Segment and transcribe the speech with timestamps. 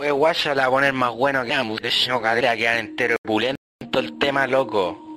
[0.00, 1.78] Oye, guaya la poner más bueno que ambos.
[1.82, 3.60] De hecho, cadera quedar entero pulento
[3.98, 5.09] el tema, loco.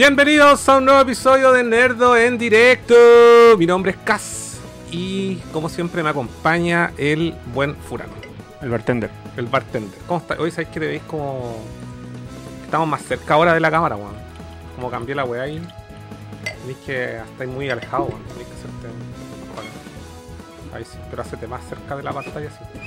[0.00, 2.94] Bienvenidos a un nuevo episodio de Nerdo en directo.
[3.58, 4.58] Mi nombre es Cas
[4.90, 8.14] y como siempre me acompaña el buen Furano,
[8.62, 9.10] El bartender.
[9.36, 10.00] el bartender.
[10.06, 10.40] ¿Cómo está?
[10.40, 11.54] Hoy sabéis que te veis como
[12.64, 14.14] estamos más cerca ahora de la cámara, weón.
[14.74, 15.60] Como cambié la weá ahí.
[16.44, 18.22] Tenéis que estáis muy alejados, weón.
[18.22, 20.76] Tenéis que hacerte acá.
[20.78, 22.64] Ahí sí, pero hacete más cerca de la pantalla sí.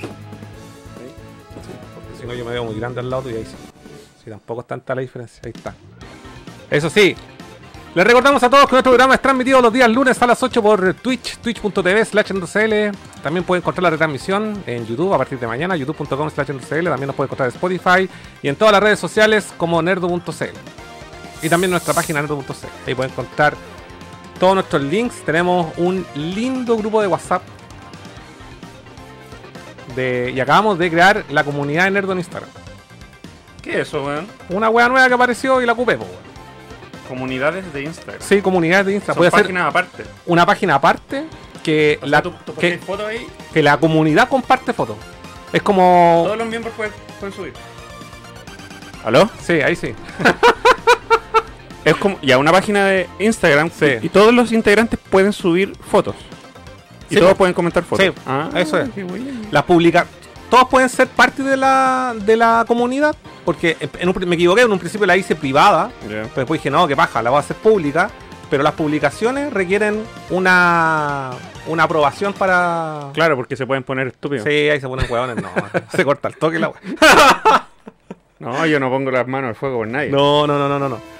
[1.94, 3.54] porque si no yo me veo muy grande al lado y ahí sí.
[4.24, 5.76] Si tampoco es tanta la diferencia, ahí está.
[6.74, 7.14] Eso sí,
[7.94, 10.60] les recordamos a todos que nuestro programa es transmitido los días lunes a las 8
[10.60, 12.32] por Twitch, twitch.tv slash.
[13.22, 16.48] También pueden encontrar la retransmisión en YouTube a partir de mañana, youtube.com slash.
[16.48, 18.10] También nos pueden encontrar en Spotify
[18.42, 20.56] y en todas las redes sociales como nerdo.cl.
[21.42, 22.66] Y también nuestra página nerdo.cl.
[22.88, 23.54] Ahí pueden encontrar
[24.40, 25.24] todos nuestros links.
[25.24, 27.42] Tenemos un lindo grupo de WhatsApp.
[29.94, 32.50] De, y acabamos de crear la comunidad de Nerdo en Instagram.
[33.62, 34.26] ¿Qué es eso, weón?
[34.48, 36.23] Una wea nueva que apareció y la ocupé, weón.
[37.08, 38.20] Comunidades de Instagram.
[38.22, 39.14] Sí, comunidad de Instagram.
[39.14, 40.04] Son Puede ser páginas aparte.
[40.26, 41.24] una página aparte
[41.62, 44.96] que, O la, sea, tú, tú que, ahí, la comunidad comparte fotos.
[45.52, 46.22] Es como.
[46.24, 47.52] todos los miembros pueden, pueden subir.
[49.04, 49.28] ¿Aló?
[49.42, 49.94] Sí, ahí sí.
[51.84, 53.96] Es como ya una página de Instagram Sí.
[54.00, 56.14] y todos los integrantes pueden subir fotos.
[57.10, 57.38] Y Sí, todos po.
[57.38, 58.06] pueden comentar fotos.
[58.06, 58.88] Sí, Ah, eso es.
[59.50, 60.06] Las publica.
[60.50, 63.14] Todos pueden ser parte de la, de la comunidad.
[63.44, 65.90] Porque en un me equivoqué, en un principio la hice privada.
[66.06, 68.10] Pero después dije, no, que paja, la voy a hacer pública.
[68.50, 71.30] Pero las publicaciones requieren una,
[71.66, 73.10] una aprobación para.
[73.12, 74.44] Claro, porque se pueden poner estúpidos.
[74.44, 75.42] Sí, ahí se ponen hueones.
[75.42, 75.50] No,
[75.92, 76.72] se corta el toque la.
[78.40, 80.10] No, yo no pongo las manos al fuego por nadie.
[80.10, 81.13] No, no, no, no, no, no.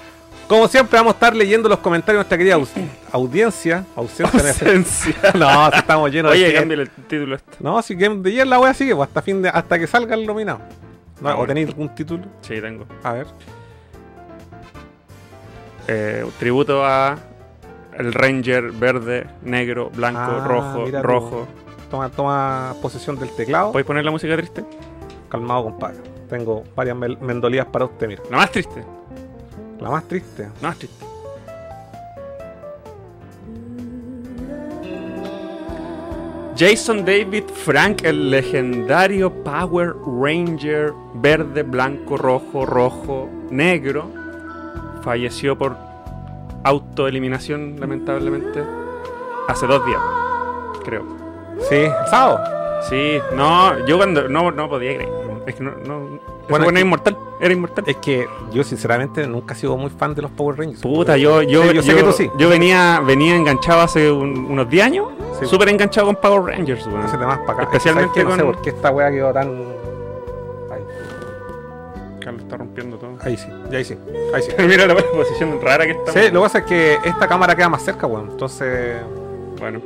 [0.47, 2.71] Como siempre, vamos a estar leyendo los comentarios de nuestra querida aus-
[3.11, 3.83] audiencia.
[3.95, 4.39] Ausencia.
[4.49, 5.15] Ausencia.
[5.33, 6.53] no, si estamos llenos Oye, de.
[6.53, 7.57] cámbiale el título este.
[7.59, 10.13] No, si Game de Year la wea sigue, pues hasta fin de, hasta que salga
[10.15, 10.59] el nominado.
[11.19, 12.23] No, Ah, ¿O tenéis algún título?
[12.41, 12.85] Sí, tengo.
[13.03, 13.25] A ver.
[15.87, 17.17] Eh, un tributo a
[17.97, 21.01] el Ranger verde, negro, blanco, Ah, rojo, tú.
[21.01, 21.47] rojo.
[21.89, 23.71] Toma, toma posesión del teclado.
[23.71, 24.63] ¿Puedes poner la música triste?
[25.29, 25.97] Calmado, compadre.
[26.29, 28.21] Tengo varias mendolías para usted, mira.
[28.29, 28.83] La más triste.
[29.79, 30.49] La más triste.
[30.61, 31.05] La más triste.
[36.57, 44.09] Jason David Frank, el legendario Power Ranger verde, blanco, rojo, rojo, negro,
[45.01, 45.75] falleció por
[46.63, 48.63] autoeliminación, lamentablemente,
[49.49, 49.99] hace dos días,
[50.85, 51.03] creo.
[51.69, 52.39] Sí, el sábado.
[52.89, 55.09] Sí, no, yo cuando no, no podía creer.
[55.45, 56.34] Es que no, no.
[56.49, 57.17] Bueno, Bueno, es que- inmortal.
[57.39, 57.83] Era inmortal.
[57.87, 60.81] Es que yo, sinceramente, nunca he sido muy fan de los Power Rangers.
[60.81, 62.31] Puta, yo, yo, Sí, yo sé que tú sí.
[62.37, 65.07] yo venía, venía enganchado hace un- unos 10 años,
[65.39, 65.45] Sí.
[65.47, 67.03] súper enganchado con Power Rangers, weón.
[67.05, 67.63] Ese tema es para acá.
[67.63, 68.29] Especialmente ¿Sabes qué?
[68.29, 69.47] No sé con- por qué esta wea quedó tan.
[70.71, 70.81] Ahí,
[72.21, 73.17] Carlos está rompiendo todo.
[73.23, 73.97] ahí sí, ya ahí sí.
[74.33, 74.51] Ahí sí.
[74.67, 76.11] Mira la posición rara que está.
[76.13, 78.29] Sí, lo que pasa es que esta cámara queda más cerca, weón.
[78.31, 78.95] Entonces.
[79.65, 79.81] Bueno,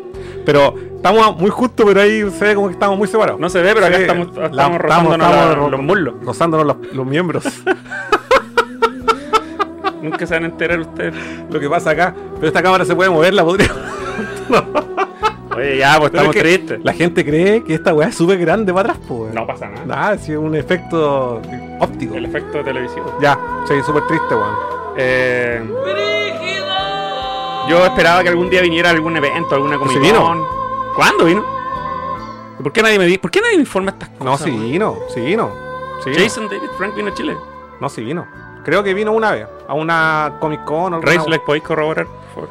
[0.46, 3.40] Pero estamos muy justos, pero ahí se ve como que estamos muy separados.
[3.40, 6.14] no se ve, pero acá Sí, estamos, la- rozándonos estamos la- ro- los muslos.
[6.22, 7.46] Rozándonos los, los miembros.
[10.02, 11.14] Nunca se van a enterar ustedes.
[11.50, 12.14] lo que pasa acá.
[12.36, 13.70] Pero esta cámara se puede mover, la podría.
[15.56, 16.80] Oye, ya, pues estamos es que tristes.
[16.84, 19.34] La gente cree que esta weá es súper grande para atrás, pues.
[19.34, 19.86] No pasa nada.
[19.86, 21.42] Nada, si es un efecto
[21.80, 22.16] óptico.
[22.16, 23.18] El efecto televisivo.
[23.22, 24.56] Ya, sí, súper triste, weón.
[24.98, 25.62] Eh,
[27.70, 30.22] yo esperaba que algún día viniera algún evento, alguna Pues vino.
[30.22, 30.44] Con.
[30.96, 31.46] ¿Cuándo vino?
[32.60, 34.26] ¿Y ¿Por qué nadie me di ¿Por qué nadie me informa estas cosas?
[34.26, 35.52] No, sí vino, sí vino.
[36.04, 36.22] Sí vino.
[36.24, 37.38] Jason David Frank vino a Chile.
[37.80, 38.28] No, sí vino.
[38.66, 39.48] Creo que vino una vez.
[39.68, 42.06] A una Comic Con o alguna- Reyes, ¿les podéis corroborar?
[42.06, 42.50] Por favor.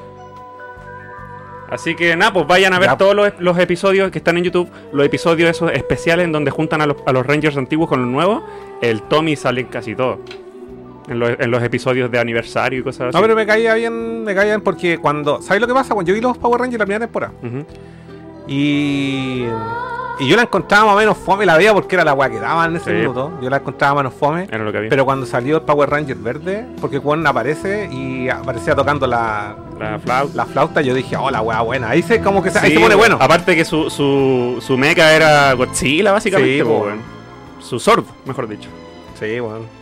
[1.70, 2.96] Así que nada, pues vayan a ver Ya.
[2.96, 6.80] todos los, los episodios que están en YouTube, los episodios esos especiales en donde juntan
[6.80, 8.42] a los, a los Rangers antiguos con los nuevos.
[8.80, 10.18] El Tommy sale en casi todo.
[11.08, 13.16] En los, en los episodios de aniversario y cosas así.
[13.16, 15.40] No, pero me caía bien, me caía bien porque cuando.
[15.42, 15.94] ¿Sabes lo que pasa?
[15.94, 17.32] Cuando yo vi los Power Rangers la primera temporada.
[17.42, 17.64] Ujú.
[18.46, 19.44] Y.
[20.20, 22.40] Y yo la encontraba más o menos fome, la veía porque era la weá que
[22.40, 22.96] daban en ese Sí.
[22.96, 23.38] minuto.
[23.40, 24.48] Yo la encontraba menos fome.
[24.50, 24.90] Era lo que había.
[24.90, 30.00] Pero cuando salió el Power Ranger verde, porque Juan aparece y aparecía tocando la, La
[30.00, 30.34] flauta.
[30.34, 31.90] La flauta, yo dije, oh, la weá buena.
[31.90, 33.16] Ahí se, como que se, ahí se pone bueno.
[33.20, 36.58] Aparte que su, su, su mecha era Godzilla, básicamente.
[36.58, 36.86] Sí, po.
[37.60, 38.68] Su sword, mejor dicho.
[39.20, 39.77] Sí, bueno.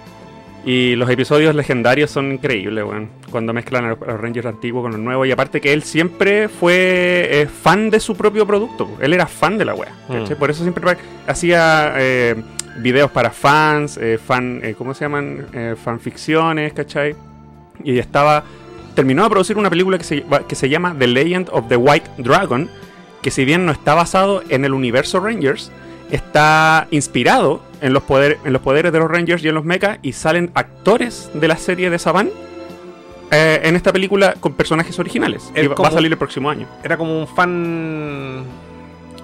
[0.67, 3.09] Y los episodios legendarios son increíbles, weón.
[3.31, 5.27] Cuando mezclan a los, Rangers antiguos con los nuevos.
[5.29, 8.99] Y aparte que él siempre fue eh, fan de su propio producto.
[9.01, 9.93] Él era fan de la wea.
[10.09, 10.33] Mm.
[10.35, 10.97] Por eso siempre
[11.29, 12.35] hacía eh,
[12.79, 15.47] videos para fans, eh, fan, eh, ¿cómo se llaman?
[15.53, 17.15] Eh, fanficciones, ¿cachai?
[17.83, 18.45] Y estaba...
[18.95, 22.11] Terminó de producir una película que se, que se llama The Legend of the White
[22.19, 22.71] Dragon.
[23.21, 25.71] Que si bien no está basado en el universo Rangers,
[26.11, 29.99] está inspirado en los, poder- en los poderes de los Rangers y en los mechas
[30.03, 32.31] y salen actores de la serie de Saban
[33.31, 35.51] eh, en esta película con personajes originales.
[35.55, 36.67] Es Y va- va como- a salir el próximo año.
[36.85, 37.51] Era como un fan.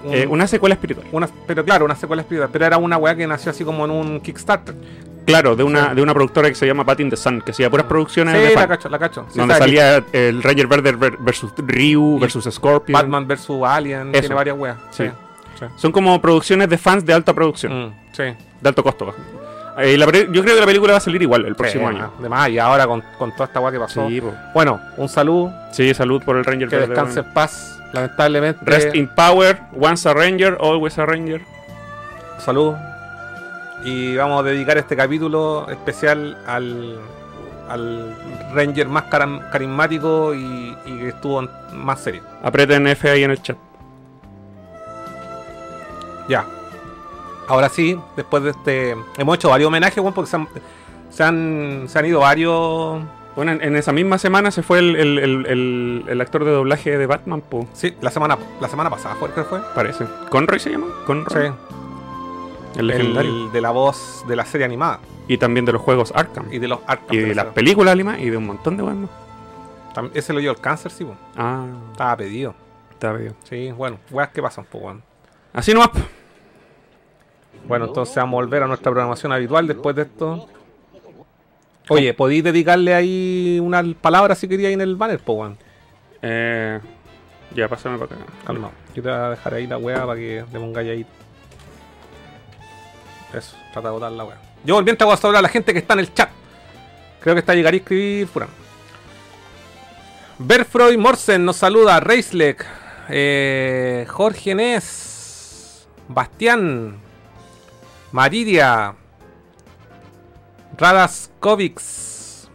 [0.05, 1.07] un- Eh, una secuela espiritual.
[1.13, 2.51] una- pero claro, una secuela espiritual.
[2.53, 4.75] Pero era una weá que nació así como en un Kickstarter.
[5.25, 5.95] Claro, de una, Sí.
[5.95, 8.49] de una productora que se llama Pat in the Sun, que hacía puras producciones de
[8.49, 9.27] Sí, la fan, cacho, la cacho.
[9.31, 12.93] Sí, donde que salía el Ranger Verde ver- versus Ryu versus Scorpion.
[13.01, 14.11] Batman vs Alien.
[14.11, 14.21] Eso.
[14.23, 14.77] Tiene varias weas.
[14.91, 15.05] Sí.
[15.69, 15.75] Sí.
[15.77, 18.23] Son como producciones de fans de alta producción, Mm, sí.
[18.61, 19.15] de alto costo.
[19.79, 22.13] Eh, la yo creo que la película va a salir igual el próximo Sí, año.
[22.19, 24.07] Además, y ahora con, con toda esta weá que pasó.
[24.09, 24.23] Sí.
[24.55, 25.51] Bueno, un saludo.
[25.73, 27.79] sí, salud por el Ranger Que descanse en paz.
[27.93, 28.61] Lamentablemente.
[28.65, 31.41] Rest in power, once a Ranger, always a Ranger.
[32.39, 32.75] Salud.
[33.85, 36.99] Y vamos a dedicar este capítulo especial al,
[37.69, 38.15] al
[38.55, 39.05] Ranger más
[39.51, 41.43] carismático y, y que estuvo
[41.73, 42.23] más serio.
[42.43, 43.57] Aprieten F ahí en el chat.
[46.33, 46.47] Ya.
[47.49, 48.97] Ahora sí, después de este.
[49.19, 50.49] Hemos hecho varios homenajes, weón, porque se han,
[51.11, 53.03] se han, se han ido varios.
[53.37, 57.07] Bueno, en, en esa misma semana se fue el, el- el- actor de doblaje de
[57.07, 59.61] Batman, po, Sí, la semana, la semana pasada fue, creo que fue.
[59.75, 60.05] parece.
[60.31, 60.87] ¿Conroy se llama?
[61.07, 61.49] Conroy.
[61.49, 62.79] Sí.
[62.79, 63.31] El legendario.
[63.47, 66.47] El de la voz de la serie animada Y también de los juegos Arkham.
[66.53, 67.15] y de los Arkham.
[67.17, 68.83] Y de las películas animadas y de un montón de.
[69.95, 71.19] Tam- Ese lo dio el cáncer, sí, weón.
[71.37, 72.55] Ah, Estaba pedido.
[72.93, 73.35] está bien.
[73.45, 75.03] Sí, bueno, weas que pasan, pues, weón.
[75.53, 75.89] Así nomás.
[75.89, 75.99] po.
[77.67, 80.49] Bueno, entonces vamos a volver a nuestra programación habitual después de esto.
[81.89, 85.59] Oye, ¿podéis dedicarle ahí unas palabras si quería ahí en el banner, po, weón?
[86.23, 86.81] Eh,
[87.55, 88.25] ya, pásame para acá.
[88.47, 88.71] Calma.
[88.95, 91.07] Yo te voy a dejar ahí la weá para que le pongáis ahí.
[93.35, 94.39] Eso, trata de botar la weá.
[94.65, 96.31] Yo volviendo a saludar a la gente que está en el chat.
[97.21, 98.49] Creo que está llegar a escribir Furán.
[100.39, 102.01] Berfroy Morsen nos saluda.
[102.01, 102.65] Reislek.
[103.09, 105.87] Eh, Jorge Nes.
[106.09, 106.97] Bastián.
[108.13, 108.95] Maridia.
[110.79, 112.49] Radaskovics.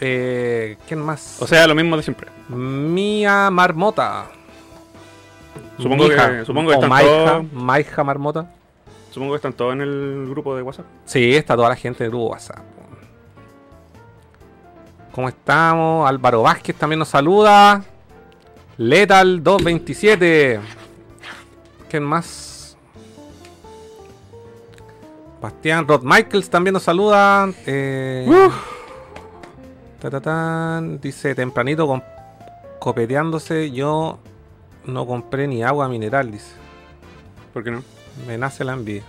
[0.00, 1.36] Eh, ¿Quién más?
[1.40, 2.28] O sea, lo mismo de siempre.
[2.48, 4.26] Mía Marmota.
[5.78, 8.50] Supongo que- supongo que están Maija, todos- Maija Marmota.
[9.10, 10.86] Supongo que están todos en el grupo de WhatsApp.
[11.06, 12.58] Sí, está toda la gente del grupo WhatsApp.
[15.12, 16.06] ¿Cómo estamos?
[16.08, 17.82] Álvaro Vázquez también nos saluda.
[18.76, 20.60] Letal 227.
[21.88, 22.52] ¿Quién más?
[25.40, 27.48] Bastián Rod Michaels también nos saluda.
[27.66, 28.26] Eh,
[30.00, 31.00] ta, ta, tan.
[31.00, 32.02] Dice tempranito con,
[32.78, 33.70] copeteándose.
[33.70, 34.18] Yo
[34.84, 36.52] no compré ni agua mineral, dice.
[37.52, 37.82] ¿Por qué no?
[38.26, 39.02] Me nace la envidia.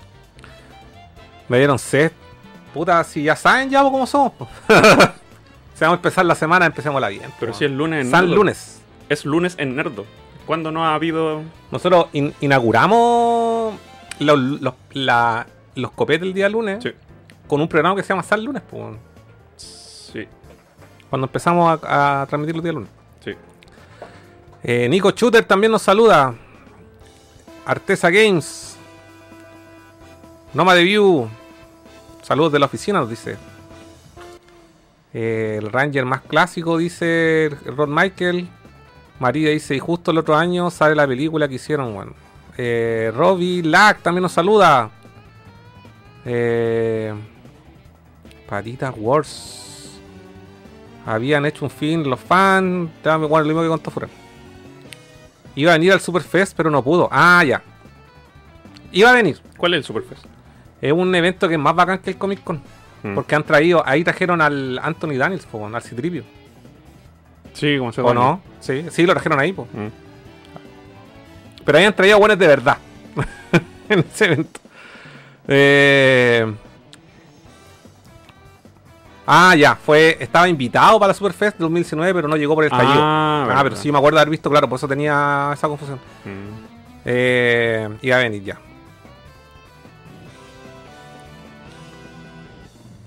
[1.47, 2.11] Me dieron sed.
[2.73, 4.33] Puta, si ya saben ya cómo somos.
[4.67, 4.73] si
[5.79, 7.23] vamos a empezar la semana, empecémosla bien.
[7.39, 8.35] Pero si es lunes en San Nerdo.
[8.35, 8.81] lunes.
[9.09, 10.05] Es lunes en Nerdo.
[10.45, 11.41] ¿Cuándo no ha habido...?
[11.71, 13.73] Nosotros in- inauguramos
[14.19, 15.47] los, los, la-
[15.77, 16.91] los copetes el día lunes Sí.
[17.47, 18.63] con un programa que se llama San Lunes.
[19.57, 20.27] Sí,
[21.09, 22.89] Cuando empezamos a, a transmitir los días lunes.
[23.23, 23.31] sí.
[24.63, 26.33] Eh, Nico Shooter también nos saluda.
[27.65, 28.75] Artesa Games.
[30.53, 31.29] Noma de View.
[32.21, 33.37] Saludos de la oficina, nos dice.
[35.13, 38.47] Eh, el Ranger más clásico, dice Rod Michael.
[39.19, 42.13] María dice, y justo el otro año sale la película que hicieron, bueno.
[42.57, 44.89] Eh, Robbie Lack también nos saluda.
[46.27, 47.13] Eh,
[48.47, 49.99] Patitas Wars.
[51.05, 52.89] Habían hecho un film los fans.
[53.03, 54.09] Bueno, lo mismo que contó Furán.
[55.55, 57.07] Iba a venir al Superfest, pero no pudo.
[57.11, 57.63] Ah, ya.
[58.91, 59.39] Iba a venir.
[59.57, 60.25] ¿Cuál es el Superfest?
[60.81, 62.61] Es un evento que es más bacán que el Comic Con.
[63.03, 63.15] Mm.
[63.15, 66.23] Porque han traído, ahí trajeron al Anthony Daniels, po, al Citripio.
[67.53, 68.41] Sí, como se ¿O no?
[68.59, 69.63] Sí, sí, lo trajeron ahí, po.
[69.73, 69.87] Mm.
[71.65, 72.77] Pero ahí han traído buenos de verdad.
[73.89, 74.59] en ese evento.
[75.47, 76.53] Eh...
[79.29, 80.15] Ah, ya, fue.
[80.21, 82.95] Estaba invitado para la Superfest 2019, pero no llegó por el estallido.
[83.01, 83.63] Ah, Ah, verdad.
[83.63, 85.99] pero sí me acuerdo de haber visto, claro, por eso tenía esa confusión.
[86.23, 86.65] Mm.
[87.05, 88.57] Eh, iba a venir ya.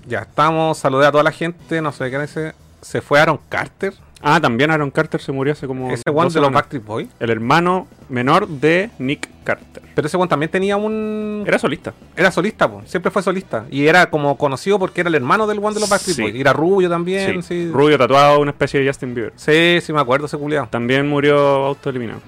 [0.07, 2.53] Ya estamos, saludé a toda la gente, no sé qué dice.
[2.81, 3.93] Se fue Aaron Carter.
[4.23, 5.91] Ah, también Aaron Carter se murió hace como.
[5.91, 6.51] Ese one de los.
[6.51, 7.07] Backstreet Boys.
[7.19, 9.81] El hermano menor de Nick Carter.
[9.95, 11.43] Pero ese one también tenía un.
[11.47, 11.93] Era solista.
[12.15, 12.83] Era solista, po.
[12.85, 13.65] siempre fue solista.
[13.71, 16.21] Y era como conocido porque era el hermano del one de los Backstreet Sí.
[16.21, 16.35] Boys.
[16.35, 17.65] Y era rubio también, Sí.
[17.65, 17.71] sí.
[17.71, 19.33] Rubio tatuado, una especie de Justin Bieber.
[19.35, 20.67] Sí, sí, me acuerdo ese culiado.
[20.69, 22.19] También murió autoeliminado.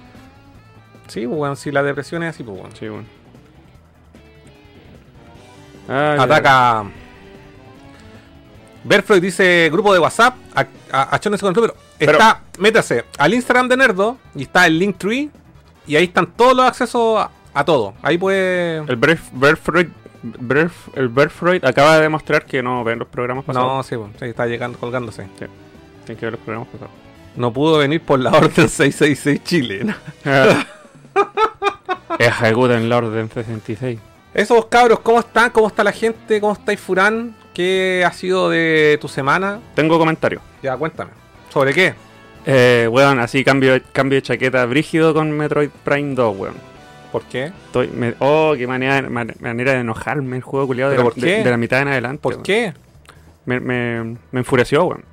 [1.06, 2.74] Sí, pues bueno, si la depresión es así, pues bueno.
[2.76, 3.04] Sí, bueno.
[5.88, 6.84] Ay, Ataca.
[8.84, 10.34] Berfroy dice grupo de WhatsApp.
[10.54, 11.74] A, a, achones con el número.
[11.98, 15.30] Pero- Está, métase al Instagram de Nerdo y está el Linktree.
[15.86, 17.94] Y ahí están todos los accesos a, a todo.
[18.02, 18.78] Ahí puede.
[18.78, 19.88] El Berf- Berfreud,
[20.22, 23.68] Berf- el Berfreud acaba de demostrar que no ven los programas pasados.
[23.68, 25.26] No, sí, pues, sí, está llegando, colgándose.
[25.36, 25.50] Tienen
[26.06, 26.92] que ver los programas pasados.
[27.36, 29.98] No pudo venir por la orden 666 chilena.
[32.18, 33.98] Ejecuten la orden 66.
[34.32, 35.50] Esos cabros, ¿cómo están?
[35.50, 36.40] ¿Cómo está la gente?
[36.40, 37.34] ¿Cómo estáis, Furán?
[37.54, 39.60] ¿Qué ha sido de tu semana?
[39.74, 40.40] Tengo comentario.
[40.62, 41.12] Ya, cuéntame.
[41.50, 41.94] ¿Sobre qué?
[42.46, 46.54] Eh, weón, así cambio, cambio de chaqueta brígido con Metroid Prime 2, weón.
[47.12, 47.52] ¿Por qué?
[47.66, 51.14] Estoy, me- oh, qué manera, man- manera de enojarme el juego culiado de, ¿Pero la-
[51.14, 52.20] por de- de la mitad en adelante.
[52.20, 52.42] ¿Por weón.
[52.42, 52.74] qué?
[53.46, 55.04] Me, me, me enfureció, weón.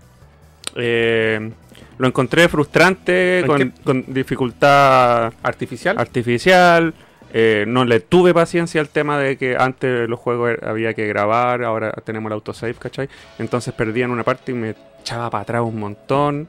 [0.76, 1.52] Eh,
[2.00, 5.98] lo encontré frustrante, ¿En con, con dificultad ¿Artificial?
[6.00, 6.94] artificial.
[7.34, 11.08] Eh, no le tuve paciencia al tema de que antes los juegos er- había que
[11.08, 13.10] grabar, ahora tenemos el autosave, ¿cachai?
[13.40, 16.48] Entonces perdían una parte y me echaba para atrás un montón.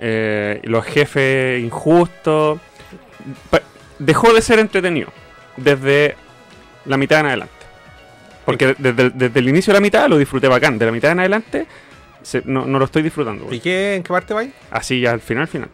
[0.00, 2.60] eh, los jefes injustos.
[3.98, 5.08] Dejó de ser entretenido
[5.56, 6.14] desde
[6.84, 7.52] la mitad en adelante.
[8.44, 10.78] Porque desde, desde el inicio de la mitad lo disfruté bacán.
[10.78, 11.66] De la mitad en adelante
[12.22, 13.52] se- no, no lo estoy disfrutando.
[13.52, 13.96] ¿Y qué?
[13.96, 14.50] ¿En qué parte vais?
[14.70, 15.68] Así ya al final, al final.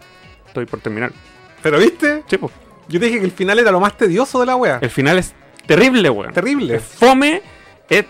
[0.47, 1.13] Estoy por terminar.
[1.63, 2.23] ¿Pero viste?
[2.27, 2.39] Sí.
[2.89, 4.79] Yo te dije que el final era lo más tedioso de la wea.
[4.81, 5.35] El final es
[5.67, 6.33] terrible, weón.
[6.33, 6.77] Terrible.
[6.77, 7.43] Es fome,
[7.89, 8.05] es,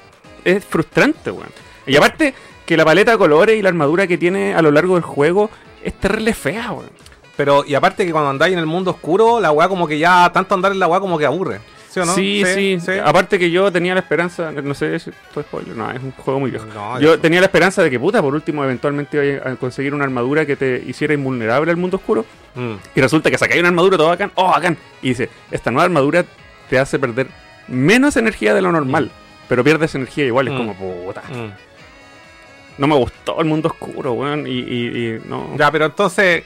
[0.44, 1.50] es frustrante, weón.
[1.86, 2.34] Y aparte
[2.66, 5.50] que la paleta de colores y la armadura que tiene a lo largo del juego
[5.82, 6.90] es terrible fea, weón.
[7.36, 10.30] Pero, y aparte que cuando andáis en el mundo oscuro, la weá como que ya,
[10.32, 11.60] tanto andar en la weá como que aburre.
[11.94, 12.14] ¿Sí o no?
[12.14, 12.42] Sí,
[12.80, 16.02] sí, Aparte que yo tenía la esperanza, no sé si esto es spoiler, no, es
[16.02, 16.66] un juego muy viejo.
[16.74, 19.94] No, yo ya- tenía la esperanza de que, puta, por último, eventualmente iba a conseguir
[19.94, 22.26] una armadura que te hiciera invulnerable al mundo oscuro.
[22.56, 22.72] Mm.
[22.96, 24.76] Y resulta que sacáis una armadura todo bacán, oh, bacán.
[25.02, 26.24] Y dice, esta nueva armadura
[26.68, 27.28] te hace perder
[27.68, 29.12] menos energía de lo normal,
[29.48, 30.48] pero pierdes energía igual.
[30.48, 30.56] Es Mm.
[30.56, 31.22] como, puta.
[31.30, 31.52] Mm.
[32.78, 34.46] No me gustó el mundo oscuro, weón.
[34.48, 35.54] Y, y- y no.
[35.56, 36.42] Ya, pero entonces,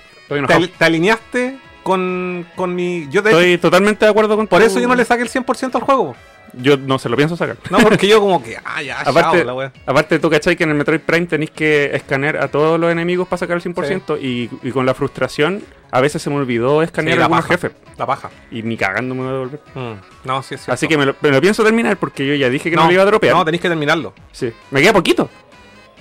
[0.79, 1.57] te alineaste
[1.89, 3.09] con, con mi...
[3.11, 5.29] Yo de Estoy totalmente de acuerdo con por tu- eso yo no le saqué el
[5.31, 6.15] 100% al juego.
[6.55, 7.57] Yo no se lo pienso sacar.
[7.71, 9.73] No, porque yo como que, ah, ya, Aparte, chao, la weá.
[9.85, 13.29] aparte, tú cachai que en el Metroid Prime tenéis que escanear a todos los enemigos
[13.29, 17.17] para sacar el 100% y, y con la frustración a veces se me olvidó escanear
[17.17, 18.31] Sí, a algunos jefes La paja.
[18.51, 19.61] y ni cagando me voy a devolver.
[19.75, 20.27] Mm.
[20.27, 20.73] No, sí cierto.
[20.73, 22.93] Así que me lo, me lo pienso terminar porque yo ya dije que no, lo
[22.93, 23.35] iba a dropear.
[23.35, 24.15] No, tenéis que terminarlo.
[24.33, 24.51] sí.
[24.71, 25.29] Me queda poquito.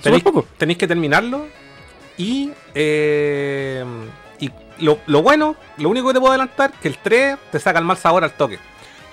[0.02, 0.46] Tenéis, poco.
[0.56, 1.46] tenéis que terminarlo.
[2.16, 4.27] Y, eh, y
[4.80, 7.84] lo, lo bueno, lo único que te puedo adelantar, que el 3 te saca el
[7.84, 8.58] mal sabor al toque.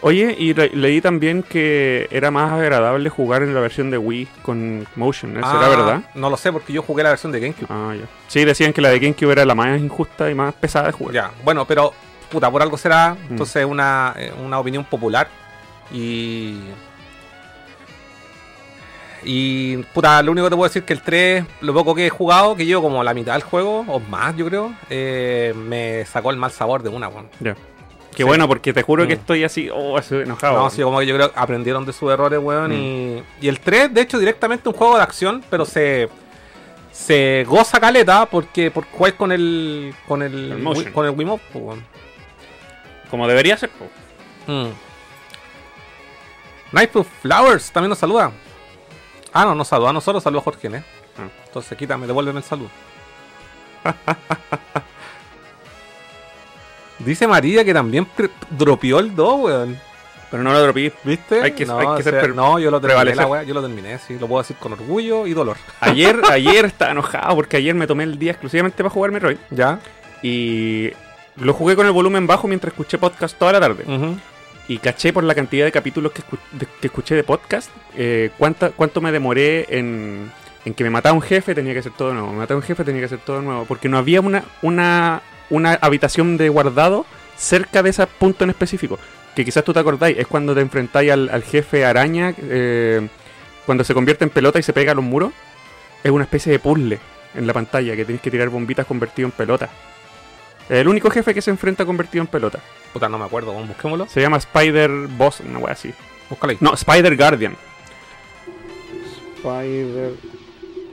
[0.02, 4.28] Oye, y le- leí también que era más agradable jugar en la versión de Wii
[4.44, 5.36] con Motion.
[5.38, 6.02] ¿Eso era Ah, verdad?
[6.14, 7.66] No lo sé, porque yo jugué la versión de GameCube.
[7.70, 8.06] Ah, ya.
[8.28, 11.16] Sí, decían que la de GameCube era la más injusta y más pesada de jugar.
[11.16, 11.92] Ya, bueno, pero
[12.30, 13.14] puta, por algo será.
[13.16, 13.32] Mm.
[13.32, 15.28] Entonces, una, eh, una opinión popular.
[15.92, 16.60] Y.
[19.28, 22.06] Y puta, lo único que te puedo decir es que el 3, lo poco que
[22.06, 26.06] he jugado, que llevo como la mitad del juego, o más, yo creo, eh, me
[26.06, 27.28] sacó el mal sabor de una, weón.
[27.40, 27.56] Ya.
[28.12, 28.24] Qué Sí.
[28.24, 29.20] bueno, porque te juro que Mm.
[29.20, 30.54] estoy así, oh, estoy enojado.
[30.54, 30.72] No, weón.
[30.72, 32.70] sí, como que yo creo que aprendieron de sus errores, weón.
[32.70, 32.74] Mm.
[32.74, 36.08] Y, y el 3, de hecho, directamente un juego de acción, pero se.
[36.92, 39.94] Se goza caleta porque por jugar con el.
[40.08, 40.64] con el.
[40.94, 41.84] Con el Wiimote, weón.
[43.10, 43.70] Como debería ser.
[43.72, 43.86] po.
[44.48, 44.70] Mm.
[47.22, 48.32] Flowers también nos saluda.
[49.38, 50.84] Ah, no, nos saluda a nosotros, saluda a Jorge, ¿eh?
[51.20, 51.28] Ah.
[51.46, 52.70] Entonces quítame, devuélveme el saludo.
[57.00, 58.08] Dice María que también
[58.50, 59.78] dropeó el 2, weón.
[60.32, 60.92] Pero no lo dropí.
[61.04, 61.42] ¿Viste?
[61.42, 63.62] Hay que- no, hay que ser sea, no, yo lo terminé, la wea, yo lo
[63.62, 65.58] terminé, sí, lo puedo decir con orgullo y dolor.
[65.82, 69.38] Ayer, ayer estaba enojado porque ayer me tomé el día exclusivamente para jugar Metroid.
[69.52, 69.80] ¿Ya?
[70.22, 70.92] Y
[71.36, 73.84] lo jugué con el volumen bajo mientras escuché podcast toda la tarde.
[73.84, 74.18] Ujú.
[74.68, 78.32] Y caché por la cantidad de capítulos que, escu- de- que escuché de podcast eh,
[78.38, 80.32] cuánta- cuánto me demoré en,
[80.66, 82.32] en que me mataba un jefe, tenía que hacer todo nuevo.
[82.32, 83.66] Me mataba un jefe, tenía que hacer todo nuevo.
[83.66, 87.06] Porque no había una, una, una habitación de guardado
[87.38, 88.98] cerca de ese punto en específico.
[89.36, 93.08] Que quizás tú te acordáis, es cuando te enfrentáis al, al jefe araña, eh,
[93.66, 95.32] cuando se convierte en pelota y se pega a los muros.
[96.04, 97.00] Es una especie de puzzle
[97.36, 99.70] en la pantalla que tienes que tirar bombitas convertido en pelota.
[100.70, 102.60] El único jefe que se enfrenta convertido en pelota.
[102.92, 104.08] Puta, no me acuerdo, vamos, busquémoslo.
[104.08, 105.94] Se llama Spider Boss, una wea así.
[106.30, 106.58] Búscala ahí.
[106.60, 107.56] No, Spider Guardian.
[109.38, 110.14] Spider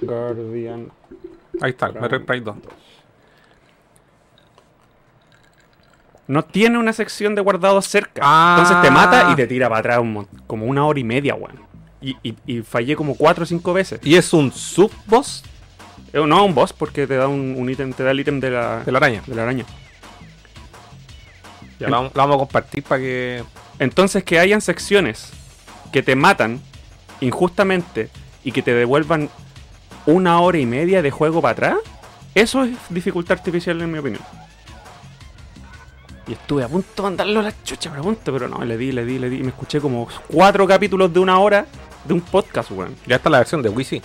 [0.03, 0.93] Guardian.
[1.61, 2.57] Ahí está, Metroid Prime 2.
[6.29, 8.55] No tiene una sección de guardado cerca.
[8.57, 10.01] Entonces te mata y te tira para atrás
[10.47, 11.61] como una hora y media, weón.
[12.01, 14.01] Y, y, y, fallé como cuatro o cinco veces.
[14.03, 15.45] ¿Y es un sub-boss?
[16.13, 18.81] No, un boss porque te da un, un ítem, te da el ítem de la,
[18.85, 19.23] de la araña.
[19.27, 19.65] de la araña.
[21.81, 23.43] Ya lo, vamos- lo vamos a compartir para que.
[23.79, 25.31] Entonces que hayan secciones
[25.93, 26.61] que te matan
[27.21, 28.11] injustamente
[28.45, 29.31] y que te devuelvan
[30.07, 31.77] una hora y media de juego para atrás,
[32.35, 34.23] eso es dificultad artificial en mi opinión.
[36.27, 38.77] Y estuve a punto de mandarlo a la chucha, pero a punto, pero no, le
[38.77, 39.39] di, le di, le di.
[39.39, 41.67] Y me escuché como cuatro capítulos de una hora
[42.05, 42.95] de un podcast, weón.
[43.07, 44.03] Ya está la versión de Wii, sí.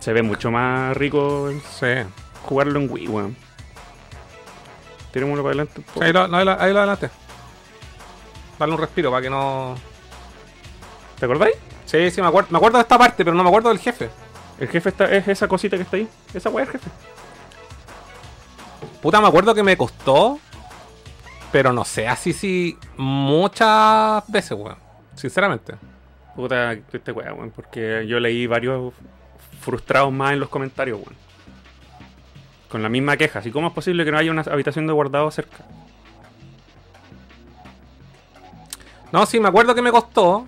[0.00, 1.86] Se ve mucho más rico Sí.
[2.44, 3.36] jugarlo en Wii, weón.
[5.12, 5.82] Tirémoslo para adelante.
[6.00, 7.10] Ahí lo, ahí lo- ahí lo adelante.
[8.58, 9.74] Dale un respiro para que no.
[11.18, 11.54] ¿Te acordáis?
[11.84, 14.08] Sí, sí, me acuerdo, me acuerdo de esta parte, pero no me acuerdo del jefe.
[14.58, 16.08] El jefe está, es esa cosita que está ahí.
[16.32, 16.90] Esa weá es el jefe.
[19.02, 20.38] Puta, me acuerdo que me costó.
[21.52, 22.78] Pero no sé, así sí.
[22.96, 24.76] Muchas veces, weón.
[25.16, 25.74] Sinceramente.
[26.36, 27.50] Puta, este weá, weón.
[27.50, 28.92] Porque yo leí varios
[29.60, 31.14] frustrados más en los comentarios, weón.
[32.68, 33.40] Con la misma queja.
[33.40, 35.64] Así, ¿cómo es posible que no haya una habitación de guardado cerca?
[39.12, 40.46] No, sí, me acuerdo que me costó.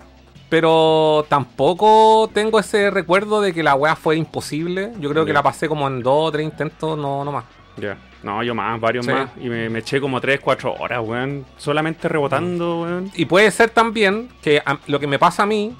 [0.49, 4.91] Pero tampoco tengo ese recuerdo de que la weá fue imposible.
[4.99, 7.45] Yo creo que la pasé como en dos o tres intentos, no, no más.
[7.77, 7.97] Ya.
[8.21, 9.11] No, yo más, varios Sí.
[9.11, 9.31] más.
[9.41, 11.43] Y me, me eché como 3, 4 horas, weón.
[11.57, 13.11] Solamente rebotando, weón.
[13.15, 15.75] Y puede ser también que a- lo que me pasa a mí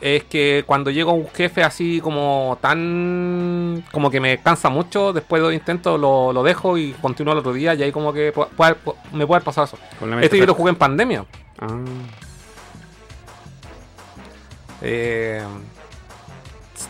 [0.00, 3.84] es que cuando llego a un jefe así como tan.
[3.92, 7.38] como que me cansa mucho, después de dos intentos lo, lo dejo y continúo el
[7.38, 9.78] otro día y ahí como que pu- puede- pu- me puede pasado eso.
[10.20, 11.24] Este yo lo jugué en pandemia.
[11.58, 11.78] Ah.
[14.82, 15.42] Eh,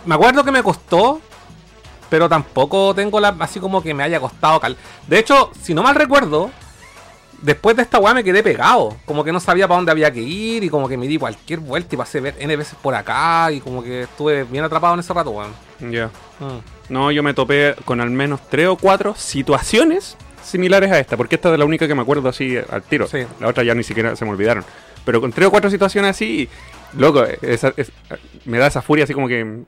[0.05, 1.21] me acuerdo que me costó,
[2.11, 4.59] pero tampoco tengo la, así como que me haya costado.
[4.61, 6.51] cal- De hecho, si no mal recuerdo,
[7.43, 8.97] después de esta weá me quedé pegado.
[9.05, 11.61] Como que no sabía para dónde había que ir y como que me di cualquier
[11.61, 15.13] vuelta y pasé N veces por acá y como que estuve bien atrapado en ese
[15.13, 15.53] rato, weón.
[15.91, 16.07] Ya.
[16.41, 16.93] Mm.
[16.93, 21.35] No, yo me topé con al menos 3 o 4 situaciones similares a esta, porque
[21.35, 23.07] esta es la única que me acuerdo así al tiro.
[23.09, 23.19] Sí.
[23.41, 24.65] La otra ya ni siquiera se me olvidaron.
[25.05, 26.49] Pero con 3 o 4 situaciones así,
[26.97, 27.93] loco, esa- es-
[28.45, 29.63] me da esa furia así como que...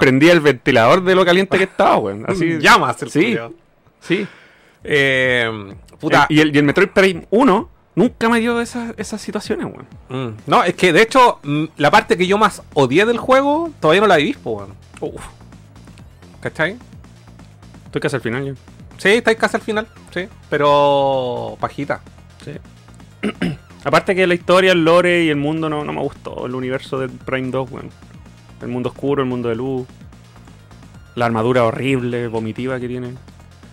[0.00, 2.24] prendía, el ventilador de lo caliente que estaba, weón.
[2.28, 3.36] Así, Llamas el Sí,
[4.00, 4.26] sí.
[4.84, 6.26] Eh, puta.
[6.28, 9.86] El- y, el, y el Metroid Prime 1 nunca me dio esas, esas situaciones, weón.
[10.34, 10.36] Mm.
[10.46, 14.00] No, es que de hecho, mm, la parte que yo más odié del juego todavía
[14.00, 14.74] no la viví, weón.
[15.00, 15.22] Uf,
[16.40, 16.76] ¿Cachai?
[17.86, 18.54] estoy casi al final yo.
[18.98, 20.26] Sí, estáis casi al final, sí.
[20.48, 21.56] Pero.
[21.60, 22.00] pajita.
[22.44, 22.52] Sí.
[23.84, 26.46] Aparte que la historia, el lore y el mundo no, no me gustó.
[26.46, 27.90] El universo del Prime 2, weón.
[28.60, 29.86] El mundo oscuro, el mundo de luz.
[31.16, 33.14] La armadura horrible, vomitiva que tiene.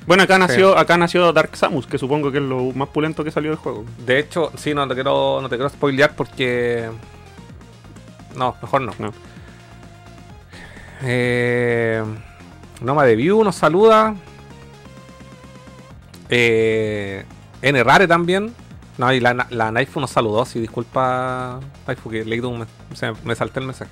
[0.06, 3.32] Bueno, acá nació, acá nació Dark Samus, que supongo que es lo más pulento que
[3.32, 3.86] salió del juego.
[4.06, 6.90] De hecho, sí, no te quiero, no te quiero spoilear porque.
[8.36, 8.94] No, mejor no.
[8.98, 9.14] No.
[11.04, 12.04] Eh,
[12.82, 14.16] Noma de View nos saluda.
[16.30, 17.24] Eh,
[17.62, 18.54] N Rare también.
[18.98, 20.46] No, y la, la Naifu nos saludó.
[20.46, 23.92] Sí, disculpa, Naifu, que leí un o sea, me salté el mensaje.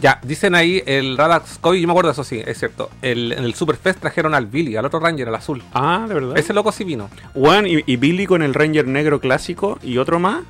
[0.00, 2.88] Ya, dicen ahí el Radax Koi, yo me acuerdo de eso, sí, es cierto.
[3.02, 5.62] El, en el Superfest trajeron al Billy, al otro Ranger, al azul.
[5.74, 6.38] Ah, de verdad.
[6.38, 7.10] Ese loco sí vino.
[7.34, 10.42] Weón, y, y Billy con el Ranger negro clásico y otro más.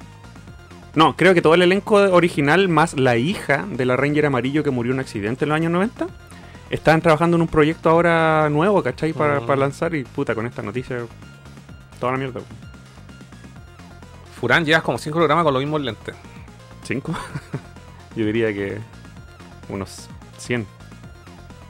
[0.94, 4.70] No, creo que todo el elenco original más la hija de la Ranger amarillo que
[4.70, 6.06] murió en un accidente en los años 90
[6.70, 9.12] estaban trabajando en un proyecto ahora nuevo, ¿cachai?
[9.12, 9.46] Para, Mm.
[9.46, 10.98] para lanzar y puta, con esta noticia,
[11.98, 12.40] toda la mierda.
[14.40, 16.14] Furán llevas como 5 programas con los mismos lentes.
[16.84, 17.12] ¿Cinco?
[18.16, 18.78] Yo diría que
[19.70, 20.66] unos 100.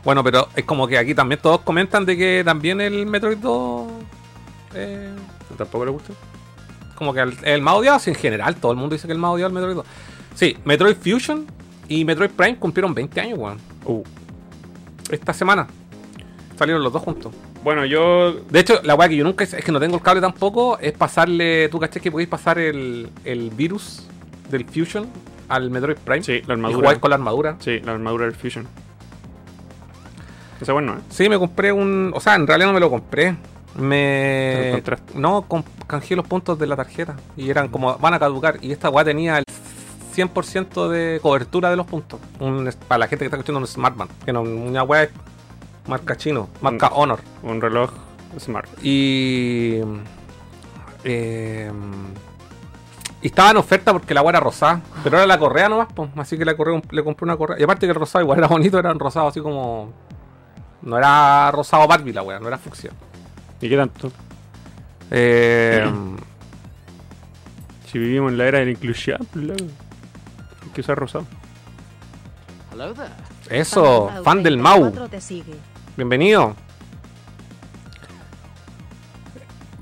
[0.04, 3.88] Bueno, pero es como que aquí también todos comentan de que también el Metroid 2
[4.74, 5.10] eh,
[5.58, 6.12] ¿Tampoco le gusta?
[7.00, 9.30] como que el, el más odiado, en general, todo el mundo dice que el más
[9.30, 9.86] odiado es el Metroid 2.
[10.34, 11.46] Sí, Metroid Fusion
[11.88, 13.58] y Metroid Prime cumplieron 20 años, weón.
[13.86, 14.02] Uh.
[15.10, 15.66] Esta semana.
[16.58, 17.32] Salieron los dos juntos.
[17.64, 18.34] Bueno, yo...
[18.50, 20.92] De hecho, la weá que yo nunca es que no tengo el cable tampoco, es
[20.92, 24.02] pasarle, tú caché que podéis pasar el, el virus
[24.50, 25.06] del Fusion
[25.50, 26.22] al Metroid Prime.
[26.22, 26.78] Sí, la Y armadura.
[26.78, 27.56] jugáis con la armadura.
[27.60, 28.66] Sí, la armadura del Fusion.
[30.60, 31.00] Ese bueno, ¿eh?
[31.10, 32.12] Sí, me compré un.
[32.14, 33.36] O sea, en realidad no me lo compré.
[33.74, 34.82] ¿Te lo Me.
[35.14, 37.16] No, con- canjeé los puntos de la tarjeta.
[37.36, 37.96] Y eran como.
[37.98, 38.58] Van a caducar.
[38.60, 39.44] Y esta weá tenía el
[40.14, 42.20] 100% de cobertura de los puntos.
[42.40, 44.08] Un- para la gente que está escuchando un Smartman.
[44.24, 45.10] Que no, una weá es
[45.86, 46.48] marca chino.
[46.60, 46.88] Marca.
[46.88, 47.20] Honor.
[47.42, 47.90] Un reloj
[48.38, 48.68] smart.
[48.82, 49.80] Y.
[51.04, 51.70] eh,
[53.22, 54.80] y estaba en oferta porque la weá era rosada.
[55.04, 56.10] Pero era la correa nomás, pues.
[56.16, 57.58] Así que la correa, le compré una correa.
[57.60, 59.92] Y aparte que el rosado igual era bonito, era un rosado así como.
[60.82, 62.90] No era rosado Barbie la weá, no era fucsia.
[63.60, 64.10] ¿Y qué tanto?
[65.10, 65.90] Eh,
[67.86, 69.50] Si vivimos en la era de la inclusión, pues.
[69.50, 71.26] Hay que usar rosado.
[73.50, 74.90] eso, fan del Mau.
[75.10, 75.54] Te sigue.
[75.96, 76.54] Bienvenido.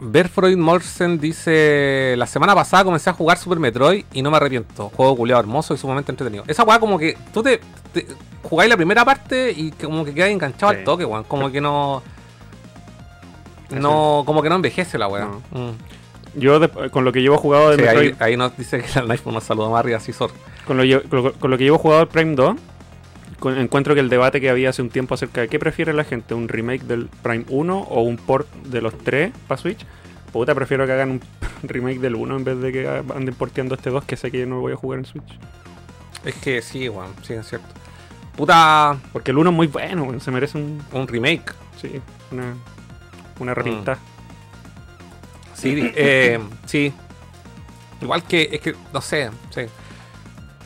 [0.01, 4.91] Berfroid Morsen dice: La semana pasada comencé a jugar Super Metroid y no me arrepiento.
[4.91, 6.45] Juego culiado hermoso y sumamente entretenido.
[6.47, 7.61] Esa weá, como que tú te,
[7.93, 8.07] te-
[8.43, 10.79] jugáis la primera parte y como que quedas enganchado Sí.
[10.79, 11.25] al toque, weón.
[11.25, 12.03] Como que no.
[13.71, 15.27] No, como que no envejece la weá.
[15.27, 15.43] No.
[15.51, 15.73] Mm.
[16.37, 19.11] Yo, de- con lo que llevo jugado de Sí, Metroid, ahí nos dice que el
[19.11, 20.31] iPhone nos saluda más arriba, así sor.
[20.67, 22.59] con, lo, con lo- con lo que llevo jugado el Prime 2, con-
[23.45, 26.35] encuentro que el debate que había hace un tiempo acerca de qué prefiere la gente,
[26.35, 29.85] un remake del Prime 1 o un port de los 3 para Switch,
[30.33, 31.21] puta, prefiero que hagan un
[31.63, 34.47] remake del 1 en vez de que anden porteando este 2 que sé que yo
[34.47, 35.39] no voy a jugar en Switch.
[36.25, 37.69] Es que sí, weón, sí, es cierto.
[38.37, 41.55] Puta, Porque el 1 es muy bueno, weón, se merece un, un remake.
[41.81, 42.55] sí, una,
[43.39, 43.99] una repintada.
[45.55, 46.93] Sí, eh, sí.
[48.01, 49.63] Igual que, es que, no sé, sí.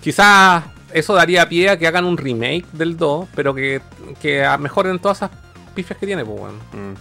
[0.02, 3.80] Quizás eso daría pie a que hagan un remake del 2, pero que,
[4.20, 5.30] que mejoren todas esas
[5.74, 6.56] pifias que tiene, pues, weón.
[6.72, 6.94] Mm.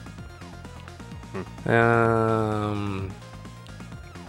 [1.70, 3.08] Ehm,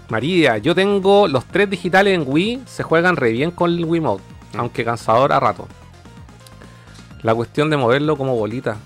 [0.09, 4.23] María, yo tengo los tres digitales en Wii, se juegan re bien con el Wiimote,
[4.53, 4.61] Mm.
[4.61, 5.67] aunque cansador a rato.
[7.23, 8.77] La cuestión de moverlo como bolita.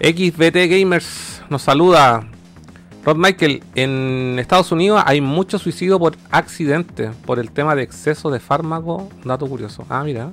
[0.00, 2.24] XBT Gamers nos saluda.
[3.04, 8.30] Rod Michael, en Estados Unidos hay mucho suicidio por accidente, por el tema de exceso
[8.30, 9.08] de fármaco.
[9.24, 9.84] Dato curioso.
[9.88, 10.30] Ah, mira.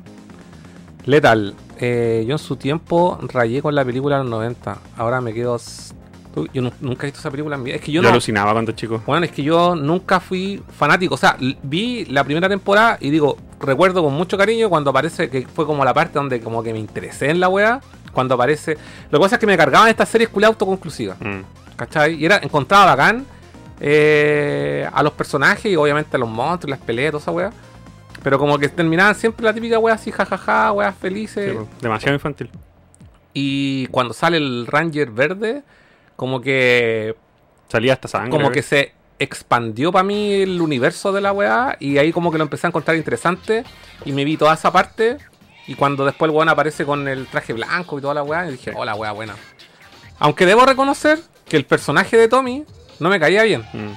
[1.06, 4.78] Lethal, eh, yo en su tiempo rayé con la película de los 90.
[4.98, 5.58] Ahora me quedo.
[6.54, 7.78] Yo nu- nunca he visto esa película en mi vida.
[7.78, 8.14] Es que yo, Yo, no.
[8.14, 9.02] alucinaba cuando chico.
[9.08, 11.16] Bueno, es que yo nunca fui fanático.
[11.16, 15.48] O sea, vi la primera temporada y digo, recuerdo con mucho cariño cuando aparece, que
[15.48, 17.82] fue como la parte donde como que me interesé en la wea.
[18.14, 18.78] Cuando aparece.
[19.10, 21.20] Lo que pasa es que me cargaban estas series culiadas autoconclusivas.
[21.20, 21.42] Mm.
[21.80, 22.16] ¿Cachai?
[22.16, 23.26] Y era, encontraba bacán
[23.80, 27.52] eh, a los personajes y obviamente a los monstruos, las peleas, toda esa wea.
[28.22, 31.52] Pero como que terminaban siempre la típica wea así, jajaja, weas felices.
[31.52, 32.50] Sí, po, demasiado infantil.
[33.34, 35.64] y cuando sale el Ranger verde,
[36.18, 37.16] como que
[37.70, 38.32] Salía hasta sangre.
[38.32, 42.38] como que se expandió para mí el universo de la weá y ahí como que
[42.38, 43.64] lo empecé a encontrar interesante
[44.04, 45.18] y me vi toda esa parte
[45.68, 48.54] y cuando después el weón aparece con el traje blanco y toda la weá, y
[48.54, 49.36] dije, oh la weá buena.
[50.18, 52.64] Aunque debo reconocer que el personaje de Tommy
[53.00, 53.94] no me caía bien, Mm.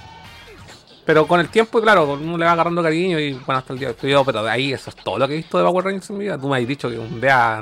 [1.04, 3.92] pero con el tiempo, claro, uno le va agarrando cariño y bueno, hasta el día
[3.92, 6.08] de hoy, pero de ahí eso es todo lo que he visto de Power Rangers
[6.10, 6.38] en mi vida.
[6.38, 7.60] Tú me has dicho que vea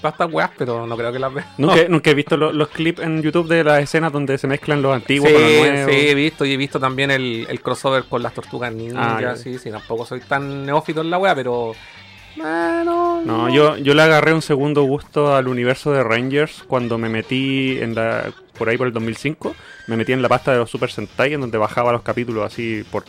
[0.00, 1.46] todas estas weas, pero no creo que las vea.
[1.56, 4.82] Nunca, nunca he visto lo- los clips en YouTube de las escenas donde se mezclan
[4.82, 5.90] los antiguos sí, con los nuevos.
[5.90, 9.16] sí, he visto y he visto también el, el crossover con las tortugas ninja.
[9.30, 11.72] Ah, sí, sí, tampoco soy tan neófito en la wea, pero.
[12.36, 17.10] Bueno, No, yo, yo le agarré un segundo gusto al universo de Rangers cuando me
[17.10, 19.56] metí en la por ahí por el 2005,
[19.88, 22.84] me metí en la pasta de los Super Sentai en donde bajaba los capítulos así
[22.92, 23.04] por,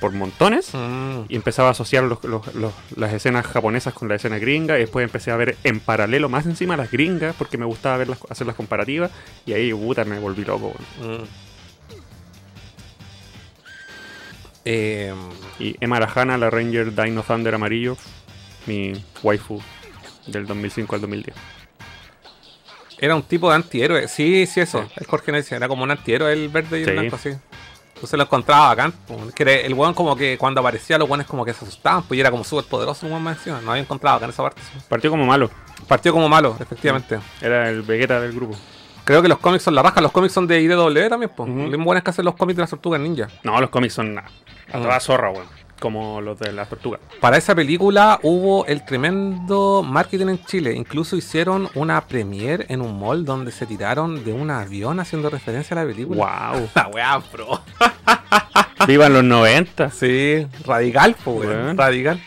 [0.00, 4.14] por montones Mm, y empezaba a asociar los- los- los- las escenas japonesas con la
[4.14, 7.64] escena gringa y después empecé a ver en paralelo más encima las gringas porque me
[7.64, 9.10] gustaba verlas, hacer las comparativas
[9.44, 10.72] y ahí puta me volví loco.
[11.00, 11.22] weón.
[11.22, 11.24] mm.
[14.64, 15.12] Eh,
[15.58, 17.96] Y Emma Arajana, la Ranger Dino Thunder amarillo,
[18.66, 19.60] mi waifu
[20.28, 21.36] del 2005 al 2010.
[23.02, 24.08] Era un tipo de antihéroe.
[24.08, 24.86] Sí, sí, eso.
[24.96, 26.92] El Jorge Necia era como un antihéroe el verde y el Sí.
[26.94, 27.30] blanco, así.
[27.94, 28.92] Entonces lo encontraba bacán.
[28.92, 29.16] po.
[29.34, 32.16] Que era- el weón como que cuando aparecía los weones como que se asustaban, pues
[32.18, 33.60] y era como súper poderoso un weón más encima.
[33.60, 34.60] No había encontrado acá en esa parte.
[34.62, 34.78] sí.
[34.88, 35.50] Partió como malo,
[35.86, 37.18] Partió como malo, efectivamente.
[37.40, 38.56] era el Vegeta del grupo.
[39.04, 40.00] Creo que los cómics son la raja.
[40.00, 41.48] Los cómics son de IDW también, pues.
[41.50, 41.68] Ujú.
[41.68, 43.26] Bien buenas que hacen los cómics de las tortugas ninja.
[43.42, 44.24] No, los cómics son a,
[44.72, 45.46] a toda zorra, weón.
[45.82, 47.00] Como los de las tortugas.
[47.20, 50.74] Para esa película hubo el tremendo marketing en Chile.
[50.74, 55.76] Incluso hicieron una premiere en un mall donde se tiraron de un avión haciendo referencia
[55.76, 56.52] a la película.
[56.54, 56.68] ¡Wow!
[56.76, 57.60] La weá, bro.
[58.86, 59.90] Vivan los 90.
[59.90, 61.64] Sí, radical, pues, weón.
[61.64, 61.76] Weón.
[61.78, 62.20] Radical.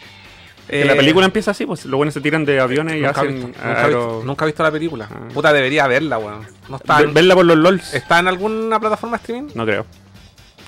[0.68, 3.28] Que Eh, la película empieza así, pues los buenos se tiran de aviones y hacen
[3.34, 5.08] visto, nunca, he aero- visto, nunca he visto la película.
[5.12, 5.28] Ah.
[5.34, 6.46] Puta, debería verla, weón.
[6.70, 7.94] No está, en, Verla por los LOLs.
[7.94, 9.52] ¿Está en alguna plataforma de streaming?
[9.54, 9.86] No creo.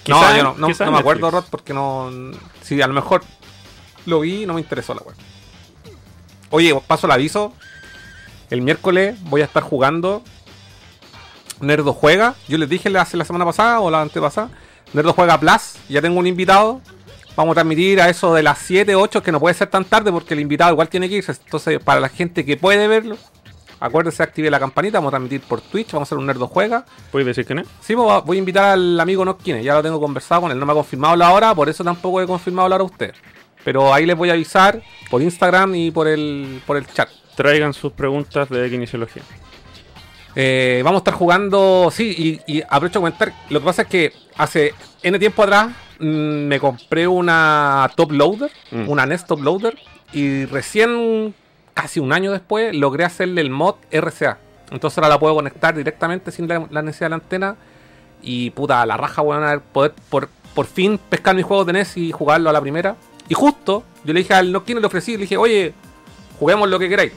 [0.08, 1.32] No, yo no, no, me acuerdo.
[1.32, 2.10] Rod, porque no.
[2.62, 3.24] Si a lo mejor
[4.06, 5.18] lo vi, no me interesó la weón.
[6.50, 7.54] Oye, paso el aviso.
[8.50, 10.24] El miércoles voy a estar jugando
[11.60, 12.36] Nerdo Juega.
[12.48, 14.50] Yo les dije hace la semana pasada o la antepasada.
[14.94, 15.76] Nerdo Juega Plus.
[15.90, 16.82] Ya tengo un invitado.
[17.36, 20.12] Vamos a transmitir a eso de las 7, 8, que no puede ser tan tarde
[20.12, 21.34] porque el invitado igual tiene que irse.
[21.34, 23.16] Entonces, para la gente que puede verlo,
[23.80, 24.98] acuérdense, active la campanita.
[25.00, 25.92] Vamos a transmitir por Twitch.
[25.92, 26.86] Vamos a hacer un Nerdo Juega.
[27.12, 27.68] ¿Puedes decir quién es?
[27.82, 30.66] Sí, pues, voy a invitar al amigo Noskine, ya lo tengo conversado con él, no
[30.66, 33.14] me ha confirmado la hora, por eso tampoco he confirmado la hora a usted.
[33.64, 37.10] Pero ahí les voy a avisar por Instagram y por el, por el chat.
[37.36, 39.24] traigan sus preguntas de kinesiología.
[40.36, 41.90] Eh, vamos a estar jugando.
[41.92, 43.34] Sí, y, y aprovecho a comentar.
[43.50, 46.06] Lo que pasa es que hace N tiempo atrás mm,
[46.48, 48.88] me compré una top loader, Mm.
[48.90, 49.78] una NES top loader,
[50.14, 51.34] y recién,
[51.78, 54.40] casi un año después, logré hacerle el mod RCA.
[54.72, 57.56] Entonces ahora la puedo conectar directamente sin la, necesidad de la antena.
[58.24, 62.12] Y puta, la raja, weón, poder por, por fin pescar mis juegos de NES y
[62.12, 62.96] jugarlo a la primera.
[63.30, 65.76] Y justo, yo le dije al Noquino, le ofrecí, le dije, oye,
[66.40, 67.14] juguemos lo que queráis.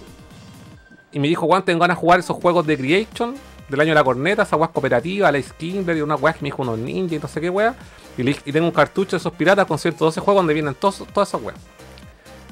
[1.11, 3.35] Y me dijo, Juan, tengo ganas de jugar esos juegos de Creation
[3.71, 6.49] del año de la corneta, esa weas cooperativa, la Skimber y una weas que me
[6.49, 7.75] dijo unos ninja y no sé qué wea.
[8.19, 11.03] Y, le y tengo un cartucho de esos piratas con 112 juegos donde vienen todos,
[11.15, 11.59] todas esas weas.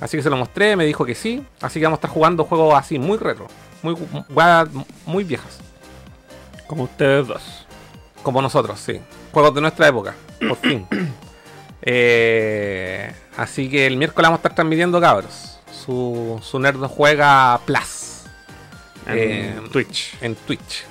[0.01, 1.43] Así que se lo mostré, me dijo que sí.
[1.61, 3.49] Así que vamos a estar jugando juegos así, muy retro.
[3.83, 3.97] Muy,
[5.07, 5.59] muy viejas.
[6.67, 7.67] Como ustedes dos.
[8.23, 9.01] Como nosotros, sí.
[9.33, 10.87] Juegos de nuestra época, por fin.
[11.91, 15.59] Eh, así que el miércoles vamos a estar transmitiendo, cabros.
[15.73, 18.25] Su, su Nerd Juega Plus
[19.07, 20.15] En Eh, Twitch.
[20.21, 20.85] en Twitch.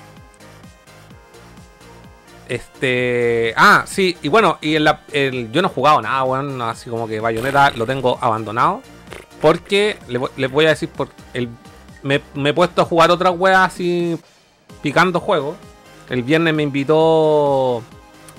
[2.48, 3.52] Este.
[3.56, 6.60] Ah, sí, y bueno, y en la, el- yo no he jugado nada, weón.
[6.62, 8.82] así como que Bayonetta lo tengo abandonado.
[9.40, 11.48] Porque le les voy a decir, por el,
[12.02, 14.18] me, he puesto a jugar otras weas así
[14.82, 15.56] picando juegos.
[16.08, 17.82] El viernes me invitó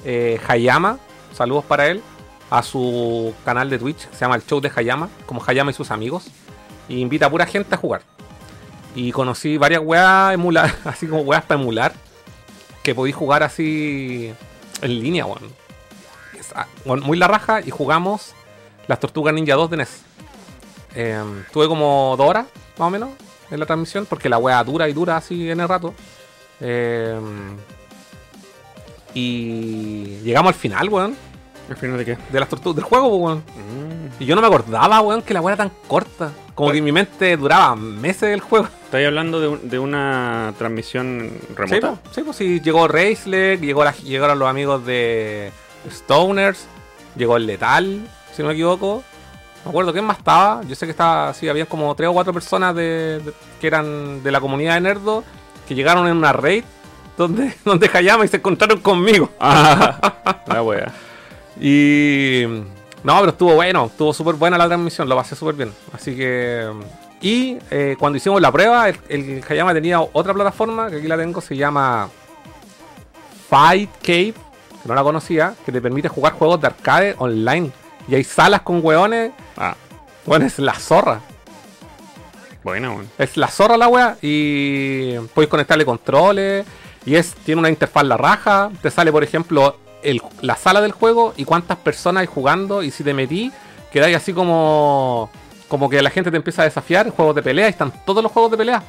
[0.03, 0.97] eh, Hayama,
[1.33, 2.01] saludos para él,
[2.49, 5.73] a su canal de Twitch, que se llama el Show de Hayama, como Hayama y
[5.73, 6.27] sus amigos.
[6.87, 8.01] Y invita a pura gente a jugar.
[8.95, 11.93] Y conocí varias weas emular, así como weas para emular.
[12.83, 14.33] Que podí jugar así
[14.81, 15.53] en línea, weón.
[16.37, 18.33] Es, ah, Muy la raja y jugamos
[18.87, 20.01] las Tortugas Ninja 2 de NES.
[20.95, 22.45] Em, tuve como dos horas,
[22.77, 23.09] más o menos,
[23.51, 25.93] en la transmisión, porque la wea dura y dura así en el rato.
[26.59, 27.55] Em,
[29.13, 31.15] y llegamos al final, weón,
[31.69, 32.17] ¿Al final de qué?
[32.31, 33.37] de las tortugas del juego, weón.
[33.39, 34.21] Mm.
[34.23, 36.31] Y yo no me acordaba, weón, que la wea era tan corta.
[36.55, 38.67] Como que en mi mente duraba meses el juego.
[38.85, 41.91] ¿Estáis hablando de, un- de una transmisión Sí, remota?
[41.91, 45.51] po, sí, pues sí, llegó Raceleg, llegó la- llegaron los amigos de
[45.89, 46.65] Stoners,
[47.15, 48.01] llegó el Letal,
[48.35, 49.03] si no me equivoco.
[49.65, 50.61] Me acuerdo quién más estaba.
[50.67, 54.23] Yo sé que estaba, sí, había como tres o cuatro personas de, de- que eran
[54.23, 55.23] de la comunidad de Nerdo
[55.67, 56.63] que llegaron en una raid
[57.17, 59.29] donde, donde Hayama y se encontraron conmigo.
[59.39, 60.91] Ah, la wea.
[61.59, 62.43] Y.
[63.03, 65.73] No, pero estuvo bueno, estuvo súper buena la transmisión, lo pasé súper bien.
[65.93, 66.69] Así que.
[67.21, 71.17] Y eh, cuando hicimos la prueba, el, el Hayama tenía otra plataforma, que aquí la
[71.17, 72.09] tengo, se llama
[73.49, 74.33] Fight Cave,
[74.81, 77.71] que no la conocía, que te permite jugar juegos de arcade online.
[78.09, 79.31] Y hay salas con hueones.
[79.57, 79.75] Ah,
[80.25, 81.19] Bueno, es la zorra.
[82.63, 83.09] buena, weón.
[83.17, 84.17] Es la zorra la wea.
[84.21, 86.65] Y podéis conectarle controles.
[87.05, 88.69] Y es, tiene una interfaz la raja.
[88.81, 92.83] Te sale, por ejemplo, el- la sala del juego y cuántas personas hay jugando.
[92.83, 93.51] Y si te metí,
[93.91, 95.29] quedáis así como.
[95.67, 97.09] Como que la gente te empieza a desafiar.
[97.11, 97.67] Juegos de pelea.
[97.67, 98.83] Están todos los juegos de pelea.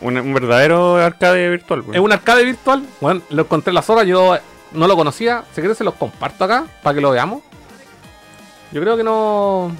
[0.00, 1.94] Un, un verdadero arcade virtual, weón.
[1.94, 2.82] Es un arcade virtual.
[3.00, 4.04] Bueno, lo encontré en la zorra.
[4.04, 4.36] Yo
[4.72, 5.44] no lo conocía.
[5.54, 7.42] Si quieres, se los comparto acá para que lo veamos.
[8.72, 9.70] Yo creo que no.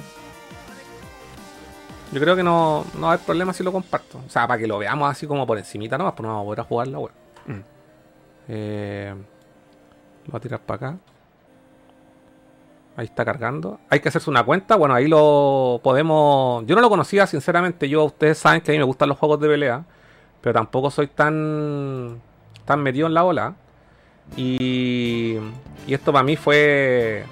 [2.11, 4.19] Yo creo que no, no va a haber problema si lo comparto.
[4.25, 6.45] O sea, para que lo veamos así como por encimita nomás, pues no vamos a
[6.45, 7.11] poder jugar la web.
[7.45, 7.59] Mm.
[8.47, 9.13] Eh,
[10.25, 10.97] lo voy a tirar para acá.
[12.97, 13.79] Ahí está cargando.
[13.89, 14.75] Hay que hacerse una cuenta.
[14.75, 16.65] Bueno, ahí lo podemos.
[16.65, 17.87] Yo no lo conocía, sinceramente.
[17.87, 19.85] Yo, ustedes saben que a mí me gustan los juegos de pelea.
[20.41, 22.19] Pero tampoco soy tan.
[22.65, 23.55] tan metido en la ola.
[24.35, 25.37] Y.
[25.87, 27.23] Y esto para mí fue.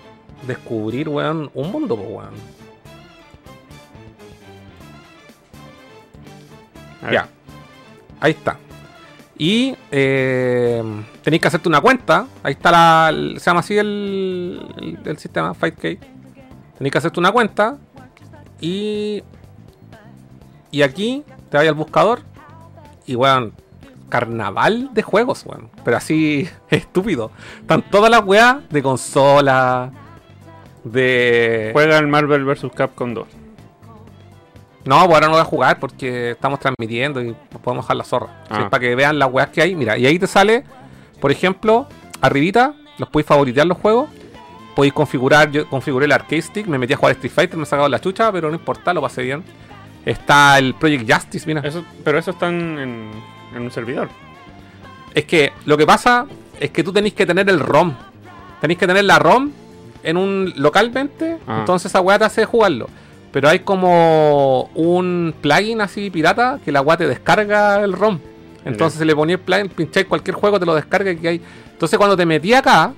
[0.45, 2.35] Descubrir, weón, un mundo, weón.
[7.11, 7.27] Ya.
[8.19, 8.57] Ahí está.
[9.37, 10.83] Y eh,
[11.21, 12.27] tenéis que hacerte una cuenta.
[12.43, 13.11] Ahí está la.
[13.37, 15.99] se llama así el, el, el sistema, FightK.
[16.77, 17.77] Tenéis que hacerte una cuenta.
[18.59, 19.23] Y.
[20.71, 22.21] Y aquí te vas al buscador.
[23.05, 23.53] Y weón.
[24.09, 25.69] Carnaval de juegos, weón.
[25.83, 27.31] Pero así estúpido.
[27.61, 29.91] Están todas las weas de consola.
[30.91, 31.71] De.
[31.73, 32.67] Juega el Marvel vs.
[32.73, 33.27] Capcom 2.
[34.85, 38.03] No, pues ahora no voy a jugar porque estamos transmitiendo y nos podemos dejar la
[38.05, 38.43] zorra.
[38.49, 38.57] Ah.
[38.57, 39.75] Sí, para que vean las weas que hay.
[39.75, 40.63] Mira, y ahí te sale,
[41.19, 41.87] por ejemplo,
[42.21, 44.09] arribita, los podéis favoritear los juegos.
[44.75, 47.65] Podéis configurar, yo configuré el arcade stick, me metí a jugar Street Fighter, me he
[47.65, 49.43] sacado la chucha, pero no importa, lo pasé bien.
[50.05, 51.61] Está el Project Justice, mira.
[51.61, 53.11] Eso, pero eso está en,
[53.53, 54.07] en un servidor.
[55.13, 56.27] Es que lo que pasa
[56.59, 57.93] es que tú tenéis que tener el ROM.
[58.61, 59.51] Tenéis que tener la ROM
[60.07, 61.37] en un localmente.
[61.47, 61.57] Ah.
[61.59, 62.87] Entonces esa weá te hace jugarlo.
[63.31, 68.19] Pero hay como un plugin así pirata que la weá te descarga el ROM.
[68.65, 71.41] Entonces se le ponía el plugin, pincháis cualquier juego, te lo descarga que hay.
[71.71, 72.93] Entonces cuando te metí acá,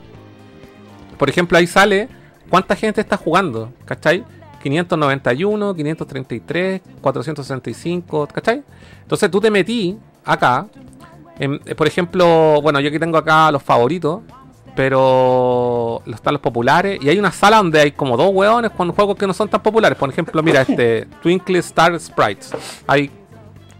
[1.17, 2.08] por ejemplo, ahí sale
[2.50, 4.24] cuánta gente está jugando, ¿cachai?
[4.63, 8.63] 591, 533, 465, ¿cachai?
[9.02, 10.67] Entonces tú te metí acá,
[11.39, 14.22] en- por ejemplo, bueno, yo aquí tengo acá los favoritos,
[14.79, 19.17] pero están los populares, y hay una sala donde hay como dos hueones con juegos
[19.17, 19.97] que no son tan populares.
[19.97, 22.51] Por ejemplo, mira, este Twinkle Star Sprites.
[22.87, 23.11] Hay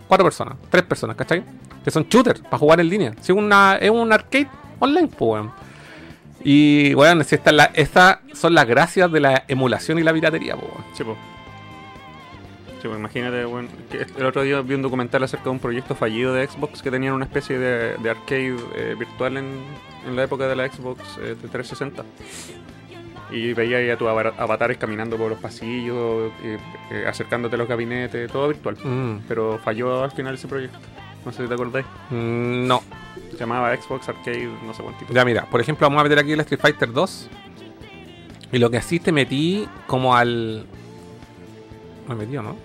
[0.08, 1.44] cuatro personas, tres personas, ¿cachai?
[1.84, 3.14] Que son shooters para jugar en línea.
[3.22, 4.48] Si es, una, es un arcade
[4.80, 5.52] online, pues, weón.
[6.44, 10.14] Y, weón, si esta es la- estas son las gracias de la emulación y la
[10.14, 10.86] piratería, pues, weón.
[10.94, 11.16] Sí, po.
[12.82, 13.46] Sí, po, imagínate,
[13.92, 16.90] que el otro día vi un documental acerca de un proyecto fallido de Xbox que
[16.90, 19.46] tenían una especie de, de arcade eh, virtual en,
[20.08, 22.04] en la época de la Xbox eh, de 360.
[23.32, 27.68] Y veía ahí a tus ava- avatares caminando por los pasillos, eh, acercándote a los
[27.68, 28.78] gabinetes, todo virtual.
[28.84, 30.80] Mm, Pero falló al final ese proyecto.
[31.26, 31.86] No sé si te acordáis.
[32.12, 32.82] mm, no.
[33.32, 35.14] Se llamaba Xbox Arcade, no sé cuántito.
[35.14, 37.30] Ya, mira, por ejemplo, vamos a meter aquí el Street Fighter 2.
[38.54, 40.66] Y lo que así te metí como al.
[42.08, 42.56] Me metí, ¿o ¿no?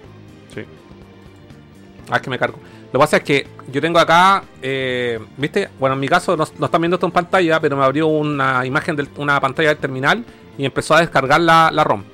[2.11, 2.59] Ah, es que me cargo.
[2.93, 5.69] Lo que pasa es que yo tengo acá, eh, ¿viste?
[5.79, 8.95] Bueno, en mi caso no, están viendo esto en pantalla, pero me abrió una imagen
[8.97, 10.25] de una pantalla del terminal
[10.57, 12.05] y empezó a descargar la, ROM.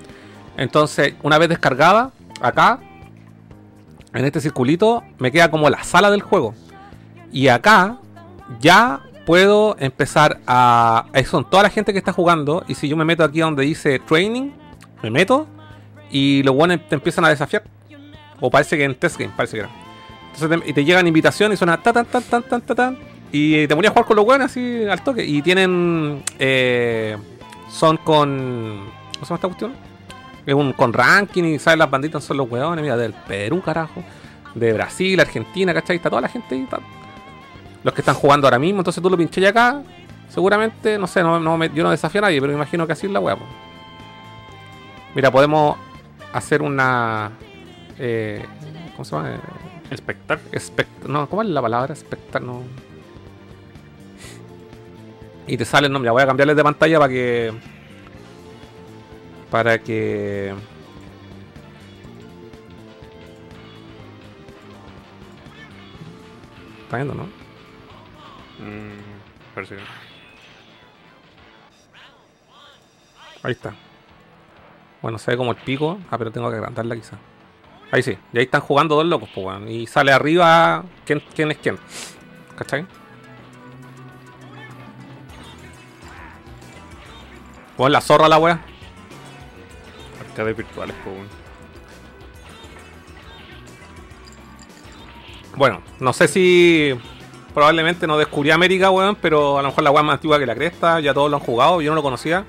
[0.56, 2.80] Entonces, una vez descargada, acá,
[4.14, 6.54] en este circulito, me queda como la sala del juego.
[7.32, 7.98] Y acá
[8.60, 11.06] ya puedo empezar a...
[11.26, 12.64] Son toda la gente que está jugando.
[12.68, 14.50] Y si yo me meto aquí donde dice training,
[15.02, 15.46] me meto
[16.10, 17.62] y los buenos te empiezan a desafiar.
[18.40, 19.70] O parece que en test game, parece que era.
[20.34, 22.98] Entonces te, y te llegan invitaciones y suena ta tan tan tan tan tan tan.
[23.32, 25.24] Y te ponías a jugar con los buenos así al toque.
[25.24, 26.22] Y tienen.
[26.38, 27.16] eh,
[27.70, 28.88] son con.
[29.14, 29.72] ¿Cómo se llama esta cuestión?
[30.46, 34.02] Es un con ranking y sabes las banditas son los hueones, mira, del Perú, carajo.
[34.54, 35.96] De Brasil, Argentina, ¿cachai?
[35.96, 36.62] Está toda la gente ahí.
[36.62, 36.80] está-
[37.84, 39.82] Los que están jugando ahora mismo, entonces tú lo pinché acá.
[40.28, 43.12] Seguramente, no sé, no, yo no desafío a nadie, pero me imagino que así es
[43.12, 43.38] la po.
[45.14, 45.76] Mira, podemos
[46.32, 47.30] hacer una.
[48.00, 48.44] Eh,
[48.92, 49.34] ¿Cómo se llama?
[49.34, 49.40] Eh,
[49.90, 50.40] Espectacular.
[50.52, 51.92] Espect- no, ¿cómo es la palabra?
[51.92, 52.62] Espectar, no.
[55.46, 56.10] Y te sale el nombre.
[56.10, 57.52] Voy a cambiarles de pantalla para que.
[59.50, 60.54] Para que.
[66.84, 67.24] Está viendo, ¿no?
[67.24, 68.98] Mm,
[69.54, 69.82] parece que.
[73.42, 73.74] Ahí está.
[75.00, 75.98] Bueno, se ve como el pico.
[76.10, 77.16] Ah, pero tengo que agrandarla quizá.
[77.92, 78.16] Ahí sí.
[78.32, 79.68] Y ahí están jugando dos locos, pues, weón.
[79.68, 81.78] Y sale arriba quién, quién es quién.
[82.56, 82.86] ¿Cachai?
[87.76, 88.60] Bueno, la zorra la wea.
[90.20, 91.40] Arcades virtuales, po, weón.
[95.56, 96.94] Bueno, no sé si
[97.52, 100.46] probablemente no descubrí América, weón, pero a lo mejor la weá es más antigua que
[100.46, 102.44] la cresta, ya todos lo han jugado, yo no lo conocía,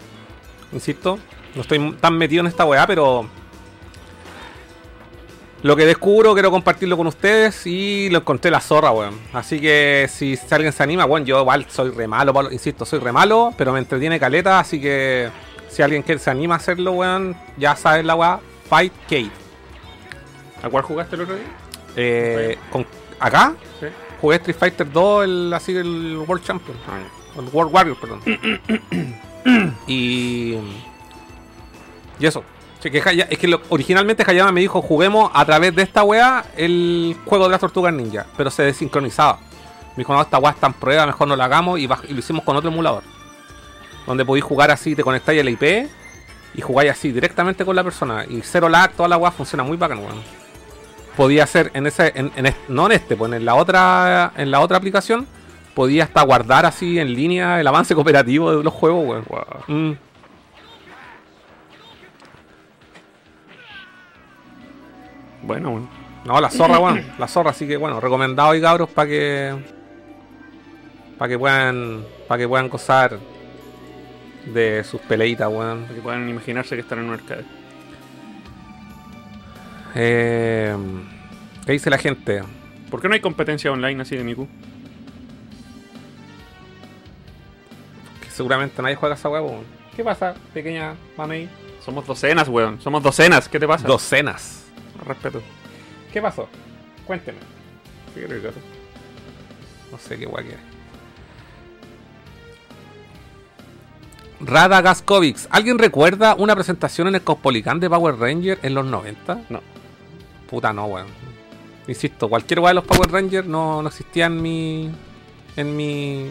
[0.71, 1.17] insisto,
[1.55, 3.27] no estoy tan metido en esta weá, pero
[5.63, 9.19] lo que descubro quiero compartirlo con ustedes y lo encontré la zorra, weón.
[9.33, 13.11] Así que si, alguien se anima, bueno, yo igual soy re malo, insisto, soy re
[13.11, 15.29] malo, pero me entretiene caleta, así que
[15.69, 19.31] si alguien que se anima a hacerlo, weón, ya sabes la weá, Fight Cave.
[20.63, 21.45] ¿A cuál jugaste el otro día?
[21.95, 22.85] Eh, con,
[23.19, 23.87] acá Sí.
[24.19, 26.77] jugué Street Fighter 2, el, así el World Champion.
[27.37, 28.21] El World Warrior, perdón.
[29.87, 30.57] y.
[32.19, 32.43] Y eso.
[32.81, 36.03] Sí, que Haya- es que lo- originalmente Hayama me dijo: juguemos a través de esta
[36.03, 38.25] wea el juego de las tortugas ninja.
[38.37, 39.39] Pero se desincronizaba.
[39.91, 41.79] Me dijo: no, esta wea está en prueba, mejor no la hagamos.
[41.79, 43.03] Y, lo hicimos con otro emulador.
[44.07, 45.87] Donde podéis jugar así, te conectáis al IP.
[46.55, 48.25] Y jugáis así directamente con la persona.
[48.27, 50.41] Y cero lag, toda la wea funciona muy bacán, weón
[51.15, 54.49] podía hacer en ese, en, en este- no en este, pues en la otra, en
[54.49, 55.27] la otra aplicación,
[55.75, 59.45] podía hasta guardar así en línea el avance cooperativo de los juegos, weón.
[59.91, 59.97] Mm.
[65.43, 65.89] Bueno, bueno.
[66.25, 67.03] No, la zorra, weón.
[67.17, 69.55] La zorra, así que bueno, recomendado y cabros para que.
[71.17, 72.05] Para que puedan.
[72.27, 73.17] Para que puedan gozar
[74.53, 75.83] de sus peleitas, weón.
[75.83, 77.45] Para que puedan imaginarse que están en un arcade.
[79.95, 80.75] Eh,
[81.65, 82.43] ¿Qué dice la gente?
[82.89, 84.47] ¿Por qué no hay competencia online así de Miku?
[88.21, 89.45] Que seguramente nadie juega esa weón.
[89.45, 89.81] weón.
[89.95, 91.49] ¿Qué pasa, pequeña mamey?
[91.83, 92.79] Somos docenas, weón.
[92.79, 93.49] Somos docenas.
[93.49, 93.87] ¿Qué te pasa?
[93.87, 94.60] Docenas.
[95.05, 95.41] Respeto.
[96.11, 96.47] ¿Qué pasó?
[97.05, 97.39] Cuénteme.
[99.91, 100.45] No sé qué guay.
[104.39, 105.47] Rada Gaskovics.
[105.51, 109.41] ¿Alguien recuerda una presentación en el Cospolicán de Power Ranger en los 90?
[109.49, 109.61] No.
[110.49, 111.07] Puta no, weón.
[111.87, 114.91] Insisto, cualquier weá de los Power Rangers no, no existía en mi.
[115.55, 116.27] en mi.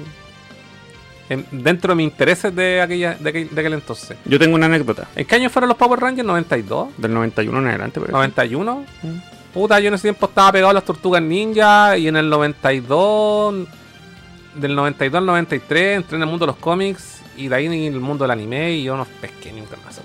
[1.30, 4.18] En- dentro de mis intereses de, aquella, de, aquel, de aquel entonces.
[4.26, 5.08] Yo tengo una anécdota.
[5.16, 6.28] ¿En qué año fueron los Power Rangers?
[6.28, 6.90] ¿92?
[6.98, 8.12] Del 91 en adelante, pero.
[8.18, 8.84] ¿91?
[9.54, 13.66] Puta, yo en ese tiempo estaba pegado a las tortugas ninja y en el 92,
[14.54, 17.72] del 92 al 93 entré en el mundo de los cómics y de ahí en
[17.94, 19.94] el mundo del anime y yo no pesqué nunca más.
[19.94, 20.02] esa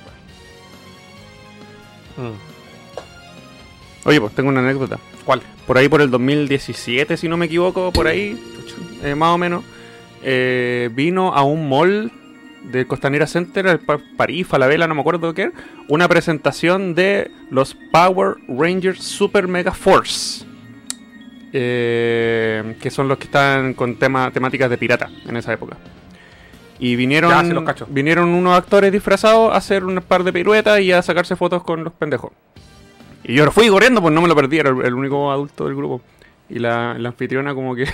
[2.18, 2.30] weá.
[2.30, 2.34] Mm.
[4.08, 5.00] Oye, pues tengo una anécdota.
[5.26, 5.42] ¿Cuál?
[5.66, 8.40] Por ahí por el 2017, si no me equivoco, por ahí,
[9.04, 9.64] eh, más o menos,
[10.28, 12.12] eh, vino a un mall
[12.64, 15.52] de Costanera Center, el Pa- París, Falabella, no me acuerdo qué,
[15.88, 20.44] una presentación de los Power Rangers Super Mega Force.
[21.54, 25.78] eh, que son los que están con tema, temáticas de pirata en esa época.
[26.80, 27.64] Y vinieron, Ya, los
[27.94, 31.84] vinieron unos actores disfrazados a hacer un par de piruetas y a sacarse fotos con
[31.86, 32.32] los pendejos.
[33.24, 35.76] Y yo fui corriendo, pues no me lo perdí, era el, el único adulto del
[35.76, 36.02] grupo.
[36.50, 37.86] Y la, la anfitriona como que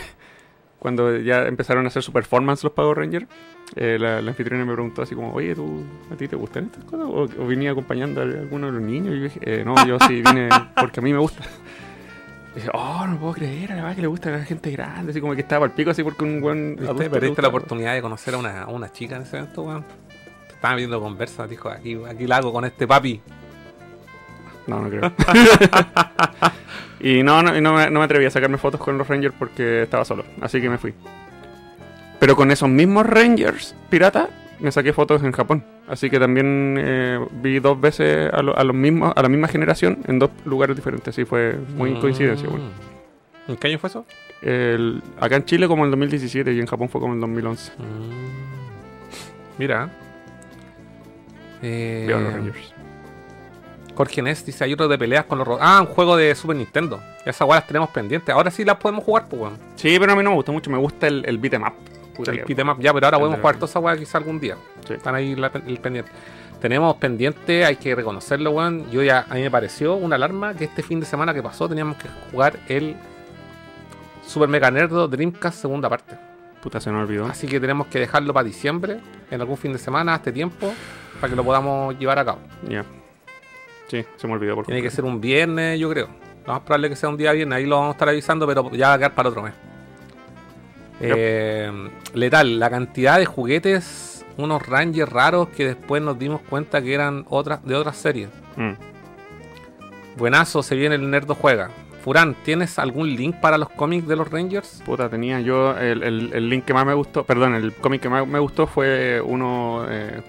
[0.81, 3.27] cuando ya empezaron a hacer su performance los Power Rangers,
[3.75, 6.83] eh, la, la anfitriona me preguntó así como, oye, ¿tú, ¿a ti te gustan estas
[6.85, 7.05] cosas?
[7.05, 9.13] ¿O, o venía acompañando a alguno de los niños?
[9.13, 11.43] Y yo dije, "Eh, no, yo sí vine porque a mí me gusta.
[12.53, 14.71] Y dije, oh, no puedo creer, a la verdad que le gusta a la gente
[14.71, 18.01] grande, así como que estaba al pico, así porque un buen Perdiste la oportunidad de
[18.01, 19.85] conocer a una, a una chica en ese evento, weón.
[20.47, 23.21] Te Estaba viendo conversa, dijo, aquí, aquí la hago con este papi.
[24.67, 25.11] No, no creo.
[26.99, 29.83] y no, no, no me, no me atreví a sacarme fotos con los Rangers porque
[29.83, 30.23] estaba solo.
[30.41, 30.93] Así que me fui.
[32.19, 35.63] Pero con esos mismos Rangers piratas me saqué fotos en Japón.
[35.87, 39.47] Así que también eh, vi dos veces a, lo- a los mismos, a la misma
[39.47, 41.07] generación en dos lugares diferentes.
[41.13, 42.47] Así fue muy coincidencia.
[42.47, 42.65] bueno.
[43.47, 43.51] Mm.
[43.51, 44.05] ¿En qué año fue eso?
[44.43, 47.21] El- acá en Chile como en el 2017 y en Japón fue como en el
[47.21, 47.71] 2011.
[47.77, 47.81] Mm.
[49.57, 49.89] Mira.
[51.63, 52.73] Eh, los Rangers.
[54.01, 55.63] Jorge Ness dice, hay otro de peleas con los robots.
[55.63, 56.99] Ah, un juego de Super Nintendo.
[57.23, 58.33] Esas weas las tenemos pendientes.
[58.33, 59.57] Ahora sí las podemos jugar, pues, weón.
[59.75, 60.71] Sí, pero a mí no me gusta mucho.
[60.71, 61.73] Me gusta el, el beat'em up.
[62.15, 64.39] Puta El beat'em up, ya, pero ahora podemos de- jugar todas esas weas quizá algún
[64.39, 64.55] día.
[64.87, 64.93] Sí.
[64.95, 66.11] Están ahí la- el pendiente.
[66.59, 68.89] Tenemos pendiente, hay que reconocerlo, weón.
[68.89, 71.69] Yo ya, a mí me pareció una alarma que este fin de semana que pasó
[71.69, 72.95] teníamos que jugar el
[74.25, 76.15] Super Mega Nerdo Dreamcast segunda parte.
[76.61, 77.25] Puta, se me olvidó.
[77.27, 78.99] Así que tenemos que dejarlo para diciembre,
[79.29, 80.73] en algún fin de semana, a este tiempo,
[81.19, 82.39] para que lo podamos llevar a cabo.
[82.67, 82.83] Ya.
[83.91, 86.07] Sí, se me olvidó por Tiene que ser un viernes, yo creo.
[86.47, 88.71] Lo más probable que sea un día viernes, ahí lo vamos a estar avisando, pero
[88.71, 89.53] ya va a quedar para otro mes.
[91.01, 91.11] Yep.
[91.13, 96.93] Eh, letal, la cantidad de juguetes, unos Rangers raros que después nos dimos cuenta que
[96.93, 98.29] eran otras de otras series.
[98.55, 98.71] Mm.
[100.17, 101.69] Buenazo, se viene el Nerdo Juega.
[102.03, 104.81] Furán, ¿tienes algún link para los cómics de los Rangers?
[104.85, 108.09] Puta, tenía yo el, el- el link que más me gustó, perdón, el cómic que
[108.09, 110.21] más me gustó fue uno, eh,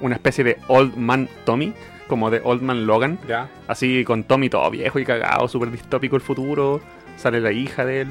[0.00, 1.72] una especie de Old Man Tommy,
[2.10, 3.48] como de Old Man Logan, Ya.
[3.68, 6.80] así con Tommy todo viejo y cagado, súper distópico el futuro,
[7.16, 8.08] sale la hija de él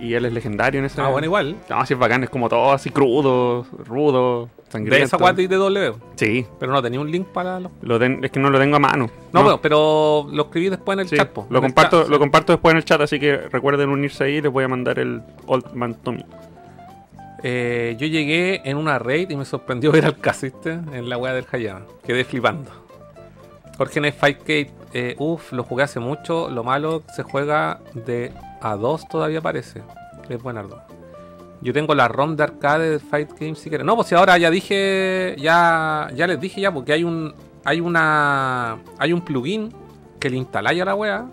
[0.00, 0.98] y él es legendario en ese...
[1.00, 1.56] Ah, bueno, igual.
[1.68, 4.96] No, así es bacán, es como todo así crudo, rudo, sangriento.
[4.96, 5.92] De esa guata y de W.
[6.16, 7.70] Sí, Pero no tenía un link para los.
[7.82, 9.10] lo ten- es que no lo tengo a mano.
[9.32, 11.28] No, bueno, pero lo escribí después en el Sí, chat.
[11.28, 11.46] po.
[11.50, 12.18] lo comparto, chat, lo sí.
[12.20, 15.20] comparto después en el chat, así que recuerden unirse ahí, les voy a mandar el
[15.46, 16.24] Old Man Tommy.
[17.42, 21.32] Eh, yo llegué en una raid y me sorprendió ver al casiste en la wea
[21.32, 21.82] del Hayama.
[22.06, 22.70] Quedé flipando.
[23.80, 26.50] Jorge Night Fightgate, eh, uff, lo jugué hace mucho.
[26.50, 29.80] Lo malo se juega de a 2 todavía parece.
[30.28, 30.82] Es buenardo.
[31.62, 33.86] Yo tengo la ROM de arcade de Fight Game si quieren.
[33.86, 37.80] No, pues si ahora ya dije, ya, ya les dije ya, porque hay un, hay
[37.80, 39.72] una, hay un plugin
[40.18, 41.24] que le instaláis a la wea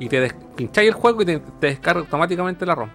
[0.00, 2.90] y te pincháis el juego y te, descarga automáticamente la ROM.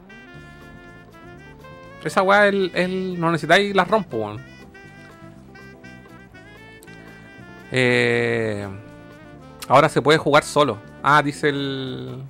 [2.04, 4.42] Esa weá el, el- no necesitáis las ROM, weón.
[7.72, 8.68] Eh,
[9.70, 10.78] ahora se puede jugar solo.
[11.02, 12.22] Ah, dice el.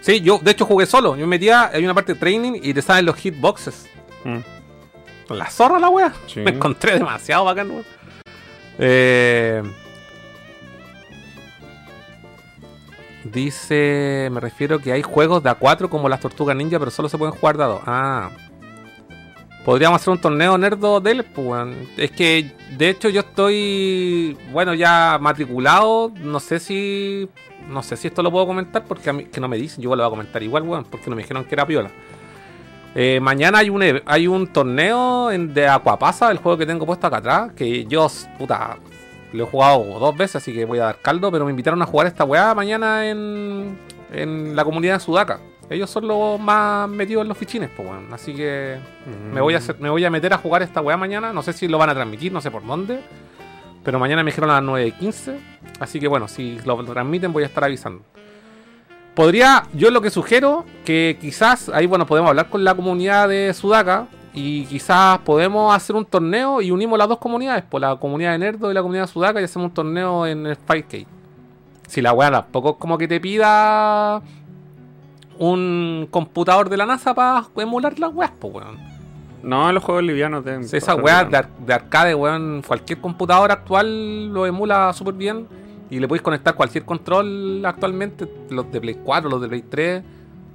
[0.00, 1.16] Sí, yo de hecho jugué solo.
[1.16, 3.88] Yo me metía, hay una parte de training y te salen los hitboxes.
[4.24, 5.34] Mm.
[5.34, 6.12] La zorra la wea.
[6.26, 6.40] Sí.
[6.44, 7.84] Me encontré demasiado bacán, weón.
[8.78, 9.62] Eh,
[13.24, 17.18] dice, me refiero que hay juegos de A4 como las Tortugas Ninja, pero solo se
[17.18, 17.82] pueden jugar de a dos.
[17.86, 18.30] Ah.
[19.64, 21.76] Podríamos hacer un torneo nerdo de él, pues.
[21.96, 26.12] Es que, de hecho, yo estoy, bueno, ya matriculado.
[26.20, 27.28] No sé si,
[27.68, 29.82] no sé si esto lo puedo comentar porque a mí, que no me dicen.
[29.82, 31.90] Yo lo voy a comentar igual, weón, porque no me dijeron que era piola.
[32.94, 37.06] Eh, mañana hay un, hay un torneo en- de Aquapasa, el juego que tengo puesto
[37.06, 38.06] acá atrás, que yo,
[38.38, 38.76] puta,
[39.32, 41.86] lo he jugado dos veces, así que voy a dar caldo, pero me invitaron a
[41.86, 43.78] jugar esta weá mañana en,
[44.12, 45.40] en la comunidad de Sudaca.
[45.72, 48.12] Ellos son los más metidos en los fichines, pues weón.
[48.12, 48.78] Así que
[49.32, 51.32] me voy, a me voy a meter a jugar esta weá mañana.
[51.32, 53.00] No sé si lo van a transmitir, no sé por dónde.
[53.84, 55.36] Pero mañana me dijeron a las 9.15.
[55.80, 58.02] Así que bueno, si lo transmiten voy a estar avisando.
[59.14, 63.52] Podría, yo lo que sugiero, que quizás ahí, bueno, podemos hablar con la comunidad de
[63.52, 68.32] Sudaca y quizás podemos hacer un torneo y unimos las dos comunidades, por la comunidad
[68.32, 71.06] de Nerdo y la comunidad de Sudaka y hacemos un torneo en el 5K.
[71.86, 74.22] Si la weá tampoco es como que te pida
[75.38, 78.78] un computador de la NASA para emular las weas, pues weón.
[79.42, 80.62] No, los juegos livianos de.
[80.64, 85.46] Sí, esa weá de, ar- de arcade, weón, cualquier computador actual lo emula súper bien
[85.90, 90.02] y le podéis conectar cualquier control actualmente, los de Play 4, los de Play 3,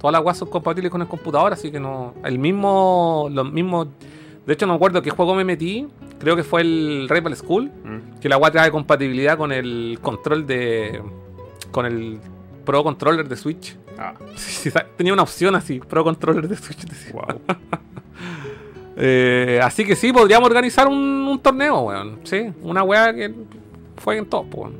[0.00, 2.14] todas las weas son compatibles con el computador, así que no.
[2.24, 3.28] El mismo.
[3.30, 3.88] Los mismos.
[4.46, 5.86] De hecho, no me acuerdo qué juego me metí,
[6.18, 8.18] creo que fue el Rebel School, Mm.
[8.20, 11.02] que la weá trae compatibilidad con el control de.
[11.70, 12.18] con el
[12.64, 13.76] Pro Controller de Switch.
[13.98, 14.14] Ah,
[14.96, 17.12] tenía una opción así, Pro Controller de Switch.
[17.12, 17.40] wow.
[19.00, 22.18] Eh, así que sí, podríamos organizar un, un torneo, weón.
[22.24, 23.32] Sí, una weá que
[23.96, 24.74] fue en top, weón.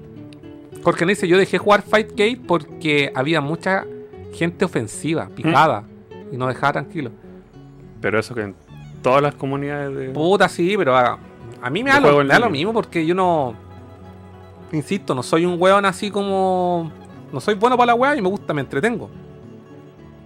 [0.82, 3.84] Jorge dice, yo dejé jugar Fightgate porque había mucha
[4.34, 5.84] gente ofensiva, picada,
[6.32, 7.12] y no dejaba tranquilo.
[8.00, 8.56] Pero eso que en
[9.02, 10.08] todas las comunidades de.
[10.10, 11.18] Puta, sí, pero a,
[11.62, 13.54] a mí me da, lo, me da lo mismo porque yo no...
[14.72, 16.92] Insisto, no soy un weón así como...
[17.32, 19.10] No soy bueno para la weá y me gusta, me entretengo.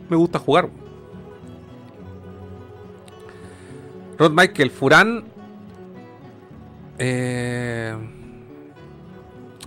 [0.08, 0.68] Me gusta jugar.
[4.18, 5.24] Rod Michael, Furán...
[6.98, 7.94] Eh...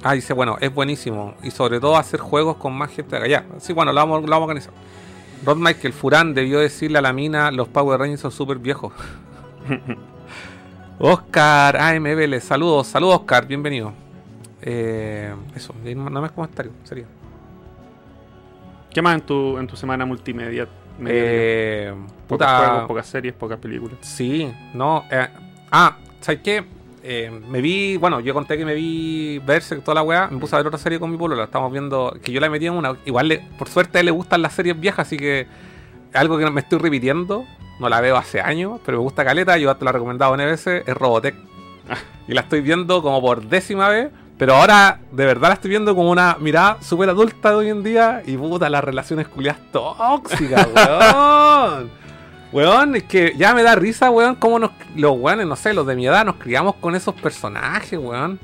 [0.03, 1.33] Ah, dice, bueno, es buenísimo.
[1.41, 3.27] Y sobre todo hacer juegos con más gente acá.
[3.27, 4.73] Ya, sí, bueno, lo vamos, lo vamos a organizar.
[5.43, 8.93] Rod Michael, Furán debió decirle a la mina, los Power Rangers son súper viejos.
[10.99, 13.93] Oscar AMBL, saludos, saludos Oscar, bienvenido.
[14.61, 17.05] Eh, eso, no más comentarios, sería.
[18.95, 20.69] ¿Qué más en tu, en tu semana multimedia?
[21.05, 21.93] Eh,
[22.29, 23.97] puta, juegos, pocas series, pocas películas.
[23.99, 25.03] Sí, no.
[25.11, 25.27] eh,
[25.69, 26.63] ah, ¿sabes qué?
[27.03, 30.29] Eh, me vi, bueno, yo conté que me vi Berserk, toda la weá.
[30.31, 31.35] Me puse a ver otra serie con mi polo.
[31.35, 32.95] La estamos viendo, que yo la metí en una.
[33.03, 35.45] Igual, le- por suerte, a él le gustan las series viejas, así que
[36.13, 37.43] algo que me estoy repitiendo.
[37.81, 39.57] No la veo hace años, pero me gusta caleta.
[39.57, 40.83] Yo te la he recomendado N veces.
[40.87, 41.35] Es Robotech.
[42.29, 44.09] Y la estoy viendo como por décima vez.
[44.37, 47.83] Pero ahora, de verdad, la estoy viendo como una mirada súper adulta de hoy en
[47.83, 48.21] día.
[48.25, 51.91] Y puta, las relaciones culiadas tóxicas, weón.
[52.51, 55.87] Weón, es que ya me da risa, weón, cómo nos, los weones, no sé, los
[55.87, 58.39] de mi edad nos criamos con esos personajes, weón.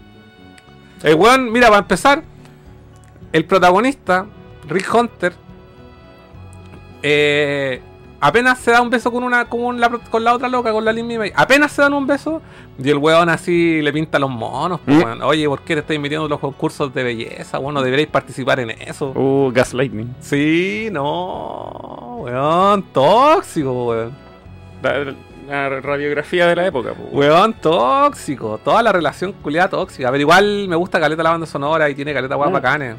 [1.03, 2.23] El weón, mira, para empezar,
[3.33, 4.25] el protagonista,
[4.67, 5.33] Rick Hunter,
[7.03, 7.81] eh,
[8.21, 10.93] apenas se da un beso con una con la, con la otra loca, con la
[10.93, 11.33] Lin May.
[11.35, 12.41] Apenas se dan un beso,
[12.81, 14.79] y el weón así le pinta los monos.
[14.85, 15.21] pues, Mm.
[15.23, 17.57] Oye, ¿por qué te estáis metiendo en los concursos de belleza?
[17.57, 19.09] Bueno, deberéis participar en eso.
[19.15, 20.15] Uh, Gaslightning.
[20.21, 24.11] Sí, no, weón, tóxico, weón.
[24.81, 25.13] La,
[25.47, 27.03] la radiografía de la época, po.
[27.11, 30.09] Weón tóxico, toda la relación culiada tóxica.
[30.11, 32.53] Pero igual me gusta caleta la banda sonora y tiene caleta guapa Mm.
[32.53, 32.95] bacanes.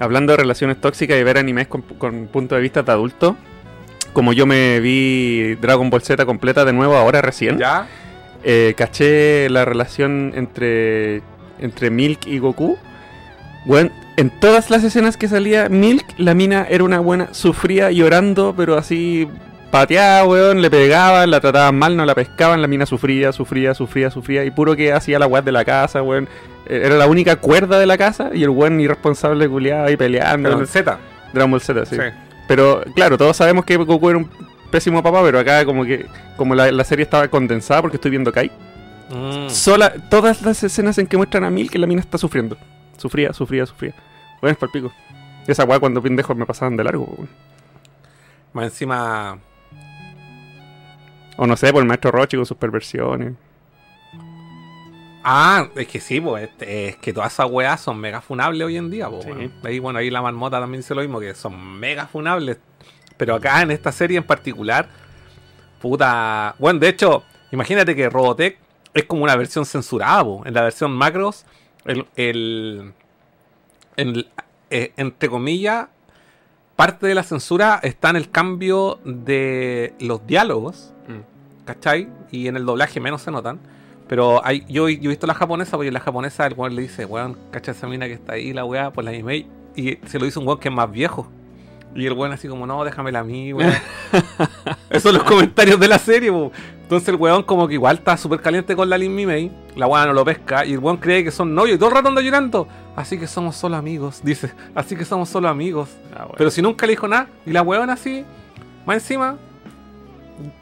[0.00, 3.36] Hablando de relaciones tóxicas y ver animes con, con punto de vista de adulto,
[4.14, 7.86] como yo me vi Dragon Ball Z completa de nuevo ahora recién, ¿Ya?
[8.42, 11.20] eh, caché la relación entre,
[11.58, 12.78] entre Milk y Goku.
[13.66, 18.54] Bueno, en todas las escenas que salía Milk, la mina era una buena, sufría llorando,
[18.56, 19.28] pero así
[19.70, 24.10] pateaba, weón, le pegaban, la trataban mal, no la pescaban, la mina sufría, sufría, sufría,
[24.10, 26.28] sufría, y puro que hacía la weá de la casa, weón.
[26.66, 30.60] Eh, Era la única cuerda de la casa y el weón irresponsable culiado ahí peleando.
[30.60, 30.98] En Z.
[31.32, 31.96] Dragon Ball Z, sí.
[31.96, 32.02] Sí.
[32.46, 34.28] Pero claro, todos sabemos que Goku era un
[34.70, 38.32] pésimo papá, pero acá como que como la, la serie estaba condensada porque estoy viendo
[38.32, 38.50] Kai.
[39.10, 39.48] Mm.
[39.50, 42.56] Sola, todas las escenas en que muestran a Mil que la mina está sufriendo.
[42.96, 43.94] Sufría, sufría, sufría.
[44.40, 44.92] Bueno, es para pico.
[45.46, 47.26] Esa weá cuando pendejos me pasaban de largo.
[48.52, 49.38] Más encima.
[51.36, 53.34] O no sé, por el maestro Rochi con sus perversiones.
[55.26, 58.76] Ah, es que sí, pues, este, es que todas esas weas son mega funables hoy
[58.76, 59.24] en día, pues.
[59.24, 59.30] Sí.
[59.30, 59.52] weón.
[59.64, 62.58] Ahí, bueno, ahí la marmota también dice lo mismo, que son mega funables.
[63.16, 64.88] Pero acá en esta serie en particular,
[65.80, 66.54] puta.
[66.58, 67.22] Bueno, de hecho,
[67.52, 68.58] imagínate que Robotech
[68.92, 70.42] es como una versión censurada, po.
[70.44, 71.44] En la versión macros,
[71.84, 72.06] el.
[72.16, 72.92] el-
[73.96, 74.28] el-
[74.70, 75.86] eh, entre comillas,
[76.74, 80.90] parte de la censura está en el cambio de los diálogos.
[81.64, 82.08] ¿cachai?
[82.30, 83.58] Y en el doblaje menos se notan.
[84.08, 87.04] Pero hay, yo, yo he visto la japonesa, porque la japonesa el weón le dice,
[87.06, 89.46] weón, cacha esa mina que está ahí, la weá, pues la anime.
[89.76, 91.28] Y se lo dice un weón que es más viejo.
[91.94, 93.72] Y el weón así como, no, déjamela a mí, weón.
[94.90, 96.52] Esos son los comentarios de la serie, po.
[96.82, 99.50] Entonces el weón como que igual está súper caliente con la Lin Mimei.
[99.74, 100.66] La weá no lo pesca.
[100.66, 101.76] Y el weón cree que son novios.
[101.76, 102.68] Y todo el rato anda llorando.
[102.94, 104.52] Así que somos solo amigos, dice.
[104.74, 105.88] Así que somos solo amigos.
[106.12, 106.34] Ah, bueno.
[106.36, 108.24] Pero si nunca le dijo nada, y la weón así,
[108.84, 109.38] más encima,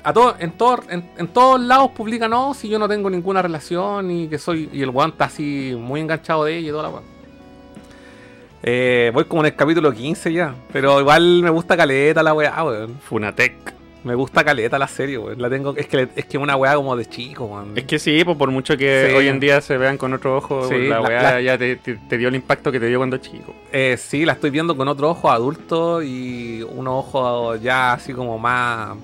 [0.04, 3.40] a todo, en, todo, en, en todos lados publica, no, si yo no tengo ninguna
[3.42, 4.68] relación y que soy.
[4.72, 7.04] Y el weón está así muy enganchado de ella y toda la weón.
[8.64, 12.62] Eh, voy como en el capítulo 15 ya, pero igual me gusta caleta la weá,
[12.64, 12.96] weón.
[13.00, 13.74] Funatec.
[14.04, 15.40] Me gusta caleta la serie, weón.
[15.40, 17.72] La tengo, es que es que una weá como de chico, weón.
[17.76, 19.16] Es que sí, pues por mucho que Sí.
[19.16, 21.76] hoy en día se vean con otro ojo, Sí, la la- weá la- ya te,
[21.76, 23.54] te- te dio el impacto que te dio cuando chico.
[23.72, 28.38] Eh, sí, la estoy viendo con otro ojo adulto y unos ojos ya así como
[28.38, 28.96] más.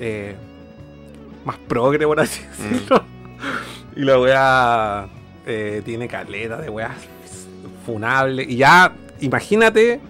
[0.00, 0.34] Eh,
[1.44, 3.04] más progre, por así decirlo.
[3.96, 5.08] Y la weá
[5.46, 6.94] eh, tiene caleta de weá
[7.84, 8.44] funable.
[8.44, 10.00] Y ya, imagínate.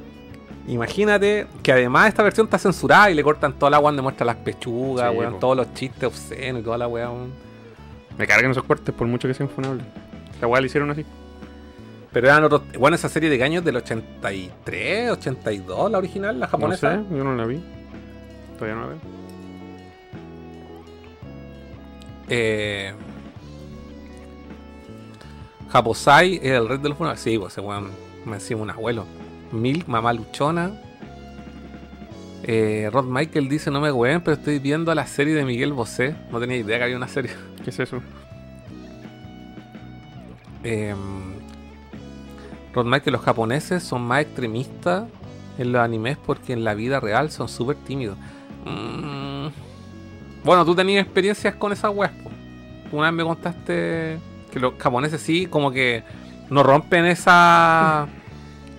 [0.69, 4.27] Imagínate que además esta versión está censurada y le cortan toda la weá donde muestra
[4.27, 7.33] las pechugas, Sí, weón, todos los chistes obscenos y toda la weá, weón.
[8.19, 9.85] Me cargan esos cortes por mucho que sean funables.
[10.41, 11.05] La weá la hicieron así.
[12.13, 12.63] Pero eran otros.
[12.79, 16.97] Bueno, esa serie de años del 83, 82, la original, la No japonesa.
[16.97, 17.61] sé, yo no la vi.
[18.59, 18.99] Todavía no la veo.
[22.31, 22.95] Eh,
[25.69, 27.21] Japosai es el rey de los funerales.
[27.21, 27.91] Sí, pues ese weón
[28.25, 29.05] me decía un abuelo.
[29.53, 30.81] Milk, mamá luchona.
[32.45, 36.15] Eh, Rod Michael dice: No me ween, pero estoy viendo la serie de Miguel Bosé.
[36.31, 37.33] No tenía idea que había una serie.
[37.65, 38.01] ¿Qué es eso?
[40.63, 40.95] Eh,
[42.73, 45.09] Rod Michael, los japoneses son más extremistas
[45.59, 48.17] en los animes porque en la vida real son súper tímidos.
[48.65, 49.70] Mm.
[50.45, 52.13] Bueno, tú tenías experiencias con esas weas.
[52.93, 54.19] Una vez me contaste
[54.51, 56.03] que los japoneses sí, como que
[56.49, 58.09] no rompen esa.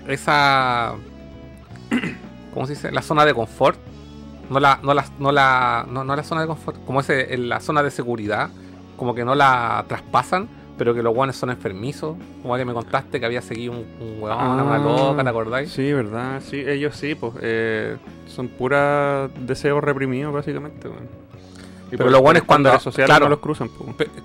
[0.07, 0.93] esa.
[2.53, 2.91] ¿Cómo se dice?
[2.91, 3.80] La zona de confort.
[4.49, 7.47] No la, no la, no la, no, no la zona de confort, como ese, en
[7.47, 8.49] la zona de seguridad,
[8.97, 12.18] como que no la traspasan, pero que los guanes son enfermizos.
[12.41, 15.72] Como que me contaste que había seguido un, un weón, una Ah, loca, ¿te acordáis?
[15.72, 16.41] Sí, verdad.
[16.45, 17.32] Sí, ellos sí, pues.
[17.41, 17.95] eh,
[18.28, 21.07] son pura deseos reprimidos, básicamente, weón.
[21.91, 22.71] Pero por- lo por bueno es cuando-
[23.05, 23.25] claro.
[23.25, 23.69] no los cruzan,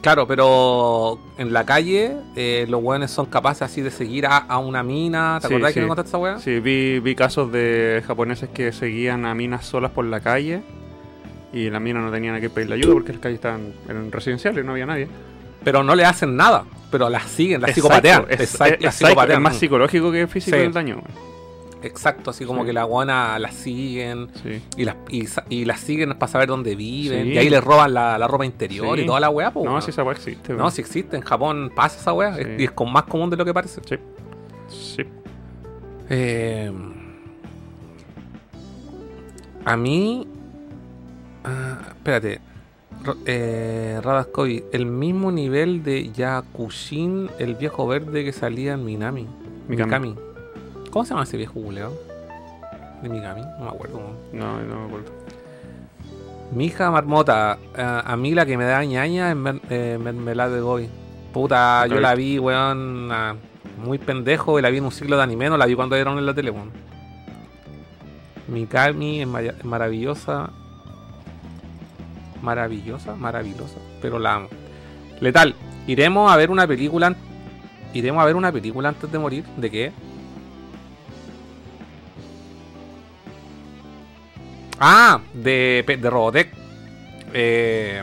[0.00, 4.58] Claro, pero en la calle eh, los weones son capaces así de seguir a, a
[4.58, 5.38] una mina.
[5.42, 5.82] ¿Te Sí, acordás que sí.
[5.82, 6.38] me contaste esa weá?
[6.38, 10.62] Sí, vi, vi casos de japoneses que seguían a minas solas por la calle
[11.52, 14.64] y las minas no tenían a qué pedirle ayuda porque las calles estaban eran residenciales,
[14.64, 15.08] no había nadie.
[15.64, 16.64] Pero no le hacen nada.
[16.90, 18.26] Pero las siguen, las Exacto, psicopatean.
[18.28, 19.38] Es, Exacto, es- las exacto, psicopatean.
[19.38, 20.62] es más psicológico que físico Sí.
[20.62, 21.02] el daño.
[21.87, 22.66] Exacto, así como Sí.
[22.66, 24.62] que la guana las siguen Sí.
[24.76, 27.24] y las, y, sa- y las siguen para saber dónde viven.
[27.24, 27.32] Sí.
[27.32, 29.91] Y ahí les roban la, la ropa interior y toda la weá, po, No, si
[29.91, 30.53] esa weá existe.
[30.53, 31.16] No, si existe.
[31.16, 32.37] En Japón pasa esa weá.
[32.59, 33.80] Y es con más común de lo que parece.
[33.84, 33.97] Sí.
[34.68, 35.03] Sí.
[36.11, 36.70] Eh,
[39.64, 40.26] a mí.
[41.45, 42.41] ah, espérate.
[43.26, 44.01] Eh,
[44.72, 49.26] el mismo nivel de Yakushin, el viejo verde que salía en Minami.
[49.68, 50.11] Mikami.
[50.11, 50.25] Mikami.
[50.97, 51.92] ¿Cómo se llama ese viejo culeo?
[53.03, 54.01] De Mikami, no me acuerdo.
[54.32, 55.12] No, no me acuerdo.
[56.53, 59.36] Mi hija marmota, eh, a mí la que me da ñaña es
[59.68, 60.88] eh, mermelada de goy.
[61.34, 63.11] Puta, yo la vi, weón,
[63.84, 66.16] muy pendejo y la vi en un ciclo de anime, no la vi cuando dieron
[66.16, 66.70] en la tele, weón.
[68.49, 69.28] Mikami es,
[69.66, 70.49] maravillosa.
[72.40, 74.49] Maravillosa, maravillosa, pero la amo.
[75.20, 77.14] Letal, iremos a ver una película.
[77.92, 79.44] Iremos a ver una película antes de morir.
[79.59, 79.92] ¿De qué?
[84.78, 86.52] Ah, de, de Robotech.
[87.32, 88.02] Eh,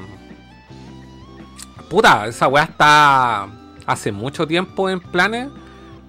[1.90, 3.48] puta, esa weá está
[3.86, 5.50] hace mucho tiempo en planes.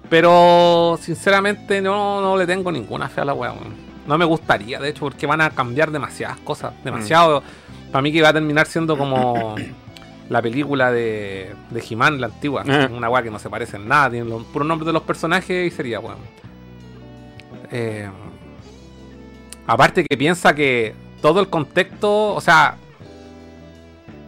[0.09, 3.51] Pero sinceramente no, no le tengo ninguna fe a la weá.
[3.51, 3.73] weón.
[4.07, 6.73] No me gustaría, de hecho, porque van a cambiar demasiadas cosas.
[6.83, 7.41] Demasiado.
[7.91, 9.55] Para mí que va a terminar siendo como
[10.29, 12.63] la película de, de He-Man, la antigua.
[12.67, 12.87] Ah.
[12.91, 14.11] Una weá que no se parece en nada.
[14.11, 16.19] Tiene los puros nombres de los personajes y sería weón.
[17.71, 18.07] Eh,
[19.67, 22.75] Aparte que piensa que todo el contexto, o sea,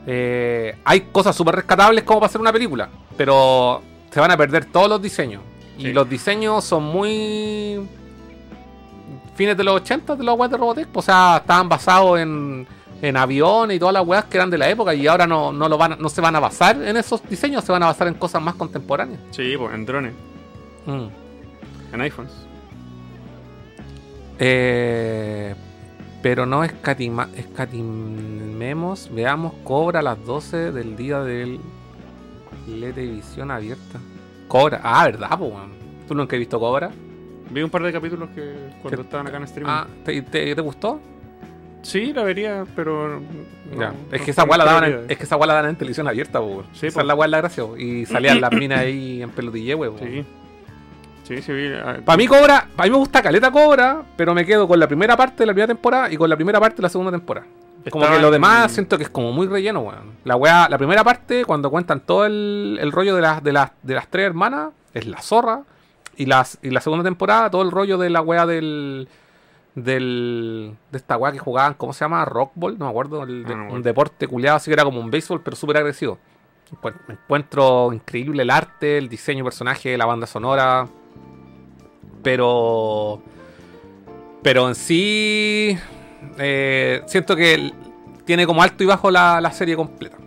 [0.06, 3.82] eh, hay cosas súper rescatables como para hacer una película, pero
[4.12, 5.42] se van a perder todos los diseños.
[5.78, 7.88] Y los diseños son muy
[9.36, 12.66] fines de los 80 de los weas de Robotech, o sea, estaban basados en,
[13.00, 15.70] en aviones y todas las weas que eran de la época y ahora no, no,
[15.70, 18.16] lo van, no se van a basar en esos diseños, se van a basar en
[18.16, 19.20] cosas más contemporáneas.
[19.32, 20.14] Sí, pues en drones,
[20.88, 21.08] Mm.
[21.94, 22.32] en iPhones.
[24.40, 25.56] Eh,
[26.22, 29.10] pero no escatima, escatimemos.
[29.14, 31.60] Veamos Cobra a las 12 del día del
[32.68, 34.00] la televisión abierta.
[34.48, 34.82] Cobra.
[34.84, 35.54] Ah, ¿verdad, po?
[36.08, 36.92] ¿Tú nunca has visto Cobra?
[37.50, 39.72] Vi un par de capítulos que cuando ¿Qué- estaban acá en streaming.
[39.74, 41.00] Ah, ¿te, te, te gustó?
[41.82, 43.20] Sí, la vería, pero.
[43.22, 43.90] no- Ya.
[43.92, 46.08] no Es que esa la daban en, es que esa weá la dan en televisión
[46.08, 46.64] abierta, po.
[46.74, 47.78] Sí, Esa es la es la gracia, po.
[47.78, 49.98] Y salían las minas ahí en pelotille, weón.
[50.00, 50.26] Sí.
[51.28, 51.68] Sí, sí, vi.
[51.74, 54.88] ah, Para mí Cobra, para mí me gusta Caleta Cobra, pero me quedo con la
[54.88, 57.46] primera parte de la primera temporada y con la primera parte de la segunda temporada.
[57.90, 60.14] Como que lo demás siento que es como muy relleno, weón.
[60.26, 63.72] La weá, la primera parte, cuando cuentan todo el, el rollo de las, de, las,
[63.84, 65.62] de las tres hermanas, es la zorra.
[66.18, 69.08] Y, las, y la segunda temporada, todo el rollo de la weá del,
[69.76, 72.26] del, de esta weá que jugaban, ¿cómo se llama?
[72.26, 73.24] Rockball, no me acuerdo.
[73.24, 75.78] el de- Ah, no un deporte culiado, así que era como un béisbol, pero súper
[75.78, 76.18] agresivo.
[77.08, 80.88] Me encuentro increíble el arte, el diseño de personaje, la banda sonora.
[82.24, 83.22] Pero.
[84.44, 85.78] Pero en sí.
[86.38, 87.72] eh, siento que
[88.26, 90.18] tiene como alto y bajo la, la serie completa.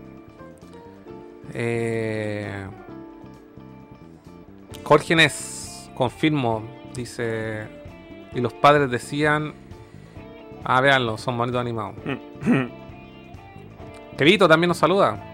[1.52, 2.66] Eh,
[4.84, 6.62] Jorge Nes, confirmo,
[6.94, 7.66] dice.
[8.34, 9.52] Y los padres decían.
[10.64, 11.94] Ah, véanlo, son bonitos animados.
[14.16, 15.26] Kevito también nos saluda.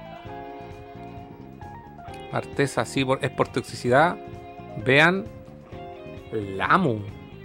[2.32, 4.16] Artesa, sí, por- es por toxicidad.
[4.84, 5.24] Vean.
[6.32, 6.98] Lamu.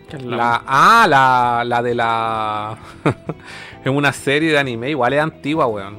[0.09, 2.77] ¿Qué es La, la- ah, la, la de la.
[3.85, 5.97] es una serie de anime, igual es antigua, weón.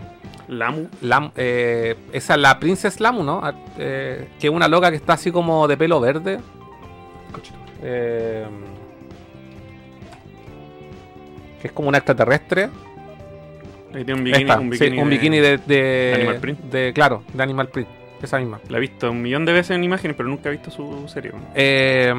[0.49, 0.89] Lamu.
[1.03, 3.41] Lam- eh, esa es la Princess Lamu, ¿no?
[3.43, 6.41] Ah, eh, que es una loca que está así como de pelo verde.
[7.83, 8.45] Eh,
[11.61, 12.69] que es como una extraterrestre.
[13.95, 16.61] Ahí tiene un bikini, Esta, un sí, bikini, un de- bikini de, de- Animal Print.
[16.61, 17.89] de- claro, de Animal Print.
[18.23, 18.61] Esa misma.
[18.69, 21.33] La he visto un millón de veces en imágenes, pero nunca he visto su serie.
[21.55, 22.15] Eh,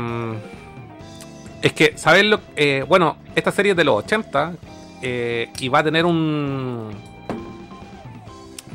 [1.62, 2.42] es que, ¿sabes lo?
[2.58, 4.54] eh, bueno, esta serie es de los 80
[5.02, 6.92] eh, y va a tener un.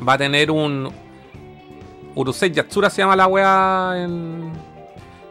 [0.07, 0.91] Va a tener un.
[2.15, 4.51] Urusei Yatsura se llama la wea en.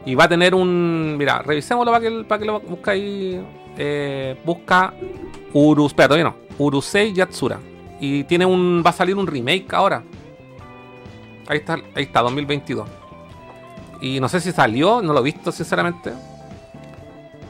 [0.05, 1.15] Y va a tener un.
[1.17, 3.39] Mira, revisémoslo para que, para que lo buscáis.
[3.77, 4.93] Eh, busca.
[5.53, 5.91] Urus.
[5.91, 6.35] Espera, todavía no.
[6.57, 7.59] Urusei Yatsura.
[7.99, 8.83] Y tiene un.
[8.85, 10.03] Va a salir un remake ahora.
[11.49, 12.87] Ahí está, ahí está, 2022.
[14.01, 16.13] Y no sé si salió, no lo he visto, sinceramente.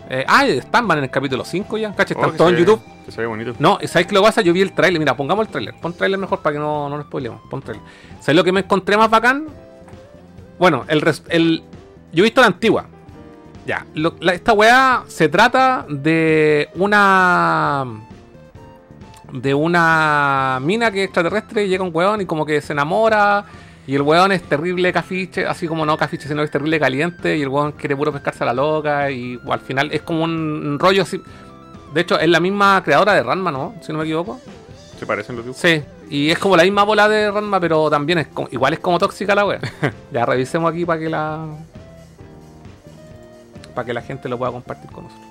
[0.10, 1.94] Eh, ah, están en el capítulo 5 ya.
[1.94, 2.84] Cacha, están Oh, todos se en ve- YouTube.
[3.06, 3.54] Que se ve bonito.
[3.60, 4.42] No, ¿sabes qué lo pasa?
[4.42, 5.00] Yo vi el trailer.
[5.00, 5.76] Mira, pongamos el trailer.
[5.80, 7.42] Pon trailer mejor para que no, no nos spoilemos.
[7.50, 7.86] Pon trailer.
[8.20, 9.46] ¿Sabes lo que me encontré más bacán?
[10.58, 11.64] Bueno, el, el
[12.12, 12.86] yo he visto la antigua.
[13.68, 13.86] Ya.
[13.94, 17.86] lo- la- esta weá se trata de una.
[19.32, 21.68] De una mina que es extraterrestre.
[21.68, 23.46] Llega un weón y como que se enamora.
[23.90, 25.48] Y el weón es terrible cafiche.
[25.48, 27.36] Así como no cafiche, sino que es terrible caliente.
[27.36, 29.10] Y el weón quiere puro pescarse a la loca.
[29.10, 31.20] Y al final es como un rollo así.
[31.96, 33.74] De hecho, es la misma creadora de Ranma, ¿no?
[33.82, 34.40] Si no me equivoco.
[35.00, 35.60] Se parecen los dibujos.
[35.60, 38.80] Sí, y es como la misma bola de Ranma, pero también es como- igual es
[38.80, 39.60] como tóxica la wea.
[40.14, 41.48] ya revisemos aquí para que la.
[43.74, 45.28] Para que la gente lo pueda compartir con nosotros.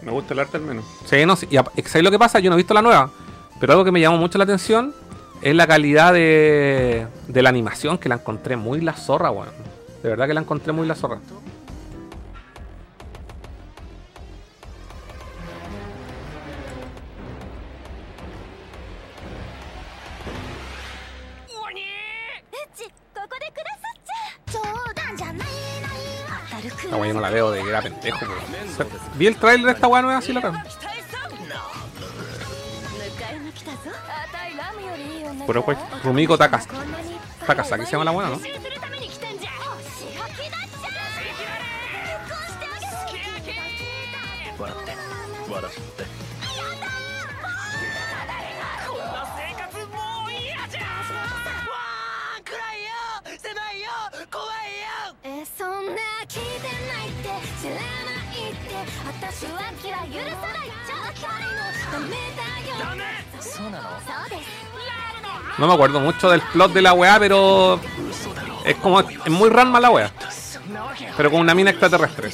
[0.00, 0.86] Me gusta el arte al menos.
[1.04, 2.38] Sí, no, sí, y ¿sabes lo que pasa?
[2.38, 3.10] Yo no he visto la nueva,
[3.60, 4.94] pero algo que me llamó mucho la atención
[5.44, 9.50] es la calidad de, de la animación, que la encontré muy la zorra, weón.
[10.02, 11.18] De verdad que la encontré muy la zorra.
[26.64, 28.88] Esta weá yo no la veo de que era pendejo, weón.
[29.16, 30.54] Vi el trailer de esta weá nueva así la veo.
[35.46, 35.76] Puro guay.
[36.02, 36.66] Rumiko Takas-
[37.46, 38.40] Takasaki se llama la buena, ¿no?
[65.58, 67.78] No me acuerdo mucho del plot de la weá, pero
[68.64, 70.10] es como es muy Ranma la weá.
[71.16, 72.30] Pero con una mina extraterrestre.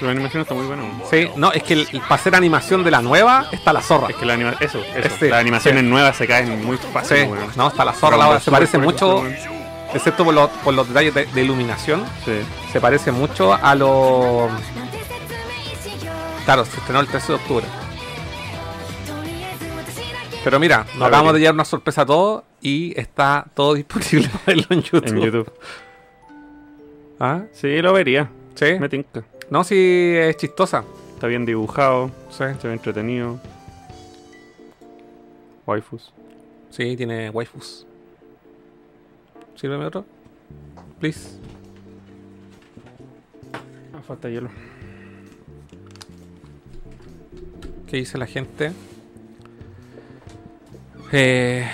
[0.00, 0.82] La animación está muy buena.
[1.10, 4.08] Sí, no, es que el- para hacer animación de la nueva está la zorra.
[4.08, 5.14] Es que la anima eso, eso.
[5.20, 5.88] Sí, Las animaciones sí.
[5.90, 8.40] nuevas se caen muy fácil, Sí, no, está la zorra la weá.
[8.40, 9.22] Se parece mucho,
[9.92, 12.32] excepto por los, por los detalles de, de iluminación, Sí.
[12.72, 14.48] se parece mucho a lo.
[16.46, 17.66] Claro, se estrenó el 13 de octubre.
[20.42, 24.44] Pero mira, nos acabamos de llevar una sorpresa a todos y está todo disponible para
[24.46, 25.06] verlo en YouTube.
[25.08, 25.52] En YouTube.
[27.18, 27.42] ¿Ah?
[27.52, 28.30] Sí, lo vería.
[28.54, 28.78] Sí.
[28.78, 29.22] Me tinca.
[29.50, 29.76] No, sí,
[30.16, 30.84] es chistosa.
[31.14, 32.44] Está bien dibujado, Sí.
[32.60, 33.38] se ve entretenido.
[35.66, 36.12] Waifus.
[36.70, 37.86] Sí, tiene waifus.
[39.56, 40.06] Sírveme otro.
[40.98, 41.38] Please.
[43.92, 44.48] Ah, falta hielo.
[47.86, 48.72] ¿Qué dice la gente?
[51.12, 51.68] Eh...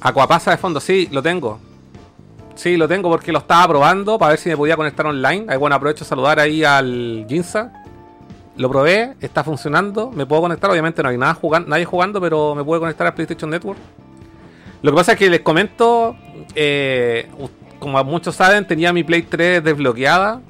[0.00, 1.58] Aquapasa de fondo, sí, lo tengo.
[2.54, 5.46] Sí, lo tengo porque lo estaba probando para ver si me podía conectar online.
[5.48, 7.72] Ahí, bueno, aprovecho a saludar ahí al Ginza.
[8.56, 10.70] Lo probé, está funcionando, me puedo conectar.
[10.70, 13.78] Obviamente no hay nada jugando, nadie jugando, pero me puedo conectar al PlayStation Network.
[14.80, 16.16] Lo que pasa es que les comento,
[16.54, 17.28] eh,
[17.78, 20.40] como muchos saben, tenía mi Play 3 desbloqueada.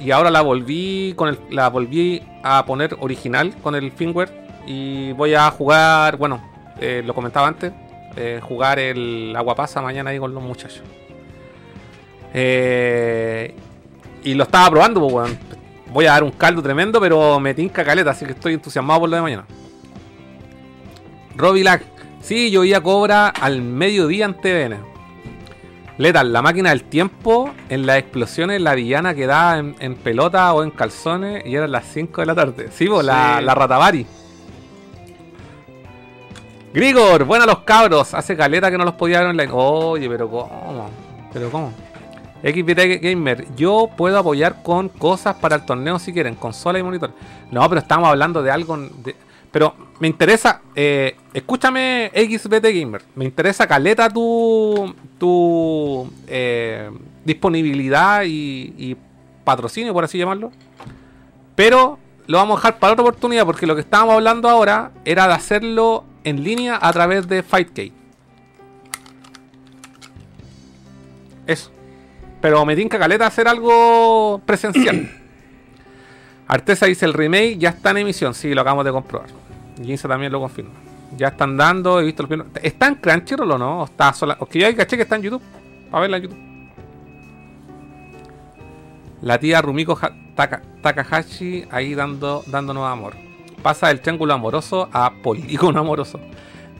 [0.00, 4.47] Y ahora la volví con el, la volví a poner original con el firmware.
[4.70, 6.42] Y voy a jugar, bueno,
[6.78, 7.72] eh, lo comentaba antes,
[8.16, 10.82] eh, jugar el agua pasa mañana ahí con los muchachos.
[12.34, 13.54] Eh,
[14.24, 15.38] y lo estaba probando, pues, weón.
[15.90, 19.08] Voy a dar un caldo tremendo, pero me tinca caleta, así que estoy entusiasmado por
[19.08, 19.46] lo de mañana.
[21.34, 21.82] Robbie Lack.
[22.20, 24.76] Sí, yo iba a Cobra al mediodía en TVN.
[25.96, 30.62] Lethal, la máquina del tiempo, en las explosiones, la villana quedaba en, en pelota o
[30.62, 32.68] en calzones y eran las 5 de la tarde.
[32.70, 33.44] Sí, pues, La, Sí.
[33.46, 34.06] la Ratavari.
[36.78, 38.14] Grigor, buenas los cabros.
[38.14, 39.50] Hace caleta que no los podía ver online.
[39.52, 40.88] Oye, pero ¿cómo?
[41.32, 41.72] ¿Pero cómo?
[42.40, 47.10] XBT Gamer, yo puedo apoyar con cosas para el torneo si quieren, consola y monitor.
[47.50, 48.76] No, pero estamos hablando de algo.
[48.76, 49.16] de-
[49.50, 56.90] pero me interesa, eh, escúchame XBT Gamer, me interesa caleta tu, tu eh,
[57.24, 58.96] disponibilidad y, y
[59.42, 60.52] patrocinio, por así llamarlo.
[61.56, 61.98] Pero
[62.28, 65.34] lo vamos a dejar para otra oportunidad porque lo que estábamos hablando ahora era de
[65.34, 67.92] hacerlo en línea a través de Fightcade.
[71.46, 71.70] Eso.
[72.40, 75.10] Pero me tinca caleta hacer algo presencial.
[76.48, 78.34] Artesa dice el remake ya está en emisión.
[78.34, 79.28] Sí, lo acabamos de comprobar.
[79.82, 80.70] Ginza también lo confirma.
[81.16, 82.52] Ya están dando, he visto los primeros.
[82.62, 83.80] ¿Está en Crunchyroll o no?
[83.80, 84.36] ¿O está sola?
[84.40, 85.42] O que yo ahí caché que está en YouTube.
[85.90, 86.38] Para verla en YouTube.
[89.22, 93.14] La tía Rumiko Ha- Taka- Takahashi ahí dando, dándonos amor.
[93.62, 96.20] Pasa del triángulo amoroso a polígono amoroso.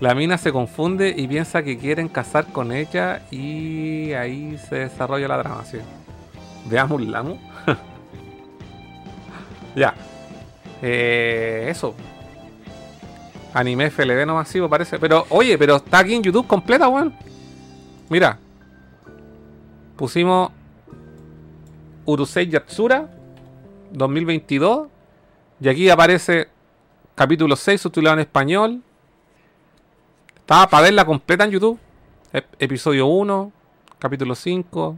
[0.01, 5.26] La mina se confunde y piensa que quieren casar con ella y ahí se desarrolla
[5.26, 5.79] la trama, sí.
[6.66, 7.37] Veamos Lamu.
[9.74, 9.95] ya.
[10.83, 11.95] Eh, eso.
[13.55, 15.01] Anime FLV no masivo parece.
[15.01, 17.12] Pero, oye, pero está aquí en YouTube completa, weón.
[18.09, 18.39] Mira.
[19.97, 20.53] Pusimos
[22.05, 23.09] Urusei Yatsura
[23.91, 24.87] 2022.
[25.61, 26.49] Y aquí aparece
[27.19, 28.81] capítulo 6 subtitulado en español.
[30.37, 31.79] Estaba para verla completa en YouTube.
[32.33, 33.53] Ep- episodio 1,
[33.99, 34.97] capítulo 5.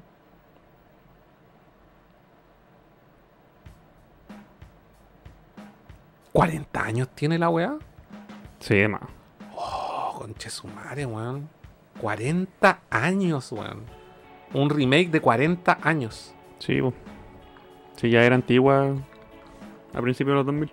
[6.33, 7.77] ¿40 años tiene la weá?
[8.61, 9.03] Sí, más.
[9.57, 11.49] Oh, conche su madre, weón.
[12.01, 13.83] 40 años, weón.
[14.55, 16.35] Un remake de 40 años.
[16.59, 16.93] Sí, po.
[17.97, 18.95] Sí, ya era antigua
[19.93, 20.73] a principios de los 2000.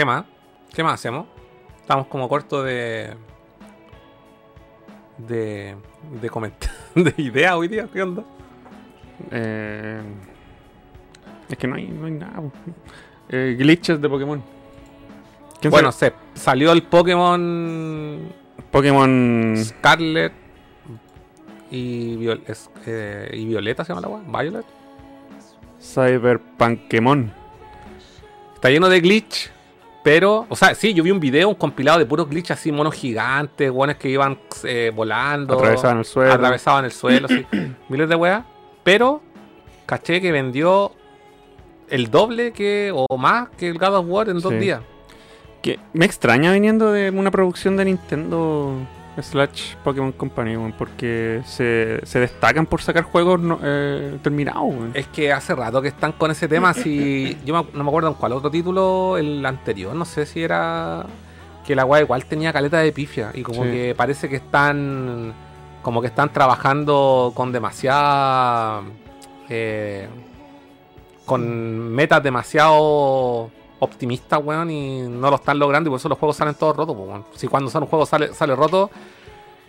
[0.00, 0.24] ¿Qué más?
[0.72, 1.26] ¿Qué más hacemos?
[1.82, 3.14] Estamos como cortos de.
[5.18, 5.76] de.
[6.22, 6.70] de comentar.
[6.94, 7.86] de ideas hoy día.
[7.92, 8.24] ¿Qué onda?
[9.30, 10.00] Eh,
[11.50, 12.32] es que no hay, no hay nada.
[13.28, 14.42] Eh, glitches de Pokémon.
[15.60, 16.14] ¿Quién Bueno, sabe?
[16.32, 18.20] se salió el Pokémon
[18.70, 19.54] Pokémon.
[19.62, 20.32] Scarlet
[21.70, 24.42] y, Viol- es- eh, y Violeta se llama la weá.
[24.42, 24.64] Violet.
[25.78, 27.34] Cyberpunkemon.
[28.54, 29.50] Está lleno de glitch.
[30.02, 32.94] Pero, o sea, sí, yo vi un video, un compilado de puros glitch así, monos
[32.94, 35.54] gigantes, buenos que iban eh, volando.
[35.54, 36.32] Atravesaban el suelo.
[36.32, 37.46] Atravesaban el suelo, sí.
[37.88, 38.44] Miles de weas.
[38.82, 39.20] Pero,
[39.84, 40.92] caché que vendió
[41.90, 44.80] el doble que, o más que el God of War en dos días.
[45.60, 48.74] Que me extraña viniendo de una producción de Nintendo
[49.20, 54.90] slash Pokémon Company, weón, porque se, se destacan por sacar juegos no- eh, terminados, weón.
[54.94, 56.72] Es que hace rato que están con ese tema.
[56.74, 60.42] Si yo me- no me acuerdo en cuál otro título, el anterior, no sé si
[60.42, 61.04] era
[61.66, 63.70] que la wea igual tenía caleta de pifia y como Sí.
[63.70, 65.34] que parece que están
[65.82, 68.82] como que están trabajando con demasiada
[69.48, 70.08] eh,
[71.26, 73.50] con metas demasiado
[73.80, 76.96] optimistas, weón, y no lo están logrando y por eso los juegos salen todos rotos,
[76.96, 77.24] weón.
[77.34, 78.90] Si cuando sale un juego sale, sale roto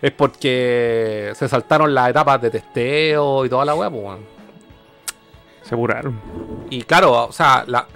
[0.00, 4.20] es porque se saltaron las etapas de testeo y toda la pues, weón.
[5.62, 6.20] Se apuraron.
[6.70, 7.86] Y claro, o sea, la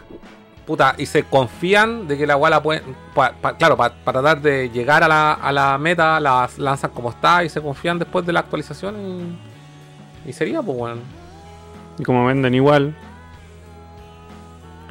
[0.65, 2.83] puta, y se confían de que la weá la pueden.
[3.15, 7.11] pa- pa- claro, para tratar de llegar a la, a la meta, la lanzan como
[7.11, 8.97] está y se confían después de la actualización
[10.25, 10.31] y.
[10.31, 11.01] Y sería, pues, weón.
[11.99, 12.95] Y como venden igual,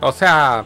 [0.02, 0.64] O sea,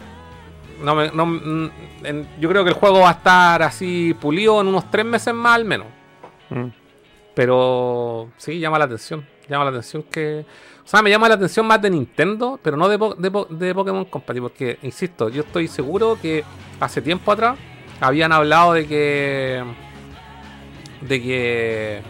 [0.83, 1.71] no me, no, mm,
[2.03, 5.33] en- yo creo que el juego va a estar así pulido en unos tres meses
[5.33, 5.87] más al menos.
[6.49, 6.65] mm,
[7.35, 9.25] Pero sí, llama la atención.
[9.47, 10.45] Llama la atención que.
[10.83, 13.45] O sea, me llama la atención más de Nintendo, pero no de, Po- de, Po-
[13.49, 14.41] de Pokémon Company.
[14.41, 16.43] Porque, insisto, yo estoy seguro que
[16.79, 17.57] hace tiempo atrás
[18.01, 19.63] habían hablado de que.
[21.01, 22.01] De que.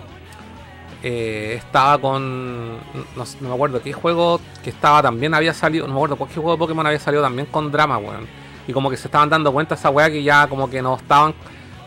[1.04, 2.78] eh, estaba con.
[3.16, 5.86] No, no me acuerdo qué juego que estaba también había salido.
[5.88, 8.28] No me acuerdo cuál juego de Pokémon había salido también con drama, weón.
[8.70, 11.34] Y como que se estaban dando cuenta esa weá que ya como que no estaban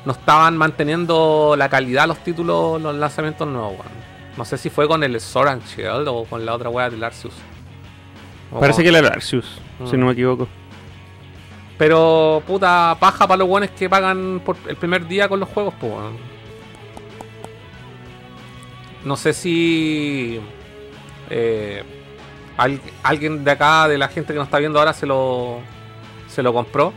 [0.05, 3.93] no estaban manteniendo la calidad los títulos, los lanzamientos nuevos, weón.
[4.37, 7.05] No sé si fue con el Sword and Shield o con la otra weá del
[7.05, 7.35] Arceus.
[8.51, 10.01] O Parece con- que era el Arceus, si Mm.
[10.01, 10.49] no me equivoco.
[11.79, 15.75] Pero, puta, paja para los buenos que pagan por el primer día con los juegos,
[15.81, 16.17] pues, weón.
[19.05, 20.41] No sé si.
[21.31, 21.83] eh,
[22.57, 25.61] al- alguien de acá, de la gente que nos está viendo ahora, se lo.
[26.33, 26.95] Se lo compró.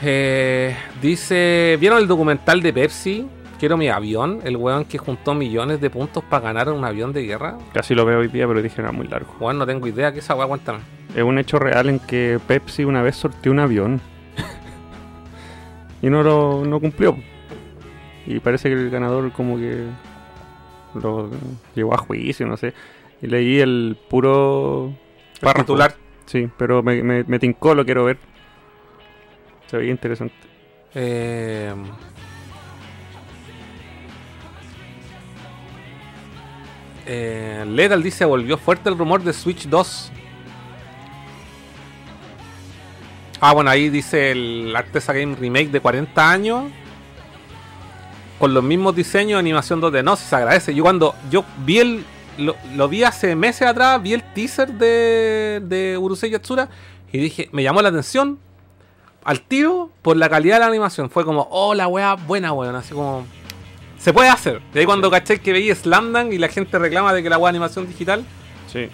[0.00, 3.28] Eh, dice: ¿Vieron el documental de Pepsi?
[3.58, 4.40] Quiero mi avión.
[4.42, 7.58] El weón que juntó millones de puntos para ganar un avión de guerra.
[7.74, 9.36] Casi lo veo hoy día, pero dije era muy largo.
[9.38, 10.12] Weón, no tengo idea.
[10.14, 10.46] ¿Qué esa weá?
[10.46, 10.78] Cuéntame.
[11.14, 14.00] Es un hecho real en que Pepsi una vez sorteó un avión.
[16.00, 17.18] y no lo no cumplió.
[18.26, 19.84] Y parece que el ganador como que
[20.94, 21.28] lo
[21.74, 22.72] llevó a juicio, no sé.
[23.22, 24.94] Y leí el puro
[25.40, 25.64] párrafo.
[25.64, 25.94] titular.
[26.26, 28.18] Sí, pero me, me, me tincó, lo quiero ver.
[29.66, 30.34] Se veía interesante.
[30.94, 31.72] Eh,
[37.06, 40.12] eh, Lethal dice, volvió fuerte el rumor de Switch 2.
[43.40, 46.64] Ah, bueno, ahí dice el Artesa Game Remake de 40 años.
[48.38, 50.02] Con los mismos diseños, animación 2D.
[50.02, 50.74] No, si se agradece.
[50.74, 52.04] Yo cuando yo vi el...
[52.38, 56.68] Lo, lo vi hace meses atrás, vi el teaser de, de Urusei Yatsura
[57.12, 58.38] y dije, me llamó la atención
[59.24, 61.10] al tiro por la calidad de la animación.
[61.10, 62.74] Fue como, oh, la weá buena, weón.
[62.76, 63.26] Así como,
[63.98, 64.62] se puede hacer.
[64.74, 67.52] Y ahí cuando caché que veía Slamdang y la gente reclama de que la weá
[67.52, 68.24] de animación digital,
[68.72, 68.88] Sí.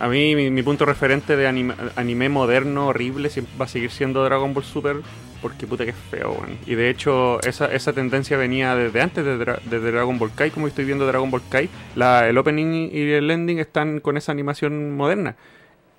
[0.00, 3.28] A mí, mi, mi punto referente de anime, moderno, horrible,
[3.60, 4.96] va a seguir siendo Dragon Ball Super.
[5.42, 6.58] Porque puta que es feo, weón.
[6.66, 10.50] Y de hecho, esa, esa tendencia venía desde antes de, Dra- de Dragon Ball Kai.
[10.50, 14.94] Como estoy viendo Dragon Ball Kai, el opening y el ending están con esa animación
[14.96, 15.36] moderna.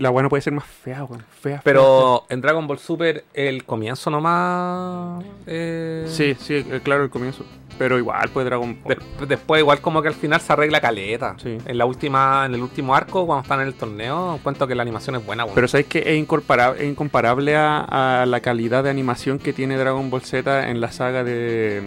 [0.01, 1.21] La weá no puede ser más fea, weón.
[1.21, 5.23] Fea, fea, pero en Dragon Ball Super el comienzo nomás...
[5.45, 6.05] eh.
[6.07, 7.45] Sí, sí, eh, claro, el comienzo.
[7.77, 8.97] Pero igual, pues Dragon Ball.
[9.19, 11.35] de- después igual como que al final se arregla caleta.
[11.41, 11.57] Sí.
[11.65, 14.81] En la última, en el último arco, cuando están en el torneo, cuento que la
[14.83, 15.55] animación es buena, weón.
[15.55, 19.77] Pero sabes que es incomparable, es incomparable a, a la calidad de animación que tiene
[19.77, 21.81] Dragon Ball Z en la saga de,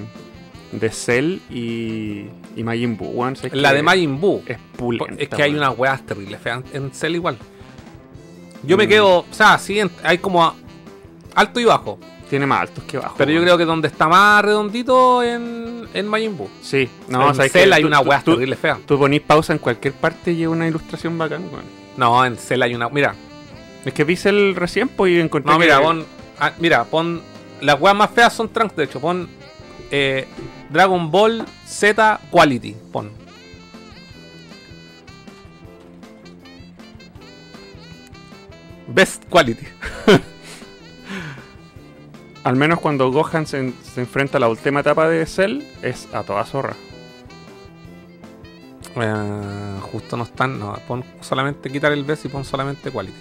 [0.73, 3.11] de Cell y, y Majin Buu.
[3.11, 3.35] weón.
[3.53, 4.43] La de Majin Buu.
[4.47, 5.15] es pulenta.
[5.23, 7.39] Es que hay unas weas terribles feas en Cell igual.
[8.67, 8.89] Yo me Mm.
[8.89, 10.55] quedo, o sea, sí, hay como a-
[11.35, 11.99] alto y bajo.
[12.31, 13.15] Tiene más altos que bajos.
[13.19, 16.49] Pero yo creo que donde está más redondito en, en Majin Buu.
[16.63, 18.79] Sí, no, en sabes Cell que hay tú- una tú, terrible fea.
[18.87, 21.65] tú ponís pausa en cualquier parte y una ilustración bacán, weón.
[21.97, 22.89] No, en Cell hay una.
[22.89, 23.15] Mira,
[23.85, 26.07] Es que vi Cell recién pues, y encontré no, que- mira, pon.
[26.41, 27.21] ah, mira, pon.
[27.61, 28.99] Las weas más feas son Trunks, de hecho.
[28.99, 29.29] Pon
[29.91, 30.27] eh,
[30.71, 32.75] Dragon Ball Z Quality.
[32.91, 33.11] Pon.
[38.89, 39.67] Best Quality.
[42.45, 46.09] Al menos cuando Gohan se, en- se enfrenta a la última etapa de Cell, es
[46.13, 46.75] a toda zorra.
[48.97, 50.59] Eh, justo no están.
[50.61, 53.17] No, pon solamente quitar el best y pon solamente Quality.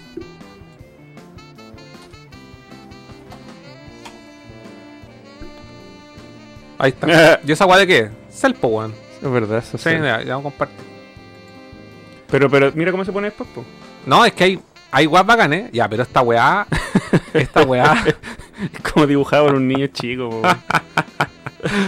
[6.78, 7.40] Ahí está.
[7.46, 8.10] ¿Y esa wea de qué?
[8.30, 8.94] Celpo, weón.
[9.22, 9.96] Es verdad, eso Sí, sí.
[9.96, 10.84] ya, ya vamos a compartir.
[12.30, 13.64] Pero, pero mira cómo se pone después, po.
[14.06, 14.60] No, es que hay,
[14.94, 15.70] hay weas bacanes.
[15.72, 16.66] Ya, pero esta weá.
[17.34, 18.04] esta weá.
[18.06, 20.40] Es como dibujado por un niño chico,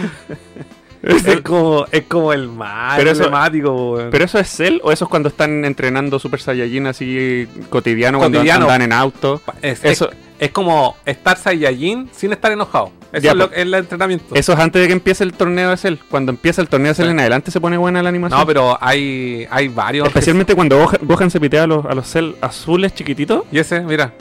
[1.03, 3.99] es, como, es como el más Pero eso- emblemático.
[4.11, 8.67] ¿Pero eso es Cell o eso es cuando están entrenando Super Saiyajin así cotidiano, Cotidiano.
[8.67, 9.41] cuando andan en auto?
[9.63, 12.91] es, eso- es, es como estar Saiyajin sin estar enojado.
[13.13, 13.59] Eso Ya, es, lo, pues.
[13.59, 14.35] es el entrenamiento.
[14.35, 15.95] Eso es antes de que empiece el torneo de Cell.
[16.11, 17.11] Cuando empieza el torneo de Cell Sí.
[17.13, 18.39] en adelante se pone buena la animación.
[18.41, 20.07] No, pero hay, hay varios.
[20.09, 23.45] Especialmente cuando Gohan, Gohan se pitea a los, a los Cell azules chiquititos.
[23.51, 24.13] Y ese, mira.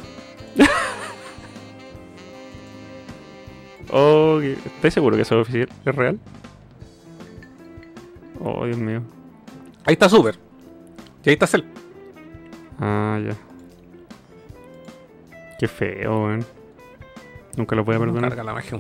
[3.92, 5.42] Oh, ¿estáis seguro que eso?
[5.42, 6.20] ¿Es real?
[8.40, 9.02] Oh, Dios mío.
[9.86, 10.38] Ahí está Super.
[11.24, 11.62] Y ahí está Cell.
[12.80, 13.36] Ah, ya.
[15.60, 16.46] Qué feo, weón.
[17.56, 18.30] Nunca lo voy a perdonar.
[18.30, 18.80] Carga la magia.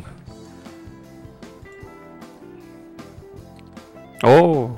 [4.23, 4.76] Oh.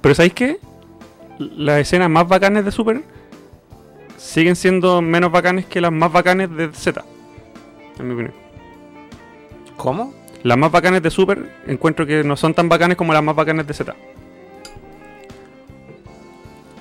[0.00, 0.58] Pero ¿sabéis qué?
[1.38, 3.02] Las escenas más bacanes de Super
[4.16, 7.04] siguen siendo menos bacanes que las más bacanes de Z.
[7.98, 8.34] En mi opinión.
[9.76, 10.12] ¿Cómo?
[10.42, 13.66] Las más bacanes de Super encuentro que no son tan bacanes como las más bacanes
[13.66, 13.94] de Z.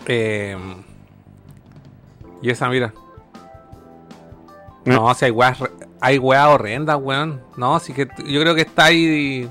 [0.07, 0.57] Eh,
[2.41, 2.93] y esa, mira.
[4.86, 5.57] No, o sea, hay weas,
[5.99, 7.41] hay weas horrendas, weón.
[7.57, 9.49] No, así que yo creo que está ahí.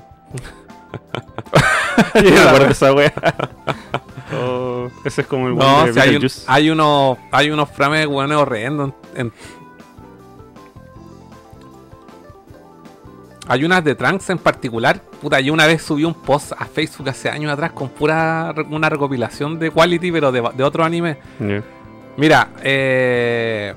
[2.15, 3.13] yo me acuerdo de esa wea.
[4.33, 8.07] oh, ese es como el no, de hay, un, hay, uno, hay unos frames de
[8.07, 8.91] weones horrendos.
[9.15, 9.31] En...
[13.47, 15.01] Hay unas de Trunks en particular.
[15.21, 18.89] Puta, yo una vez subí un post a Facebook hace años atrás con pura una
[18.89, 21.17] recopilación de Quality, pero de, otro anime.
[22.15, 23.73] Mira, eh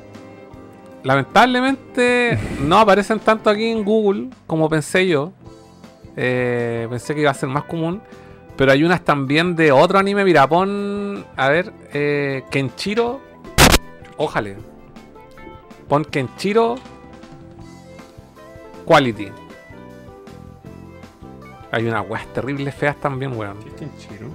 [1.02, 5.32] lamentablemente no aparecen tanto aquí en Google como pensé yo.
[6.16, 8.02] Eh, pensé que iba a ser más común.
[8.56, 10.24] Pero hay unas también de otro anime.
[10.24, 11.24] Mira, pon.
[11.36, 13.20] A ver, eh, Kenchiro.
[14.16, 14.56] Ójale.
[15.88, 16.76] Pon Kenchiro.
[18.84, 19.28] Quality.
[21.70, 23.58] Hay unas weas terribles feas también, weón.
[23.60, 24.28] ¿Qué es Kenshiro?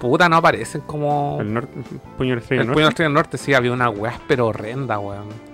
[0.00, 1.38] Puta, no aparecen como.
[1.40, 2.80] El norte, el puño El del puño norte.
[2.82, 5.51] la estrella del norte sí había una weas pero horrenda, weón.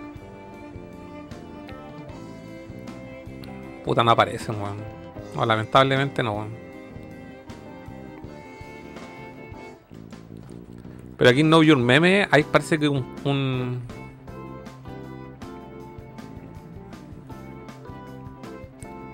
[3.88, 4.76] Puta, no aparecen, weón.
[5.34, 6.50] No, lamentablemente no, weón.
[11.16, 13.06] Pero aquí en Know Your Meme hay parece que un.
[13.24, 13.80] un-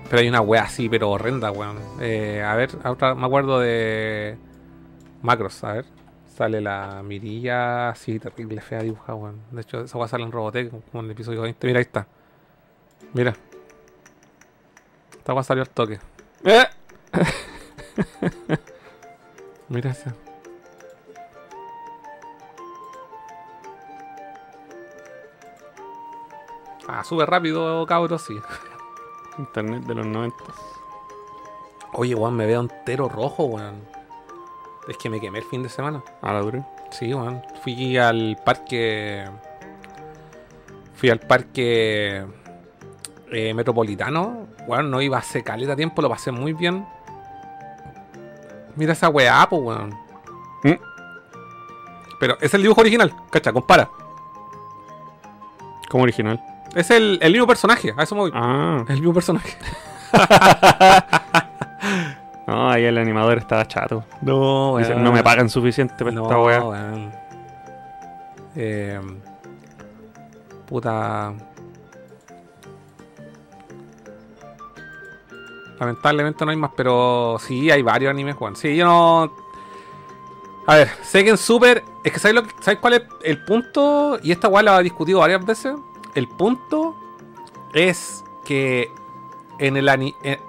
[0.09, 1.77] Pero hay una wea así, pero horrenda, weón.
[2.01, 4.37] Eh, a ver, otra, me acuerdo de.
[5.21, 5.85] Macros, a ver.
[6.35, 9.39] Sale la mirilla así, terrible, fea dibujada, weón.
[9.51, 11.65] De hecho, esa va a salir en Robotech, como en el episodio 20.
[11.65, 12.07] Mira, ahí está.
[13.13, 13.33] Mira.
[15.25, 15.99] Esta va a salir al toque.
[16.43, 16.65] ¡Eh!
[19.69, 20.13] Mira esa.
[26.87, 28.35] Ah, sube rápido, cabros, sí.
[29.39, 30.37] Internet de los 90.
[31.93, 33.81] Oye, weón, me veo entero rojo, weón.
[34.87, 36.03] Es que me quemé el fin de semana.
[36.21, 36.67] A la dura.
[36.91, 37.41] Sí, weón.
[37.63, 39.27] Fui al parque.
[40.93, 42.27] Fui al parque
[43.31, 44.47] eh, metropolitano.
[44.67, 46.85] Weón, no iba hace caleta tiempo, lo pasé muy bien.
[48.75, 49.89] Mira esa weá, po, weón.
[50.63, 50.73] Mm.
[52.19, 53.89] Pero es el dibujo original, cacha, compara.
[55.89, 56.41] Como original.
[56.75, 58.31] Es el, el mismo personaje, a eso me voy.
[58.33, 58.83] Ah.
[58.87, 59.57] El mismo personaje.
[62.47, 64.03] No, ahí el animador estaba chato.
[64.21, 66.63] No, Dice, no me pagan suficiente para esta wea.
[66.63, 67.11] weón.
[68.55, 68.99] Eh,
[70.67, 71.33] puta.
[75.79, 78.55] Lamentablemente no hay más, pero sí hay varios animes, Juan.
[78.55, 79.31] Sí, yo no.
[80.67, 81.83] A ver, sé que en Super.
[82.03, 84.19] Es que ¿sabes, lo que, ¿sabes cuál es el punto?
[84.23, 85.75] Y esta weá la he discutido varias veces.
[86.15, 86.95] El punto
[87.73, 88.89] es que
[89.59, 90.39] en el, ani- en,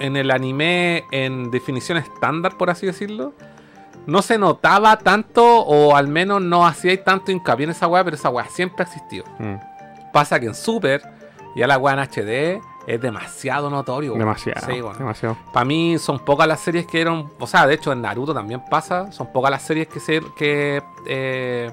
[0.00, 3.32] en el anime, en definición estándar, por así decirlo,
[4.06, 8.16] no se notaba tanto, o al menos no hacía tanto hincapié en esa weá, pero
[8.16, 9.24] esa weá siempre ha existido.
[9.38, 9.54] Mm,
[10.12, 11.02] Pasa que en Super,
[11.56, 12.60] ya la weá en HD
[12.94, 14.14] es demasiado notorio.
[14.14, 14.66] demasiado.
[14.66, 14.96] Sí, weón.
[14.98, 15.36] Demasiado.
[15.52, 17.28] Para mí son pocas las series que eran.
[17.38, 19.12] O sea, de hecho en Naruto también pasa.
[19.12, 20.20] Son pocas las series que se.
[20.36, 20.82] que.
[21.06, 21.70] eh,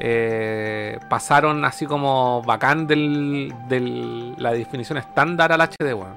[0.00, 6.14] eh, pasaron así como bacán del, del- la definición estándar al HD, weón.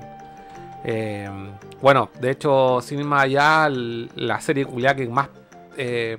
[0.83, 1.29] Eh,
[1.81, 5.29] bueno, de hecho, sin ir más allá, la serie culiá que más
[5.77, 6.17] eh,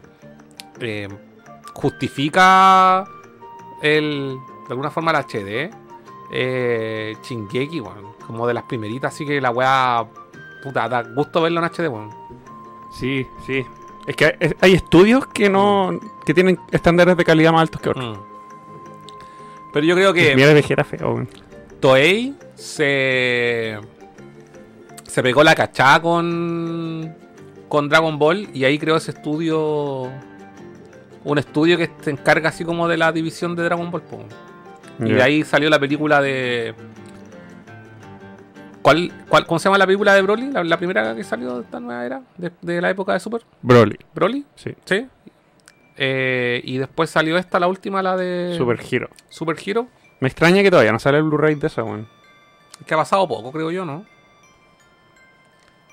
[1.72, 3.04] justifica
[3.82, 5.70] el, de alguna forma el HD,
[6.32, 8.12] eh, Shingeki, weón.
[8.26, 10.04] Como de las primeritas, así que la weá,
[10.62, 12.10] puta, da gusto verlo en HD, weón.
[12.98, 13.64] Sí, sí.
[14.06, 16.00] Es que hay, hay estudios que no.
[16.26, 18.18] que tienen estándares de calidad más altos que otros.
[18.18, 18.20] Mm.
[19.72, 20.34] Pero yo creo que...
[20.34, 21.28] Mira de Vegeta feo, weón.
[21.80, 23.78] Toei se
[25.12, 27.14] se pegó la cachada con
[27.68, 30.08] con Dragon Ball y ahí creó ese estudio
[31.24, 34.20] un estudio que se encarga así como de la división de Dragon Ball po.
[35.06, 36.74] Y de ahí salió la película de
[38.82, 40.50] ¿Cuál, cuál, ¿Cómo se llama la película de Broly?
[40.50, 43.42] La, la primera que salió de esta nueva era, de, de la época de Super.
[43.62, 43.96] Broly.
[44.14, 44.74] Broly, Sí.
[44.84, 45.06] sí.
[45.96, 49.08] Eh, y después salió esta, la última, la de Super Hero.
[49.28, 49.86] Super Hero,
[50.20, 52.08] Me extraña que todavía no sale el Blu-ray de esa, weón.
[52.86, 54.04] que ha pasado poco, creo yo, ¿no?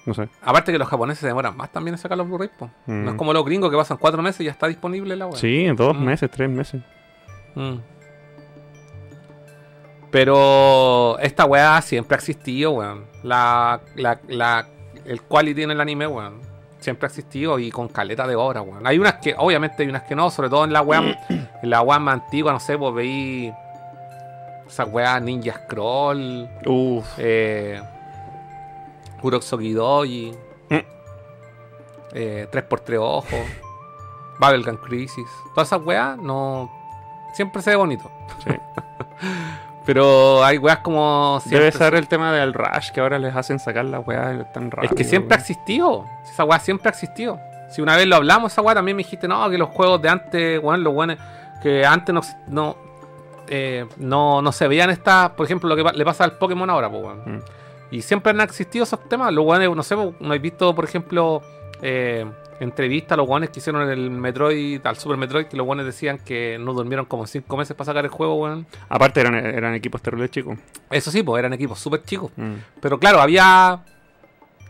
[0.06, 0.27] No sé.
[0.41, 2.72] Aparte que los japoneses se demoran más también en sacar los Blu-ray, po.
[2.88, 3.03] Mm.
[3.03, 5.36] No es como los gringos que pasan cuatro meses y ya está disponible la web.
[5.36, 6.03] Sí, en dos Mm.
[6.03, 6.81] meses, tres meses.
[7.53, 7.76] Mm.
[10.11, 13.06] Pero esta weá siempre ha existido, weón.
[13.23, 14.68] La, la, la,
[15.06, 16.40] el quality en el anime, weón.
[16.80, 18.88] Siempre ha existido y con caleta de obra, weón.
[18.88, 20.99] Hay unas que, obviamente hay unas que no, sobre todo en la weá,
[21.30, 23.53] en la weá más antigua, no sé, pues veí
[24.68, 27.06] esa weá Ninja Scroll, Uff.
[27.18, 27.81] eh,
[29.22, 30.34] Doji,
[30.69, 30.76] Mm.
[32.14, 33.26] eh, 3x3 Ojos,
[34.40, 35.27] Bubblegum Crisis.
[35.53, 36.72] Todas esas weas no.
[37.34, 38.10] Siempre se ve bonito.
[38.44, 38.52] Sí.
[39.91, 41.40] Pero hay weas como.
[41.41, 44.44] siempre Debe se- ser el tema del rush que ahora les hacen sacar la weá
[44.53, 44.91] tan rápido.
[44.94, 45.41] Es que siempre ha weón.
[45.41, 46.06] existido.
[46.32, 47.40] Esa wea siempre ha existido.
[47.72, 50.10] Si una vez lo hablamos, esa wea también me dijiste, no, que los juegos de
[50.10, 51.18] antes, weón, los weones.
[51.64, 52.22] Que antes no.
[52.48, 52.78] no
[53.48, 56.88] eh, no, no se veían estas, por ejemplo, lo que le pasa al Pokémon ahora,
[56.88, 57.38] pues, weón.
[57.38, 57.40] Mm.
[57.90, 59.34] Y siempre han existido esos temas.
[59.34, 61.41] Los guanes, no sé, no he visto, por ejemplo,
[61.81, 62.26] eh,
[62.60, 66.18] entrevistas a los guanes que hicieron el Metroid, al Super Metroid, que los guanes decían
[66.18, 68.65] que no durmieron como cinco meses para sacar el juego, weón.
[68.89, 70.57] Aparte eran, eran equipos terribles chicos.
[70.89, 72.31] Eso sí, pues eran equipos súper chicos.
[72.35, 72.53] Mm.
[72.81, 73.80] Pero claro, había,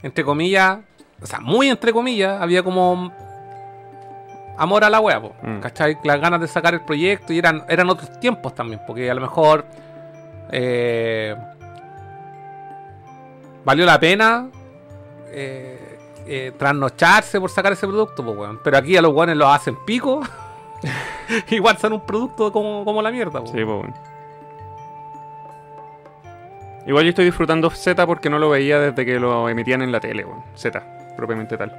[0.03, 0.79] entre comillas,
[1.21, 3.11] o sea, muy entre comillas, había como
[4.57, 5.59] amor a la wea, po, Mm.
[5.59, 5.97] ¿cachai?
[6.03, 9.21] Las ganas de sacar el proyecto y eran, eran otros tiempos también, porque a lo
[9.21, 9.65] mejor
[10.51, 11.35] eh,
[13.65, 14.49] valió la pena
[15.31, 15.88] eh,
[16.29, 18.59] eh, trasnocharse por sacar ese producto, po, weón.
[18.63, 20.21] Pero aquí a los weones lo hacen pico.
[21.49, 23.47] Igual son un producto como, como la mierda, po.
[23.47, 23.93] Sí, pues bueno.
[26.85, 29.99] Igual yo estoy disfrutando Z porque no lo veía desde que lo emitían en la
[29.99, 30.43] tele, weón.
[30.55, 30.81] Z,
[31.17, 31.71] propiamente tal.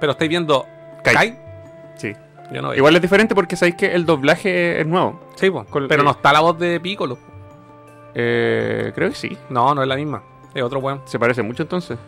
[0.00, 0.66] Pero estáis viendo
[1.02, 1.14] Kai.
[1.14, 1.38] Kai.
[1.96, 2.12] Sí.
[2.52, 2.74] Yo no.
[2.74, 5.20] Igual es diferente porque sabéis que el doblaje es nuevo.
[5.36, 5.50] Sí.
[5.50, 7.18] Con- pero eh, no está la voz de Piccolo.
[8.14, 9.36] Eh, creo que sí.
[9.48, 10.22] No, no es la misma.
[10.54, 11.00] Es otro weón.
[11.06, 11.98] Se parece mucho entonces.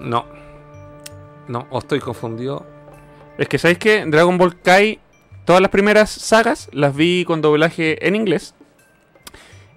[0.00, 0.24] No.
[1.48, 2.66] No, o estoy confundido.
[3.38, 4.98] Es que sabéis que Dragon Ball Kai,
[5.44, 8.54] todas las primeras sagas las vi con doblaje en inglés.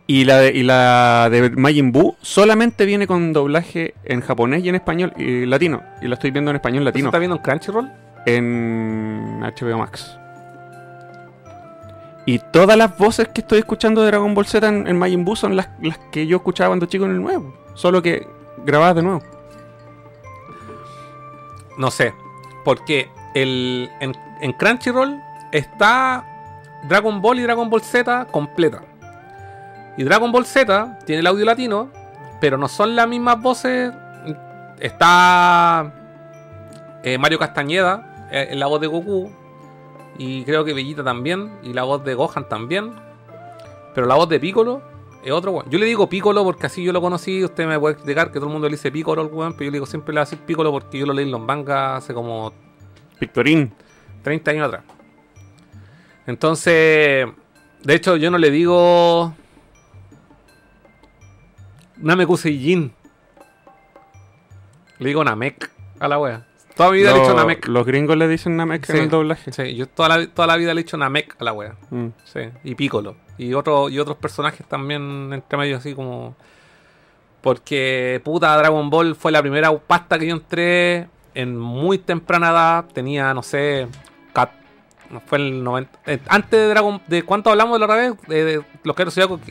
[0.05, 4.69] Y la de, y la de Majin Buu solamente viene con doblaje en japonés y
[4.69, 5.81] en español y latino.
[6.01, 7.07] Y la estoy viendo en español ¿Eso latino.
[7.07, 7.91] está viendo en Crunchyroll?
[8.25, 10.17] en HBO Max.
[12.25, 15.35] Y todas las voces que estoy escuchando de Dragon Ball Z en, en Majin Buu
[15.35, 17.53] son las, las que yo escuchaba cuando chico en el nuevo.
[17.73, 18.25] Solo que
[18.65, 19.21] grabadas de nuevo.
[21.77, 22.13] No sé.
[22.63, 25.21] Porque el, en, Crunchyroll
[25.51, 26.25] está
[26.87, 28.81] Dragon Ball y Dragon Ball Z completa.
[29.97, 31.89] Y Dragon Ball Z tiene el audio latino,
[32.41, 33.91] pero no son las mismas voces.
[34.79, 35.93] Está
[37.03, 39.31] eh, Mario Castañeda eh, en la voz de Goku.
[40.17, 41.59] Y creo que Bellita también.
[41.63, 42.93] Y la voz de Gohan también.
[43.93, 44.93] Pero la voz de Piccolo
[45.23, 45.69] es otro weón.
[45.69, 47.43] Yo le digo Piccolo porque así yo lo conocí.
[47.43, 49.53] Usted me puede explicar que todo el mundo le dice Piccolo al weón.
[49.53, 51.31] Pero yo le digo siempre le voy a decir Piccolo porque yo lo leí en
[51.31, 52.51] los mangas hace como
[53.19, 53.73] Victorín.
[54.23, 54.83] 30 años atrás.
[56.25, 57.27] Entonces,
[57.83, 59.33] de hecho, yo no le digo.
[61.97, 62.93] Namekusei Jin.
[64.99, 65.69] Le digo Namek
[65.99, 66.47] a la wea.
[66.75, 67.67] Toda mi vida le he dicho Namek.
[67.67, 68.93] Los gringos le dicen Namek Sí.
[68.93, 69.51] en el doblaje.
[69.51, 71.75] Sí, yo toda la, toda la vida le he dicho Namek a la wea.
[71.91, 72.07] Mm.
[72.23, 73.15] Sí, y Piccolo.
[73.37, 76.35] Y, otro, y otros personajes también entre medio así como...
[77.41, 82.85] Porque puta Dragon Ball fue la primera pasta que yo entré en muy temprana edad.
[82.93, 83.87] Tenía, no sé...
[84.33, 84.51] cat-
[85.09, 85.99] no fue el 90...
[86.05, 87.01] eh, antes de Dragon...
[87.07, 88.13] ¿De cuánto hablamos la otra vez?
[88.27, 89.03] De, de los que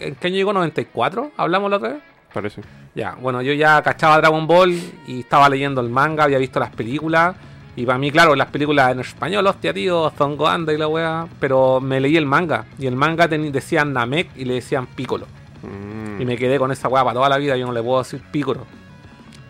[0.07, 0.53] ¿En qué año llegó?
[0.53, 1.31] ¿94?
[1.37, 2.03] ¿Hablamos la otra vez?
[2.33, 2.63] Parece.
[2.95, 4.73] Ya, bueno, yo ya cachaba Dragon Ball
[5.07, 7.37] y estaba leyendo el manga, había visto las películas.
[7.75, 11.27] Y para mí, claro, las películas en español, hostia, tío, Zongo Anda y la wea.
[11.41, 12.67] Pero me leí el manga.
[12.79, 15.27] Y el manga decían Namek y le decían Piccolo.
[15.63, 16.21] Mm.
[16.21, 17.57] Y me quedé con esa wea para toda la vida.
[17.57, 18.67] Yo no le puedo decir Piccolo.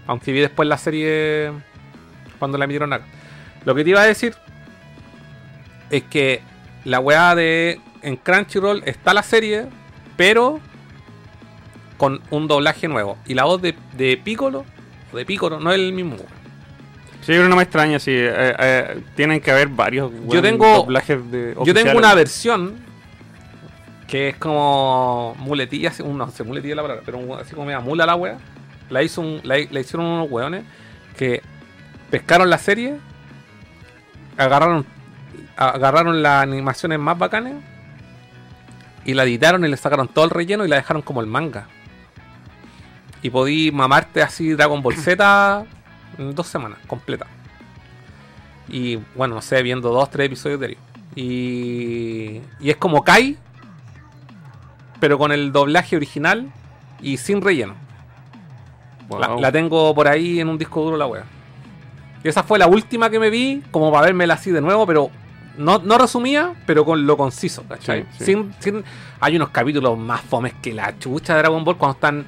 [0.06, 1.52] Aunque vi después la serie
[2.38, 3.04] cuando la emitieron acá.
[3.64, 4.34] Lo que te iba a decir
[5.90, 6.42] es que
[6.84, 7.80] la wea de.
[8.02, 9.66] En Crunchyroll está la serie,
[10.16, 10.59] pero
[12.02, 13.16] con un doblaje nuevo.
[13.28, 14.64] Y la voz de, de Piccolo,
[15.12, 16.16] o de Piccolo, no es el mismo.
[16.16, 18.10] Sí, pero no me extraña, sí.
[18.12, 22.74] eh, eh, tienen que haber varios weón, tengo- doblajes de Yo tengo una versión
[24.08, 28.16] que es como muletilla, no sé, muletilla la palabra, pero así como me mula la
[28.16, 28.38] wea.
[28.90, 30.64] La, hizo un, la, la hicieron unos weones
[31.16, 31.40] que
[32.10, 32.96] pescaron la serie,
[34.36, 34.84] agarraron,
[35.56, 37.54] agarraron las animaciones más bacanes
[39.04, 41.68] y la editaron y le sacaron todo el relleno y la dejaron como el manga.
[43.22, 45.64] Y podí mamarte así Dragon Ball Z
[46.18, 47.26] en dos semanas, completa.
[48.68, 50.76] Y bueno, no sé, viendo dos, tres episodios de
[51.14, 53.36] Y, y es como Kai,
[55.00, 56.50] pero con el doblaje original
[57.00, 57.74] y sin relleno.
[59.40, 61.24] La, tengo por ahí en un disco duro la wea.
[62.24, 65.10] Y esa fue la última que me vi, como para vérmela así de nuevo, pero
[65.58, 68.02] no, no resumía, pero con lo conciso, ¿cachai?
[68.12, 68.24] Sí, sí.
[68.24, 68.84] Sin, sin-
[69.20, 72.24] hay unos capítulos más fomes que la chucha de Dragon Ball cuando están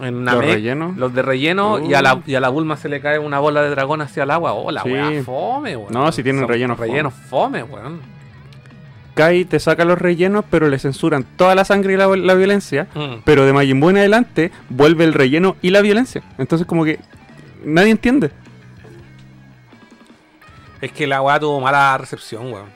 [0.00, 0.96] en Namek, rellenos?
[0.96, 1.90] los de relleno, Uh.
[1.90, 4.22] y, a la, y a la Bulma se le cae una bola de dragón hacia
[4.24, 4.52] el agua.
[4.54, 4.90] Oh, la Sí.
[4.90, 5.92] wea fome, weón.
[5.92, 8.00] No, si tienen Son rellenos rellenos fome, weón.
[9.14, 12.88] Kai te saca los rellenos, pero le censuran toda la sangre y la, la violencia.
[12.94, 13.20] Mm.
[13.24, 16.22] Pero de Majin Buu en adelante vuelve el relleno y la violencia.
[16.38, 16.98] Entonces como que
[17.62, 18.30] nadie entiende.
[20.80, 22.66] Es que la weá tuvo mala recepción, weón.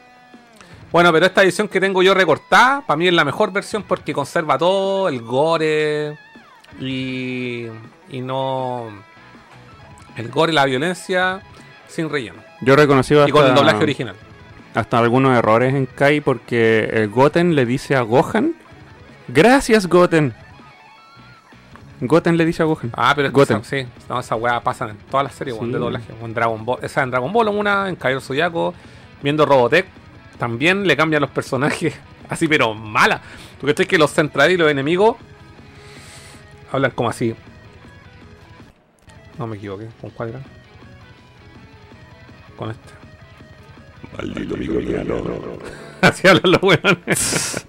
[0.93, 4.12] Bueno, pero esta edición que tengo yo recortada, para mí es la mejor versión porque
[4.12, 6.16] conserva todo, el gore
[6.81, 7.66] y,
[8.11, 8.89] y no...
[10.16, 11.40] El gore y la violencia
[11.89, 12.39] sin relleno.
[12.62, 14.16] Yo he reconocido Y con el hasta- doblaje original.
[14.74, 18.55] hasta algunos errores en Kai porque eh, Goten le dice a Gohan,
[19.28, 20.32] gracias Goten.
[22.01, 22.93] Goten le dice a Gohan.
[22.94, 23.59] Ah, pero es Goten.
[23.59, 25.66] esa- sí, no, esa weá pasan en todas las series Sí.
[25.66, 26.12] de doblaje.
[26.23, 28.74] En Dragon Ball, esa en Dragon Ball una, en Caballero Zodiaco,
[29.23, 29.86] viendo Robotech,
[30.39, 31.94] también le cambian los personajes
[32.28, 33.20] así, pero mala.
[33.61, 35.16] Porque estoy que los centrales y los enemigos
[36.77, 37.35] hablan como así.
[39.39, 40.40] No me equivoqué, ¿con cuál era?
[42.57, 42.93] Con este.
[44.16, 45.23] Maldito microniano.
[46.01, 47.66] Así hablan los weones.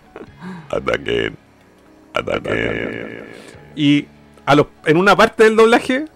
[0.70, 1.36] Ataquen.
[2.14, 3.24] Ataquen.
[3.76, 4.06] Y
[4.44, 6.06] a los, en una parte del doblaje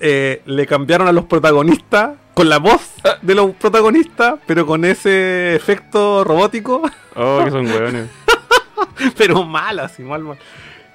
[0.00, 5.54] eh, le cambiaron a los protagonistas con la voz de los protagonistas, pero con ese
[5.54, 6.82] efecto robótico,
[7.14, 8.10] Oh, que son hueones.
[9.16, 10.38] pero mal, así mal, mal.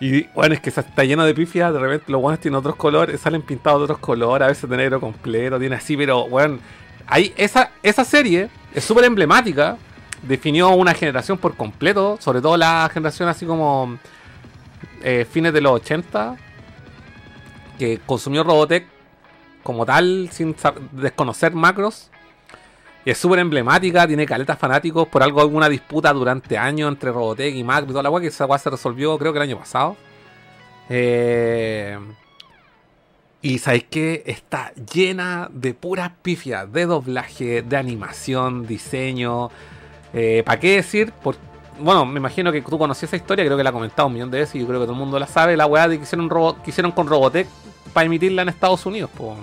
[0.02, 3.22] Y bueno, es que está lleno de pifias, de repente los guanes tienen otros colores,
[3.22, 6.57] salen pintados de otros colores, a veces de negro completo, tiene así, pero bueno,
[7.06, 9.78] ahí esa, esa serie es súper emblemática,
[10.23, 13.99] definió una generación por completo, sobre todo la generación así como
[15.03, 16.36] eh, fines de los 80,
[17.78, 18.88] que consumió Robotech
[19.61, 20.56] como tal, sin
[20.94, 22.10] desconocer macros.
[23.03, 25.07] Es súper emblemática, tiene caletas fanáticos.
[25.07, 28.28] Por algo alguna disputa durante años entre Robotech y Macro y toda la weá, que
[28.28, 29.98] esa weá se resolvió creo que el año pasado.
[30.90, 31.98] Eh,
[33.41, 39.49] y sabéis que está llena de puras pifias, de doblaje, de animación, diseño.
[40.45, 41.11] ¿Para qué decir?
[41.80, 44.30] Bueno, me imagino que tú conocías esa historia, creo que la he comentado un millón
[44.30, 45.57] de veces y yo creo que todo el mundo la sabe.
[45.57, 46.30] La weá de que hicieron,
[46.64, 47.48] que hicieron con Robotech
[47.94, 49.10] para emitirla en Estados Unidos.
[49.18, 49.36] po.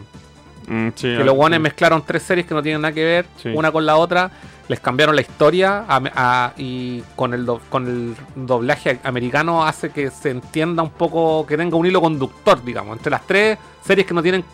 [0.69, 3.49] Mm, sí, Que los guanes mezclaron tres series que no tienen nada que ver, Sí.
[3.55, 4.31] una con la otra,
[4.69, 9.91] les cambiaron la historia a- a- y con el, do- con el doblaje americano hace
[9.91, 14.07] que se entienda un poco, que tenga un hilo conductor, digamos, entre las tres series
[14.07, 14.45] que no tienen,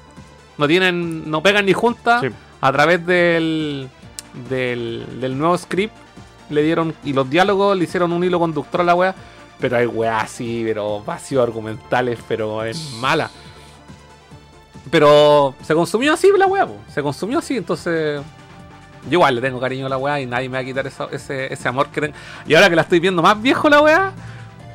[0.57, 2.23] no tienen, no pegan ni juntas,
[2.61, 3.89] a través del,
[4.49, 5.95] del, del nuevo script
[6.51, 9.15] le dieron, y los diálogos le hicieron un hilo conductor a la wea,
[9.59, 13.31] pero hay weas así, pero vacíos argumentales, pero es mala.
[14.95, 18.21] Pero se consumió así la weá, se consumió así, entonces
[19.07, 21.53] yo igual le tengo cariño a la weá y nadie me va a quitar ese,
[21.53, 22.15] ese amor que tengo.
[22.47, 24.13] Y ahora que la estoy viendo más viejo la weá,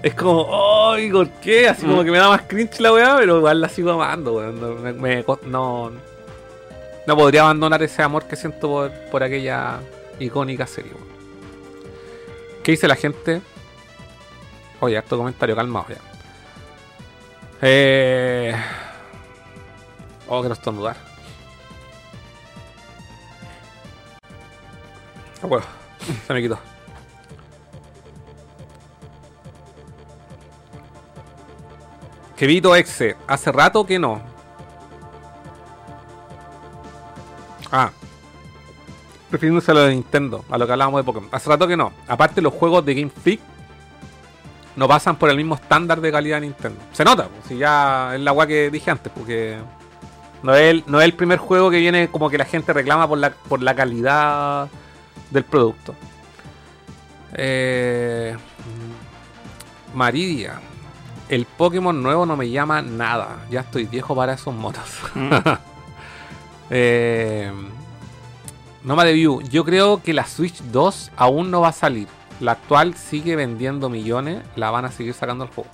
[0.03, 1.69] es como, ¡ay, por qué!
[1.69, 2.05] Así como Mm.
[2.05, 4.59] que me da más cringe la weá, pero igual la sigo amando, weón.
[4.59, 5.89] No, me- me co- no,
[7.07, 9.79] no podría abandonar ese amor que siento por, por aquella
[10.19, 11.07] icónica serie, weón.
[12.61, 13.41] ¿Qué dice la gente?
[14.81, 15.95] Oye, harto comentario, calmado ya.
[17.61, 18.53] Eh...
[20.31, 20.95] Oh, quiero estornudar.
[25.41, 25.65] Ah, bueno,
[26.27, 26.59] se me quitó.
[32.37, 34.21] Kevito Exe, hace rato que no.
[37.71, 37.91] Ah.
[39.31, 41.29] Refiriéndose a lo de Nintendo, a lo que hablábamos de Pokémon.
[41.31, 41.91] Hace rato que no.
[42.07, 43.41] Aparte, los juegos de Game Freak
[44.75, 46.79] no pasan por el mismo estándar de calidad de Nintendo.
[46.93, 49.57] Se nota, pues, si ya es la agua que dije antes, porque
[50.43, 53.07] no es, el, no es el primer juego que viene como que la gente reclama
[53.07, 54.69] por la, por la calidad
[55.31, 55.95] del producto.
[57.33, 58.35] Eh,
[59.93, 60.59] Maridia.
[61.27, 63.45] El Pokémon nuevo no me llama nada.
[63.51, 64.85] Ya estoy viejo para esos monos.
[65.13, 65.33] Mm.
[66.71, 67.51] Eh,
[68.83, 69.41] Noma de View.
[69.49, 72.07] Yo creo que la Switch 2 aún no va a salir.
[72.39, 74.43] La actual sigue vendiendo millones.
[74.55, 75.67] La van a seguir sacando al juego.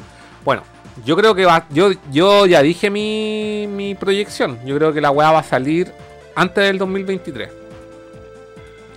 [0.45, 0.63] Bueno,
[1.03, 1.65] yo creo que va.
[1.71, 4.59] Yo, yo ya dije mi, mi proyección.
[4.65, 5.91] Yo creo que la weá va a salir
[6.35, 7.49] antes del 2023.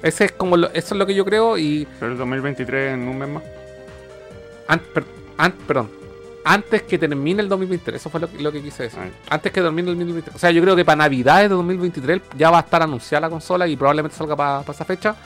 [0.02, 1.58] Ese es como lo- eso es lo que yo creo.
[1.58, 3.42] Y Pero el 2023 en un mes más.
[4.68, 5.04] an- per-
[5.36, 5.90] an- perdón.
[6.44, 8.00] Antes que termine el 2023.
[8.00, 9.00] Eso fue lo que, lo que quise decir.
[9.02, 9.12] Ay.
[9.28, 10.36] Antes que termine el 2023.
[10.36, 13.30] O sea, yo creo que para Navidades de 2023 ya va a estar anunciada la
[13.30, 15.16] consola y probablemente salga para esa fecha.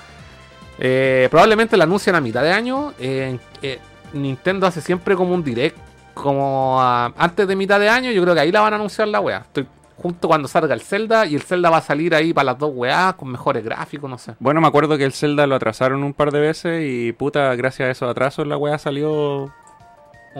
[0.79, 2.95] Eh, probablemente la anuncien a mitad de año.
[2.99, 3.79] Eh, eh,
[4.15, 5.77] Nintendo hace siempre como un direct.
[6.15, 9.09] Como a- antes de mitad de año, yo creo que ahí la van a anunciar
[9.09, 9.39] la wea.
[9.39, 9.67] Estoy
[9.97, 12.73] junto cuando salga el Zelda y el Zelda va a salir ahí para las dos
[12.75, 14.35] weas con mejores gráficos, no sé.
[14.41, 17.87] Bueno, me acuerdo que el Zelda lo atrasaron un par de veces y puta, gracias
[17.89, 19.53] a esos atrasos la weá salió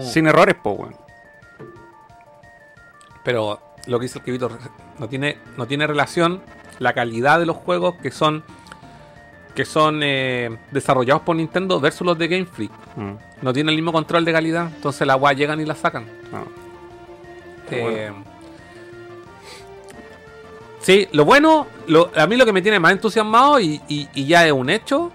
[0.01, 0.97] sin errores, po, weón.
[3.25, 4.51] Pero lo que dice el Kibito
[4.99, 6.43] no tiene, no tiene relación
[6.79, 8.43] la calidad de los juegos que son
[9.55, 12.73] que son eh, desarrollados por Nintendo versus los de Game Freak.
[12.97, 13.13] Mm,
[13.43, 16.07] No tiene el mismo control de calidad, entonces la weá llegan y la sacan.
[16.33, 16.45] no.
[17.71, 18.13] Eh,
[20.81, 24.27] Sí, lo bueno, lo- a mí lo que me tiene más entusiasmado y, y- y
[24.27, 25.13] ya es un hecho,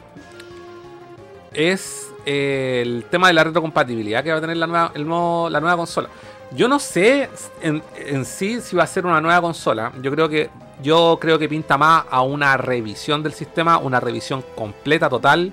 [1.53, 5.49] es eh, el tema de la retrocompatibilidad que va a tener la nueva, el nuevo-
[5.49, 6.07] la nueva consola.
[6.51, 7.29] Yo no sé
[7.61, 9.91] en, en sí si va a ser una nueva consola.
[10.01, 10.49] Yo creo que
[10.83, 15.51] yo creo que pinta más a una revisión del sistema, una revisión completa, total,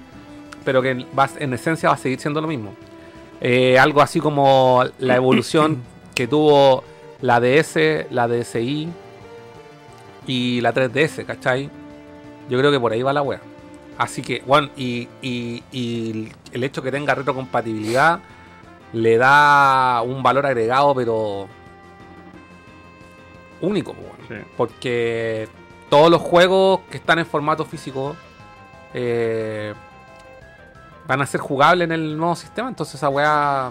[0.64, 2.74] pero que va- en esencia va a seguir siendo lo mismo.
[3.40, 5.82] Eh, algo así como la evolución
[6.14, 6.84] que tuvo
[7.20, 8.88] la DS, la DSi
[10.26, 11.70] y la 3DS, ¿cachai?
[12.48, 13.40] Yo creo que por ahí va la wea.
[13.98, 18.20] Así que, bueno, y, y- y el hecho que tenga retrocompatibilidad
[18.92, 21.48] le da un valor agregado, pero
[23.64, 23.94] único.
[24.28, 24.34] Sí.
[24.56, 25.48] porque
[25.90, 28.16] todos los juegos que están en formato físico
[28.94, 29.74] eh,
[31.06, 33.70] van a ser jugables en el nuevo sistema, entonces esa weá.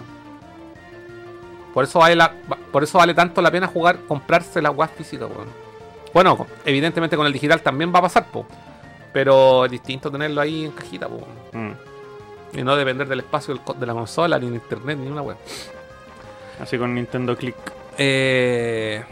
[1.72, 2.32] Por eso vale la-
[2.70, 5.48] por eso vale tanto la pena jugar, comprarse la weá física, weón.
[6.12, 8.46] Bueno, evidentemente con el digital también va a pasar, po.
[9.12, 11.26] Pero es distinto tenerlo ahí en cajita, po.
[11.52, 11.72] Mm.
[12.58, 15.36] Y no depender del espacio de la consola, ni de internet, ni una weá.
[16.60, 17.56] Así con Nintendo Click.
[17.98, 19.02] Eh...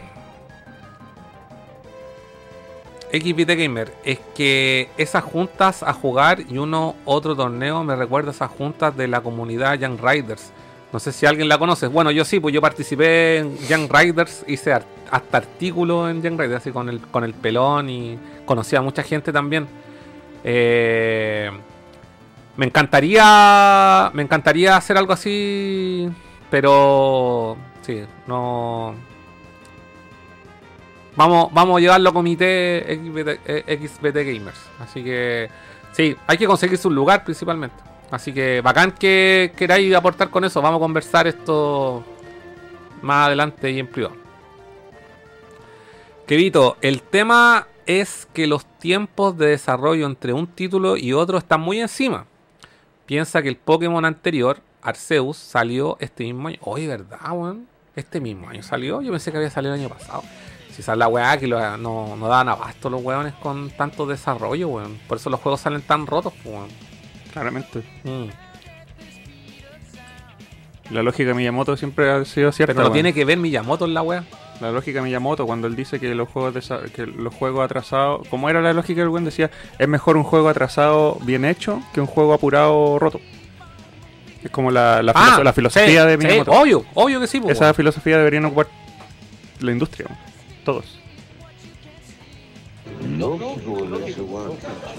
[3.13, 8.33] XBT Gamer, es que esas juntas a jugar y uno otro torneo me recuerda a
[8.33, 10.51] esas juntas de la comunidad Young Riders.
[10.91, 11.87] No sé si alguien la conoce.
[11.87, 16.61] Bueno, yo sí, pues yo participé en Young Riders, hice hasta artículos en Young Riders,
[16.61, 19.67] así con el, con el pelón y conocí a mucha gente también.
[20.43, 21.49] Eh,
[22.55, 24.11] me encantaría.
[24.13, 26.09] Me encantaría hacer algo así.
[26.49, 27.57] Pero.
[27.81, 28.95] Sí, no.
[31.15, 34.59] Vamos, vamos a llevarlo a comité XBT, eh, Gamers.
[34.79, 35.49] Así que.
[35.91, 37.75] Sí, hay que conseguir su lugar principalmente.
[38.09, 40.61] Así que bacán que queráis aportar con eso.
[40.61, 42.03] Vamos a conversar esto
[43.01, 44.15] más adelante y en privado.
[46.25, 51.61] Kevito, el tema es que los tiempos de desarrollo entre un título y otro están
[51.61, 52.25] muy encima.
[53.05, 56.57] Piensa que el Pokémon anterior, Arceus, salió este mismo año.
[56.61, 57.67] Oye, ¿verdad, weón?
[57.95, 59.01] Este mismo año salió.
[59.01, 60.23] Yo pensé que había salido el año pasado.
[60.75, 64.67] Si sale la weá que lo- no, no daban abasto los weones con tanto desarrollo,
[64.69, 64.97] weón.
[65.07, 66.67] Por eso los juegos salen tan rotos, weón.
[67.31, 67.83] Claramente.
[68.03, 68.25] Mm.
[70.91, 72.73] La lógica de Miyamoto siempre ha sido cierta.
[72.73, 72.93] Pero no weón.
[72.93, 74.23] tiene que ver Miyamoto en la weá.
[74.61, 78.27] La lógica de Miyamoto cuando él dice que los juegos desa- que los juegos atrasados,
[78.29, 82.01] como era la lógica del buen decía, es mejor un juego atrasado bien hecho que
[82.01, 83.19] un juego apurado roto.
[84.43, 85.13] Es como la, la,
[85.53, 86.51] filosofía Ah, sí, de sí, Miyamoto.
[86.51, 87.75] obvio, obvio que sí, pues, Esa weón.
[87.75, 88.67] filosofía deberían ocupar
[89.61, 90.32] la industria, weón.
[90.63, 90.99] Todos.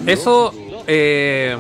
[0.07, 0.53] Eso,
[0.87, 1.57] eh,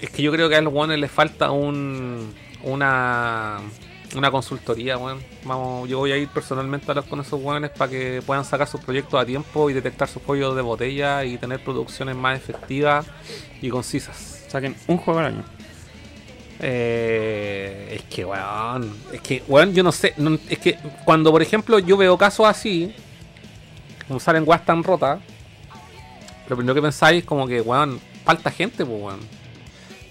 [0.00, 2.32] es que yo creo que a los weones les falta un,
[2.62, 3.58] una,
[4.14, 5.20] una consultoría, weón.
[5.44, 8.68] Vamos, yo voy a ir personalmente a hablar con esos weones para que puedan sacar
[8.68, 13.06] sus proyectos a tiempo y detectar sus cuellos de botella y tener producciones más efectivas
[13.60, 14.44] y concisas.
[14.48, 15.55] Saquen un juego al año.
[16.60, 21.42] Eh, es que, weón, es que, weón, yo no sé, no- es que cuando, por
[21.42, 22.94] ejemplo, yo veo casos así,
[24.08, 25.20] como salen weas tan rotas,
[26.48, 29.20] lo primero que pensáis es como que, weón, falta gente, pues, weón.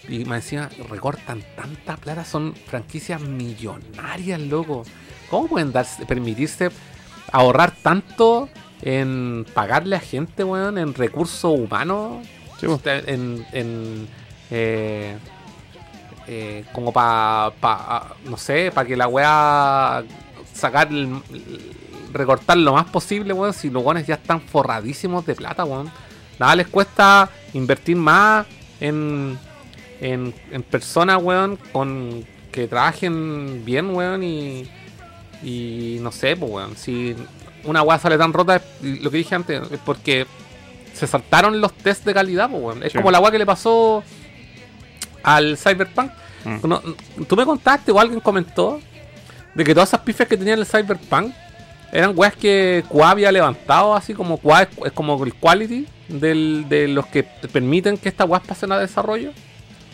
[0.07, 4.83] Y me decía, recortan tanta plata, son franquicias millonarias, loco.
[5.31, 6.69] ¿Cómo pueden darse, permitirse
[7.31, 8.49] ahorrar tanto
[8.83, 12.23] en pagarle a gente, weón, en recursos humanos?
[12.59, 12.67] Sí,
[13.07, 14.07] en, en,
[14.51, 15.17] eh,
[16.27, 17.51] eh, como para,
[18.25, 20.03] no sé, para que la weá
[20.53, 21.21] sacar, el-
[22.13, 25.91] recortar lo más posible, weón, si los weones ya están forradísimos de plata, weón.
[26.39, 28.45] Nada les cuesta invertir más
[28.79, 29.37] en,
[30.01, 34.69] en, en personas, weón, con que trabajen bien, weón, y,
[35.43, 37.15] y no sé, pues, weón, si
[37.65, 40.25] una weá sale tan rota, lo que dije antes, es porque
[40.93, 42.83] se saltaron los test de calidad, pues, weón.
[42.83, 42.97] Es Sí.
[42.97, 44.03] como la weá que le pasó
[45.25, 46.11] al Cyberpunk.
[46.45, 47.23] Mm.
[47.27, 48.79] Tú me contaste o alguien comentó
[49.55, 51.33] de que todas esas pifias que tenía el Cyberpunk
[51.91, 56.87] eran weas que QA había levantado, así como QA es, como el quality del- de
[56.87, 59.31] los que te permiten que estas weas pasen a desarrollo.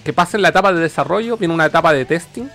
[0.04, 2.48] Que pasen la etapa de desarrollo, viene una etapa de testing.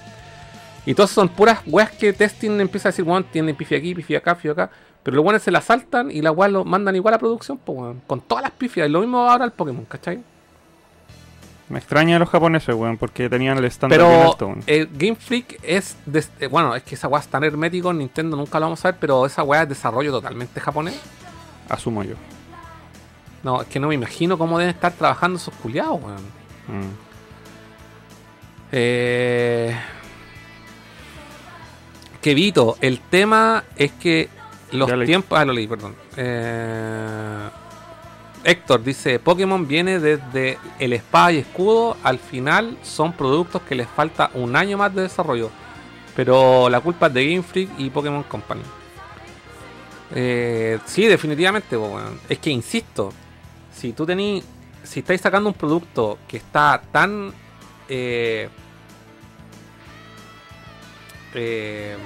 [0.85, 4.19] Y todas son puras weas que testing empieza a decir, weón, tiene pifia aquí, pifia
[4.19, 4.71] acá, pifia acá.
[5.03, 7.79] Pero los weones se la saltan y las weas lo mandan igual a producción, pues
[7.79, 8.03] weón.
[8.07, 8.89] Con todas las pifias.
[8.89, 10.19] Y lo mismo ahora el Pokémon, ¿cachai?
[11.69, 14.63] Me extraña a los japoneses, weón, porque tenían el estándar bien Pero alto, weón.
[14.67, 15.97] el Game Freak es.
[16.41, 18.93] eh, bueno, es que esa weá es tan hermético en Nintendo, nunca lo vamos a
[18.93, 21.01] ver, pero esa weá es desarrollo totalmente japonés.
[21.69, 22.15] Asumo yo.
[23.43, 26.23] No, es que no me imagino cómo deben estar trabajando esos culiados, weón.
[26.69, 26.91] Mm.
[28.73, 29.77] Eh.
[32.21, 34.29] Kevito, el tema es que
[34.73, 35.39] los tiempos.
[35.39, 35.95] Ah, lo leí, perdón.
[36.17, 37.49] Eh,
[38.47, 41.97] Héctor dice: Pokémon viene desde el espada y escudo.
[42.05, 45.51] Al final son productos que les falta un año más de desarrollo.
[46.15, 48.63] Pero la culpa es de Game Freak y Pokémon Company.
[50.15, 51.77] Eh, sí, definitivamente.
[52.29, 53.13] Es que insisto,
[53.75, 54.45] si tú tenés,
[54.85, 57.33] si estáis sacando un producto que está tan
[57.89, 58.49] eh,
[61.35, 61.97] eh,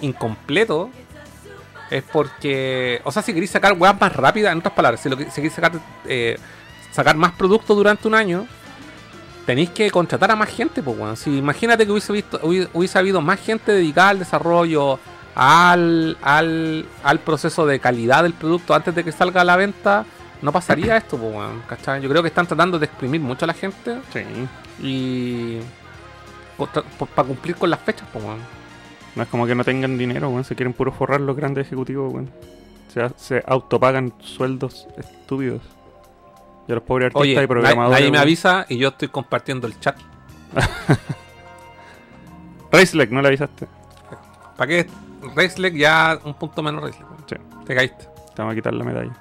[0.00, 0.88] incompleto,
[1.90, 5.16] es porque, o sea, si queréis sacar weas más rápidas, en otras palabras, si, lo
[5.16, 5.72] que, si queréis sacar,
[6.06, 6.36] eh,
[6.92, 8.46] sacar más productos durante un año,
[9.46, 11.16] tenéis que contratar a más gente, pues, weón.
[11.16, 14.98] Si imagínate que hubiese, visto, hubi- hubiese habido más gente dedicada al desarrollo,
[15.34, 20.04] al, al, al proceso de calidad del producto antes de que salga a la venta,
[20.42, 21.62] no pasaría esto, pues, weón.
[21.68, 22.00] ¿cachai?
[22.00, 24.22] Yo creo que están tratando de exprimir mucho a la gente Sí.
[24.82, 25.58] y.
[27.14, 28.38] para cumplir con las fechas, pues, weón.
[29.16, 30.44] No es como que no tengan dinero, weón.
[30.44, 32.30] Se quieren puro forrar los grandes ejecutivos, weón.
[32.92, 35.62] Se, se autopagan sueldos estúpidos.
[36.66, 38.00] Y a los pobres artistas Oye, y programadores.
[38.00, 39.96] nadie me avisa y yo estoy compartiendo el chat.
[42.72, 43.66] Racelec, no le avisaste.
[44.56, 44.86] ¿Para qué?
[45.34, 47.06] Racelec ya un punto menos Racelec.
[47.28, 47.36] Sí.
[47.66, 48.04] Te caíste.
[48.34, 49.12] Te vamos a quitar la medalla.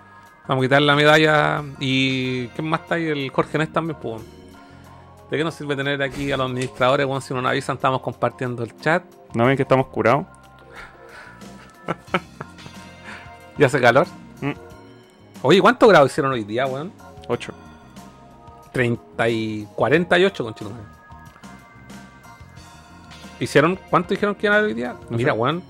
[0.48, 1.64] Vamos a quitar la medalla.
[1.80, 3.08] ¿Y quién más está ahí?
[3.08, 4.22] El Jorge Nés también, pues.
[5.30, 7.06] ¿De qué nos sirve tener aquí a los administradores?
[7.06, 9.04] Bueno, si no nos avisan, estamos compartiendo el chat.
[9.34, 10.26] ¿No ven que estamos curados?
[13.58, 14.08] ¿Y hace calor?
[14.42, 14.52] Mm.
[15.42, 16.92] Oye, ¿cuántos grados hicieron hoy día, weón?
[17.28, 17.54] 8.
[18.72, 20.56] 30 y 48, con
[23.40, 23.76] ¿Hicieron?
[23.90, 24.96] ¿Cuánto dijeron que iban a hoy día?
[25.10, 25.40] No Mira, sé.
[25.40, 25.64] weón.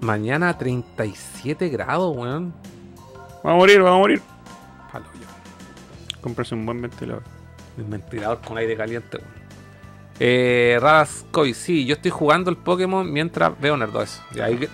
[0.00, 2.54] Mañana 37 grados, weón.
[3.42, 4.22] Vamos a morir, vamos a morir.
[4.92, 6.20] Palo yo.
[6.20, 7.22] Cómprase un buen ventilador.
[7.76, 9.39] El ventilador con aire caliente, weón.
[10.22, 14.20] Eh, Radascoy, sí, yo estoy jugando el Pokémon mientras veo Nerdos.
[14.34, 14.68] Y ahí,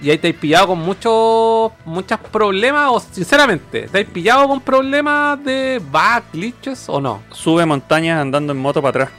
[0.00, 4.60] y ahí te has pillado con muchos muchos problemas, o sinceramente, ¿te has pillado con
[4.60, 7.22] problemas de bug, glitches o no?
[7.32, 9.10] Sube montañas andando en moto para atrás.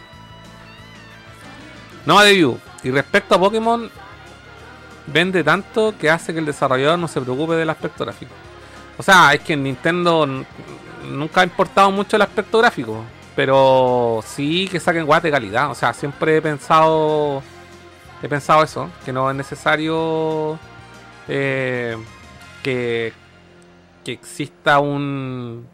[2.05, 2.57] No de view.
[2.81, 3.91] Y respecto a Pokémon,
[5.07, 8.31] vende tanto que hace que el desarrollador no se preocupe del aspecto gráfico.
[8.97, 10.25] O sea, es que en Nintendo
[11.11, 13.03] nunca ha importado mucho el aspecto gráfico.
[13.35, 15.69] Pero sí que saquen guas de calidad.
[15.71, 17.43] O sea, siempre he pensado.
[18.23, 18.89] He pensado eso.
[19.03, 20.57] Que no es necesario.
[21.27, 21.97] eh,
[22.63, 23.13] que.
[24.03, 25.67] Que exista un.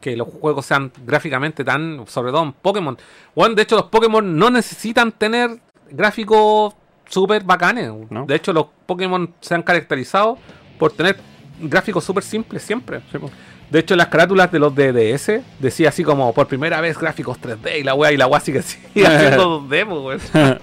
[0.00, 2.04] Que los juegos sean gráficamente tan.
[2.06, 2.98] Sobre todo en Pokémon.
[3.34, 5.58] Bueno, de hecho, los Pokémon no necesitan tener
[5.90, 6.74] gráficos
[7.08, 7.90] súper bacanes.
[8.10, 8.26] ¿No?
[8.26, 10.36] De hecho, los Pokémon se han caracterizado
[10.78, 11.16] por tener
[11.60, 13.00] gráficos súper simples siempre.
[13.10, 13.30] Sí, po.
[13.70, 17.80] De hecho, las carátulas de los DDS decía así como por primera vez gráficos 3D
[17.80, 20.20] y la weá y la weá sigue, sigue haciendo 2D, po, weón.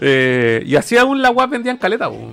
[0.00, 2.30] Eh, y así aún la weá vendían caleta, po.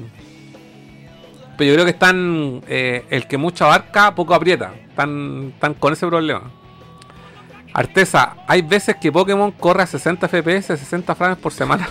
[1.57, 2.61] Pero yo creo que están.
[2.68, 4.73] eh, el que mucho abarca, poco aprieta.
[4.90, 6.44] Están, están con ese problema.
[7.73, 11.90] Artesa, hay veces que Pokémon corre a 60 FPS, 60 frames por semana.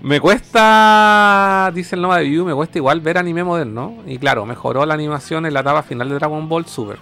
[0.00, 3.96] Me cuesta, dice el Nova de View, me cuesta igual ver anime moderno.
[4.06, 6.98] Y claro, mejoró la animación en la etapa final de Dragon Ball Super.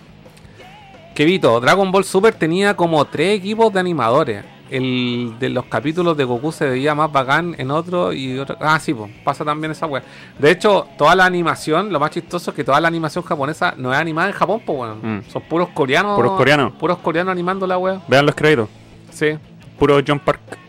[1.15, 4.45] Kevito, Dragon Ball Super tenía como tres equipos de animadores.
[4.71, 8.57] El de los capítulos de Goku se veía más bacán en otro y otro.
[8.61, 10.03] Ah, sí, pues, pasa también esa wea.
[10.39, 13.93] De hecho, toda la animación, lo más chistoso es que toda la animación japonesa no
[13.93, 15.19] es animada en Japón, pues, weón.
[15.19, 15.23] Mm.
[15.31, 16.17] Son puros coreanos.
[16.17, 16.73] Puros coreanos.
[16.73, 18.01] Puros coreanos animando la wea.
[18.09, 18.69] Vean los créditos.
[19.11, 19.39] Sí.
[19.79, 20.64] Puro John Park.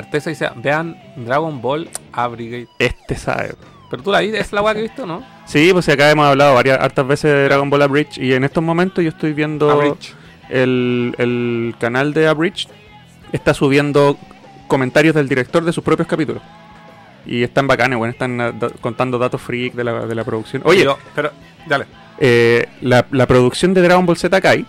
[0.00, 2.68] Artesa dice, vean Dragon Ball Abrigate.
[2.78, 3.54] Este sabe.
[3.90, 5.24] Pero tú la viste, es la weá que viste, ¿no?
[5.46, 8.62] Sí, pues acá hemos hablado varias hartas veces de Dragon Ball Abridge y en estos
[8.62, 9.96] momentos yo estoy viendo
[10.48, 12.68] el, el canal de Abridge
[13.32, 14.16] está subiendo
[14.68, 16.42] comentarios del director de sus propios capítulos.
[17.26, 20.62] Y están bacanes, bueno, están da- contando datos freak de la, de la producción.
[20.64, 21.30] Oye, Pero, pero,
[21.68, 21.84] dale.
[22.18, 24.64] eh, la, la producción de Dragon Ball Z Kai,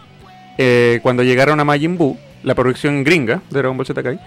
[0.58, 4.20] eh, cuando llegaron a Majin Buu, la producción gringa de Dragon Ball Z Kai,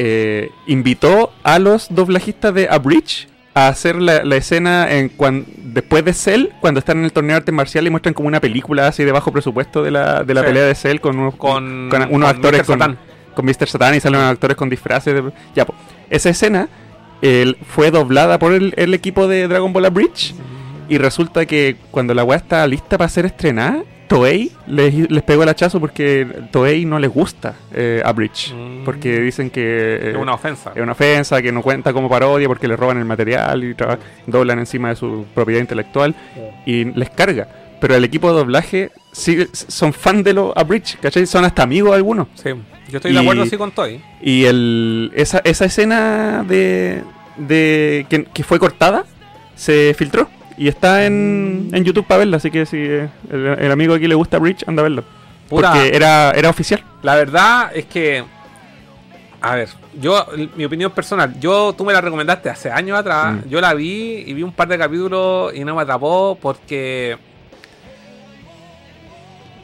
[0.00, 6.04] eh, invitó a los doblajistas de Abridge a hacer la, la escena en cuan- después
[6.04, 8.86] de Cell, cuando están en el torneo de artes marciales y muestran como una película
[8.86, 10.46] así de bajo presupuesto de la, de la Sí.
[10.46, 12.66] pelea de Cell con unos, Con, con unos actores Mr.
[12.66, 12.98] con, Satan.
[13.34, 13.66] con Mr.
[13.68, 15.12] Satan y salen unos actores con disfraces.
[15.14, 15.76] de- ya, pues,
[16.10, 16.68] esa escena
[17.66, 20.34] fue doblada por el, el equipo de Dragon Ball Abridge.
[20.88, 25.42] Y resulta que cuando la weá está lista para ser estrenada, Toei les, les pegó
[25.42, 28.54] el hachazo porque Toei no les gusta eh, Abridge.
[28.54, 28.84] Mm.
[28.84, 30.72] Porque dicen que eh, Es una ofensa.
[30.74, 33.76] es una ofensa, que no cuenta como parodia porque le roban el material y
[34.26, 36.14] doblan encima de su propiedad intelectual
[36.64, 37.48] y les carga.
[37.80, 41.26] Pero el equipo de doblaje sí, son fan de los Abridge, ¿cachai?
[41.26, 42.28] Son hasta amigos algunos.
[42.34, 42.50] Sí,
[42.90, 44.02] yo estoy de acuerdo sí con Toy.
[44.22, 47.02] Y el, esa, esa escena de,
[47.36, 49.04] de que, que fue cortada
[49.54, 50.28] se filtró
[50.58, 52.36] y está en, en YouTube para verla.
[52.38, 55.04] Así que si eh, el, el amigo aquí le gusta Bridge, anda a verlo.
[55.48, 56.82] Pura- Porque era, era oficial.
[57.02, 58.24] La verdad es que.
[59.40, 59.68] A ver,
[60.00, 60.26] yo,
[60.56, 63.48] mi opinión personal, yo, tú me la recomendaste hace años atrás, Mm.
[63.48, 67.16] yo la vi y vi un par de capítulos y no me atrapó porque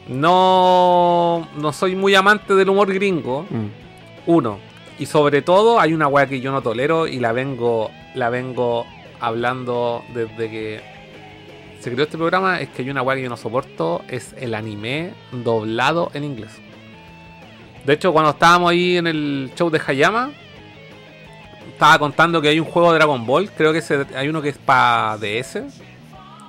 [0.07, 3.65] no, no soy muy amante del humor gringo, Mm.
[4.27, 4.59] uno.
[4.97, 8.85] Y sobre todo hay una weá que yo no tolero y la vengo, la vengo
[9.19, 10.81] hablando desde que
[11.79, 14.55] se creó este programa, es que hay una weá que yo no soporto, es el
[14.55, 16.51] anime doblado en inglés.
[17.85, 20.31] De hecho, cuando estábamos ahí en el show de Hayama,
[21.71, 23.83] estaba contando que hay un juego de Dragon Ball, creo que
[24.15, 25.59] hay uno que es para DS,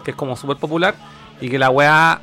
[0.05, 0.95] que es como súper popular,
[1.41, 2.21] y que la weá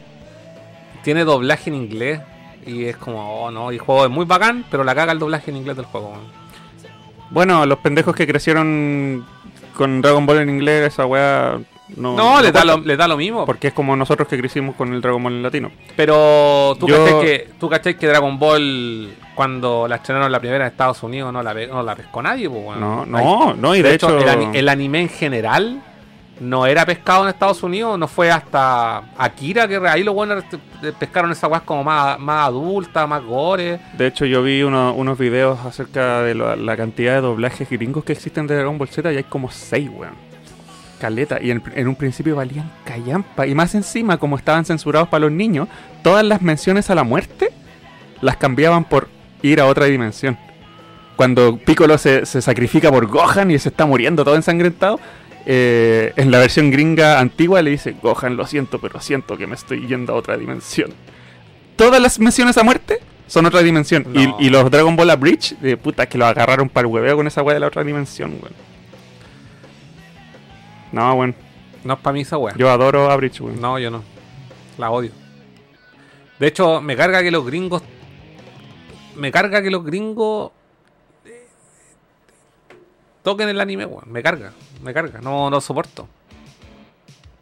[1.04, 2.22] tiene doblaje en inglés.
[2.66, 5.20] Y es como, oh no, y el juego es muy bacán, pero la caga el
[5.20, 6.14] doblaje en inglés del juego.
[7.30, 9.26] Bueno, los pendejos que crecieron
[9.76, 11.60] con Dragon Ball en inglés, esa weá
[11.96, 12.16] no.
[12.16, 13.46] No, le, da lo, le da lo mismo.
[13.46, 15.72] Porque es como nosotros que crecimos con el Dragon Ball en latino.
[15.96, 20.72] Pero tú Yo- que, tú cachai que Dragon Ball, cuando la estrenaron la primera en
[20.72, 22.50] Estados Unidos, no la, no la pescó nadie.
[22.50, 22.78] pues.
[22.80, 24.18] No, no, no, y de, hecho.
[24.54, 25.82] el anime en general
[26.44, 30.44] no era pescado en Estados Unidos, no fue hasta Akira que ahí los buenos
[31.00, 33.80] pescaron esas weas como más, más adultas, más gore.
[33.98, 38.14] De hecho, yo vi uno- unos videos acerca de la, cantidad de doblajes gringos que
[38.14, 40.14] existen de Dragon Ball Z y hay como 6, weón.
[41.00, 41.40] Caleta.
[41.42, 43.46] Y en, en un principio valían callampa.
[43.48, 45.68] Y más encima, como estaban censurados para los niños,
[46.02, 47.52] todas las menciones a la muerte
[48.22, 49.10] las cambiaban por
[49.42, 50.38] ir a otra dimensión.
[51.16, 55.00] Cuando Piccolo se, se sacrifica por Gohan y se está muriendo todo ensangrentado,
[55.46, 59.56] eh, en la versión gringa antigua le dice, Gohan, lo siento, pero siento que me
[59.56, 60.94] estoy yendo a otra dimensión.
[61.76, 64.06] Todas las menciones a muerte son otra dimensión.
[64.14, 64.38] Y- No.
[64.40, 67.28] Y, los Dragon Ball A Bridge, de puta, que lo agarraron para el hueveo con
[67.28, 68.54] esa weá de la otra dimensión, weón.
[70.92, 71.36] No, weón.
[71.84, 72.54] No es para mí esa wea.
[72.56, 73.60] Yo adoro A Bridge, weón.
[73.60, 74.04] No, yo no.
[74.78, 75.12] La odio.
[76.40, 77.82] De hecho, me carga que los gringos.
[79.16, 80.52] Me carga que los gringos.
[83.24, 84.04] Toquen el anime, weón.
[84.12, 84.52] Me carga.
[84.84, 85.20] Me carga.
[85.22, 86.08] No, no soporto.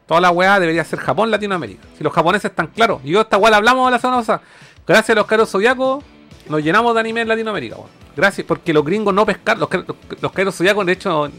[0.08, 1.84] Toda la weá debería ser Japón, Latinoamérica.
[1.98, 3.02] Si los japoneses están claros.
[3.04, 4.42] Y yo esta weá la hablamos la semana pasada.
[4.86, 6.04] Gracias a los caros zodiacos,
[6.50, 7.90] nos llenamos de anime en Latinoamérica, weón.
[8.16, 9.58] Gracias, porque los gringos no pescar.
[9.58, 9.86] Los, car-
[10.20, 11.32] los caros zodiacos, de hecho,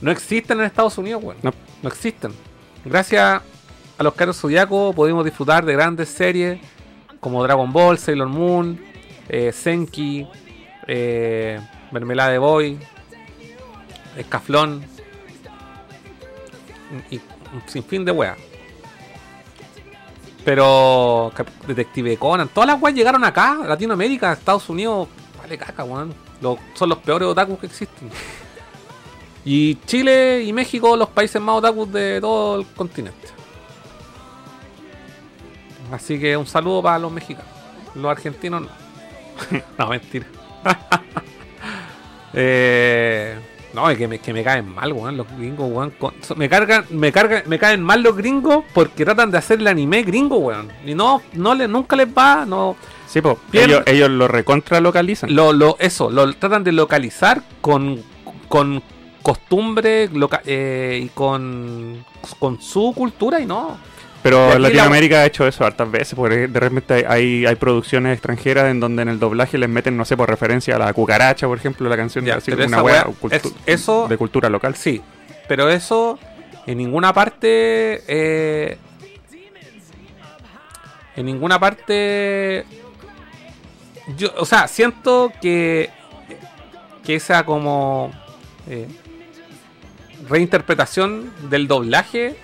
[0.00, 1.36] no existen en Estados Unidos, weón.
[1.42, 1.52] No.
[1.82, 2.32] No existen.
[2.84, 3.42] Gracias
[3.98, 6.60] a los caros zodiacos pudimos disfrutar de grandes series
[7.18, 8.80] como Dragon Ball, Sailor Moon,
[9.28, 10.26] eh, Senki,
[10.86, 11.60] eh,
[11.90, 12.78] Mermelada de Boy,
[14.16, 14.84] Escaflón
[17.10, 18.38] y un sinfín de weas.
[20.44, 21.32] Pero
[21.66, 25.08] Detective Conan, todas las weas llegaron acá, Latinoamérica, Estados Unidos,
[25.38, 26.14] vale caca, weón.
[26.74, 28.10] Son los peores otakus que existen.
[29.42, 33.28] Y Chile y México, los países más otakus de todo el continente.
[35.90, 37.50] Así que un saludo para los mexicanos.
[37.94, 38.68] Los argentinos no.
[39.78, 40.26] no, mentira.
[42.32, 43.36] Eh,
[43.74, 45.16] no, es que me, que me caen mal, weón.
[45.16, 45.90] Los gringos, weón.
[45.98, 49.66] con- me cargan, me cargan, me caen mal los gringos porque tratan de hacer el
[49.68, 50.68] anime gringo, weón.
[50.84, 52.76] Y no, no le, nunca les va, no.
[53.06, 53.20] Sí.
[53.52, 53.64] Bien.
[53.70, 55.34] Ellos, ellos lo recontra localizan.
[55.34, 58.02] Lo, lo, eso, lo tratan de localizar con,
[58.48, 58.82] con
[59.22, 62.04] costumbre loca- eh, y con,
[62.38, 63.76] con su cultura y no.
[64.22, 68.78] Pero Latinoamérica ha hecho eso hartas veces, porque de repente hay, hay producciones extranjeras en
[68.78, 71.88] donde en el doblaje les meten, no sé, por referencia a la cucaracha, por ejemplo,
[71.88, 74.74] la canción Ya, de una wea wea- cultu- es- eso- de cultura local.
[74.76, 75.00] Sí,
[75.48, 76.18] pero eso
[76.66, 78.02] en ninguna parte.
[78.08, 78.76] eh,
[81.16, 82.64] en ninguna parte.
[84.16, 85.88] Yo, o sea, siento que.
[87.04, 88.12] Que esa como.
[88.68, 88.86] eh,
[90.28, 92.36] reinterpretación del doblaje.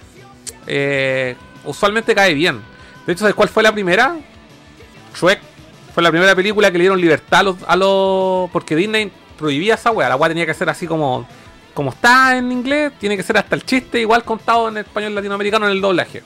[0.67, 1.37] eh,
[1.67, 2.61] usualmente cae bien.
[3.07, 4.17] De hecho, ¿sabes cuál fue la primera?
[5.15, 5.41] Shrek.
[5.95, 7.57] Fue la primera película que le dieron libertad a los.
[7.67, 10.09] A los porque Disney prohibía esa weá.
[10.09, 11.27] La weá tenía que ser así como.
[11.75, 15.67] Como está en inglés, tiene que ser hasta el chiste igual contado en español latinoamericano
[15.67, 16.23] en el doblaje.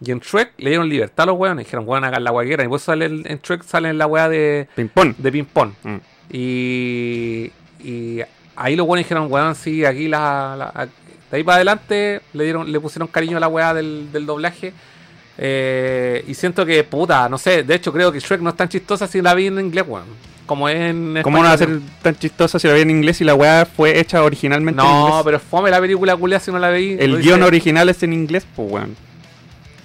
[0.00, 1.66] Y en Shrek le dieron libertad a los weones.
[1.66, 2.66] Dijeron, weón, hagan la quieran.
[2.66, 5.14] Y por eso sale el- en Shrek sale en la weá de, Ping-pong.
[5.18, 5.72] de ping-pong.
[5.82, 5.96] Mm.
[6.30, 8.20] Y, y
[8.56, 10.88] ahí los buenos dijeron, weón, sí, aquí la, la-
[11.34, 14.72] de ahí para adelante le dieron, le pusieron cariño a la weá del, del doblaje.
[15.36, 18.68] Eh, y siento que, puta, no sé, de hecho creo que Shrek no es tan
[18.68, 20.04] chistosa si la vi en inglés, weón.
[20.46, 23.24] Como en ¿Cómo no va a ser tan chistosa si la vi en inglés y
[23.24, 25.22] la weá fue hecha originalmente en No, inglés?
[25.24, 26.96] pero fome la película culia si no la veí.
[27.00, 28.96] El guion dice- original es en inglés, pues weón.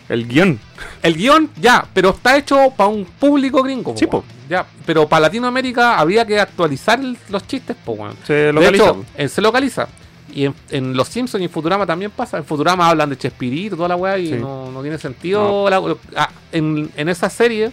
[0.10, 0.60] El guion.
[1.02, 3.96] El guion, ya, pero está hecho para un público gringo.
[3.98, 4.24] Sí, po.
[4.50, 7.00] Ya, pero para Latinoamérica habría que actualizar
[7.30, 8.16] los chistes, po, weón.
[8.26, 8.84] Se De localiza.
[9.18, 9.88] hecho, se localiza.
[10.34, 12.38] Y en, en Los Simpsons y en Futurama también pasa.
[12.38, 14.34] En Futurama hablan de Chespirito, toda la weá, y Sí.
[14.36, 15.70] no, no tiene sentido.
[15.70, 17.72] la- ah, en, en esa serie,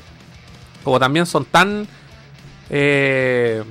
[0.84, 1.86] como también son tan.
[2.70, 3.62] eh,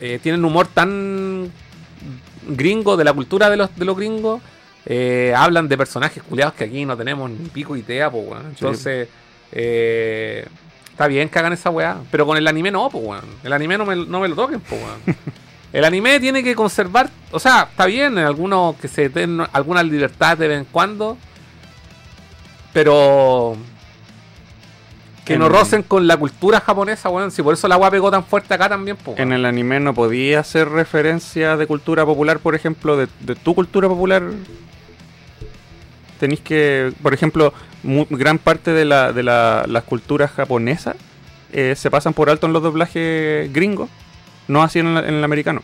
[0.00, 1.50] eh, tienen humor tan
[2.48, 4.40] gringo, de la cultura de los, de los gringos.
[4.86, 8.46] eh, hablan de personajes culiados que aquí no tenemos ni pico idea, pues, weón.
[8.46, 9.08] Entonces,
[9.52, 10.46] eh,
[10.90, 11.98] está bien que hagan esa weá.
[12.10, 13.24] Pero con el anime no, pues, weón.
[13.44, 15.16] El anime no me, no me lo toquen, pues, weón.
[15.72, 19.82] El anime tiene que conservar, o sea, está bien en algunos que se den alguna
[19.82, 21.18] libertad de vez en cuando,
[22.72, 23.56] pero
[25.24, 27.30] que no En- rocen con la cultura japonesa, weón.
[27.30, 29.18] Si por eso la weá pegó tan fuerte acá también, pues.
[29.18, 33.54] En el anime no podía hacer referencia de cultura popular, por ejemplo, de, de tu
[33.54, 34.22] cultura popular.
[36.18, 40.96] Tenéis que, por ejemplo, mu- gran parte de, la, de la- las culturas japonesas
[41.52, 43.88] eh, se pasan por alto en los doblajes gringos,
[44.48, 45.62] no así en, la- en el americano.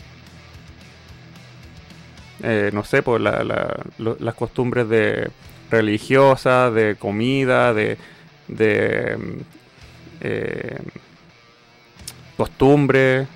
[2.43, 5.31] Eh, no sé, por la- la- lo- las costumbres de
[5.71, 7.97] religiosas, de comida, de,
[8.49, 9.41] de mm,
[10.21, 10.79] eh,
[12.37, 13.27] costumbres.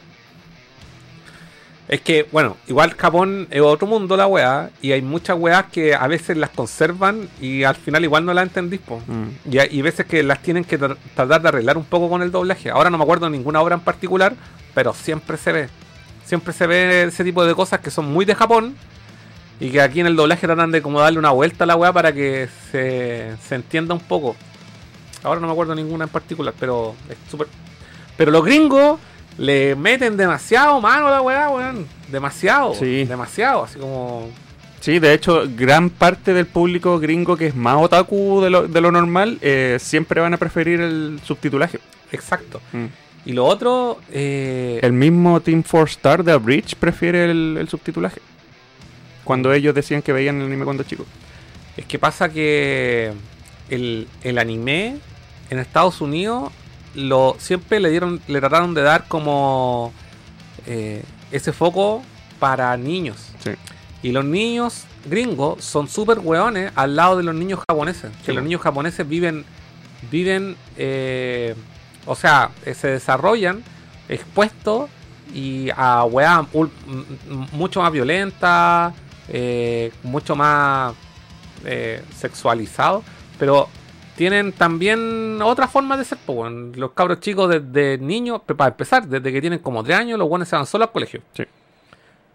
[1.88, 5.94] Es que, bueno, igual Japón es otro mundo la weá, y hay muchas weas que
[5.94, 8.80] a veces las conservan y al final igual no las entendís.
[9.06, 9.50] Mm.
[9.50, 12.20] Y, hay- y veces que las tienen que tr- tratar de arreglar un poco con
[12.20, 12.68] el doblaje.
[12.68, 14.34] Ahora no me acuerdo de ninguna obra en particular,
[14.78, 15.68] pero siempre se ve.
[16.24, 18.76] Siempre se ve ese tipo de cosas que son muy de Japón
[19.58, 21.92] y que aquí en el doblaje tratan de como darle una vuelta a la weá
[21.92, 24.36] para que se, se entienda un poco.
[25.24, 27.48] Ahora no me acuerdo ninguna en particular, pero es súper...
[28.16, 29.00] Pero los gringos
[29.36, 31.84] le meten demasiado mano a la weá, weón.
[32.06, 32.72] Demasiado.
[32.74, 33.04] Sí.
[33.04, 33.64] Demasiado.
[33.64, 34.30] Así como...
[34.78, 38.80] Sí, de hecho, gran parte del público gringo que es más otaku de lo, de
[38.80, 41.80] lo normal, eh, siempre van a preferir el subtitulaje.
[42.12, 42.60] Exacto.
[42.72, 43.07] Mm.
[43.24, 43.98] Y lo otro...
[44.10, 48.20] eh, El mismo Team 4 Star de Bridge prefiere el, el subtitulaje.
[49.24, 51.06] Cuando ellos decían que veían el anime cuando chicos.
[51.76, 53.12] Es que pasa que
[53.68, 54.96] el, el anime
[55.50, 56.50] en Estados Unidos
[56.94, 59.92] lo siempre le dieron, le trataron de dar como
[60.66, 62.02] eh, ese foco
[62.38, 63.18] para niños.
[63.44, 63.50] Sí.
[64.02, 68.10] Y los niños gringos son súper hueones al lado de los niños japoneses.
[68.24, 69.44] Que los niños japoneses viven,
[70.10, 71.54] viven, eh,
[72.08, 73.62] o sea, eh, se desarrollan
[74.08, 74.88] expuestos
[75.34, 76.46] y a weas
[77.52, 78.94] mucho más violentas,
[79.28, 80.94] eh, mucho más
[81.64, 83.04] eh, sexualizados,
[83.38, 83.68] pero
[84.16, 86.18] tienen también otras formas de ser.
[86.26, 90.48] los cabros chicos desde niños, para empezar, desde que tienen como 3 años, los buenos
[90.48, 91.20] se van solos al colegio.
[91.34, 91.44] Sí.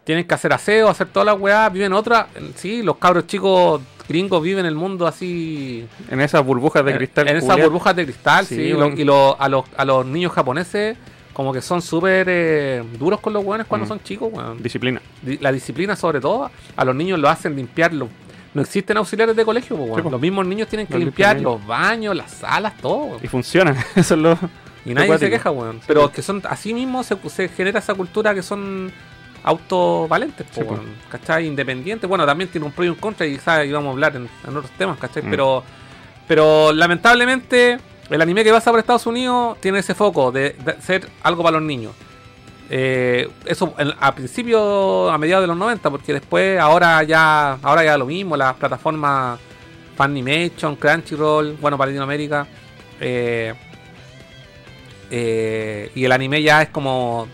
[0.04, 2.28] Tienen que hacer aseo, hacer todas las weas, viven otra.
[2.56, 5.88] Sí, los cabros chicos gringos viven el mundo así.
[6.10, 7.28] En esas burbujas de cristal.
[7.30, 8.56] En esas burbujas de cristal, sí.
[8.56, 10.98] Sí, y lo- a, los, a los niños japoneses,
[11.32, 13.88] como que son súper eh, duros con los weones cuando Mm.
[13.88, 14.62] son chicos, weón.
[14.62, 15.02] Disciplina.
[15.22, 17.94] Di- La disciplina, sobre todo, a los niños lo hacen limpiar.
[17.94, 18.10] los-
[18.54, 20.04] No existen auxiliares de colegio, weón.
[20.04, 20.10] Sí.
[20.12, 23.20] Los mismos niños tienen que Los limpiar los baños, las salas, todo.
[23.24, 23.76] Y funcionan.
[23.96, 24.38] Eso es lo.
[24.86, 25.80] Y nadie se queja, weón.
[25.88, 28.92] Pero que son, así mismo se, se genera esa cultura que son
[29.44, 31.46] autovalentes, Sí, weón, ¿cachai?
[31.48, 32.08] Independientes.
[32.10, 34.58] Bueno, también tiene un pro y un contra y quizás íbamos a hablar en, en
[34.58, 35.24] otros temas, ¿cachai?
[35.24, 35.30] Mm.
[35.30, 35.64] Pero,
[36.28, 37.78] pero lamentablemente
[38.10, 41.58] el anime que pasa por Estados Unidos tiene ese foco de, de ser algo para
[41.58, 41.92] los niños.
[42.70, 47.84] Eh, eso en- a principio, a mediados de los 90, porque después ahora ya ahora
[47.84, 49.40] ya lo mismo, las plataformas
[49.98, 52.48] Funimation, Crunchyroll, bueno, para Latinoamérica.
[53.02, 53.54] eh,
[55.12, 57.28] eh, y el anime ya es como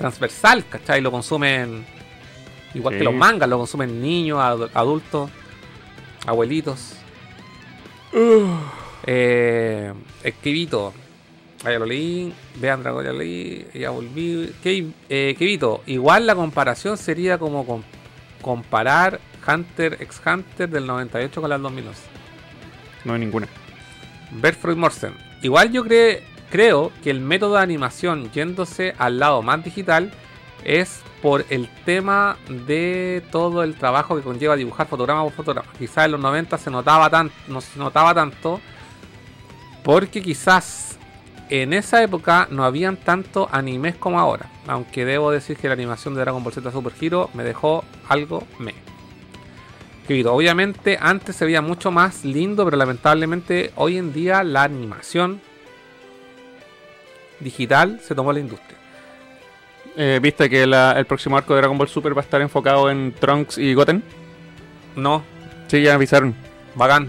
[0.00, 1.02] transversal, ¿cachai?
[1.02, 1.84] Lo consumen
[2.74, 2.98] igual Sí.
[2.98, 5.30] que los mangas, lo consumen niños, adu- adultos,
[6.26, 6.94] abuelitos.
[9.06, 9.92] Eh,
[10.24, 10.94] escribito.
[11.64, 12.32] Ah, ya lo leí.
[12.56, 13.66] Vean Dragon, ya leí.
[13.74, 14.50] Ya volví.
[14.64, 15.36] Ke- eh,
[15.86, 17.82] igual la comparación sería como com-
[18.40, 22.00] comparar Hunter x Hunter del 98 con la del 2011.
[23.04, 23.48] No hay ninguna.
[24.30, 25.14] Bertfroid Morsen.
[25.42, 26.20] Igual yo cre-
[26.50, 30.12] creo que el método de animación yéndose al lado más digital
[30.64, 35.68] es por el tema de todo el trabajo que conlleva dibujar fotograma por fotograma.
[35.78, 38.60] Quizás en los 90 se notaba tan, no se notaba tanto
[39.82, 40.98] porque quizás
[41.48, 44.50] en esa época no habían tanto animes como ahora.
[44.66, 48.46] Aunque debo decir que la animación de Dragon Ball Z Super Hero me dejó algo
[48.58, 48.74] me.
[50.26, 55.40] Obviamente antes se veía mucho más lindo, pero lamentablemente hoy en día la animación
[57.40, 58.78] digital se tomó la industria.
[59.96, 62.90] Eh, ¿Viste que la- el próximo arco de Dragon Ball Super va a estar enfocado
[62.90, 64.02] en Trunks y Goten?
[64.96, 65.22] No,
[65.68, 66.34] Sí, ya avisaron.
[66.74, 67.08] bacán.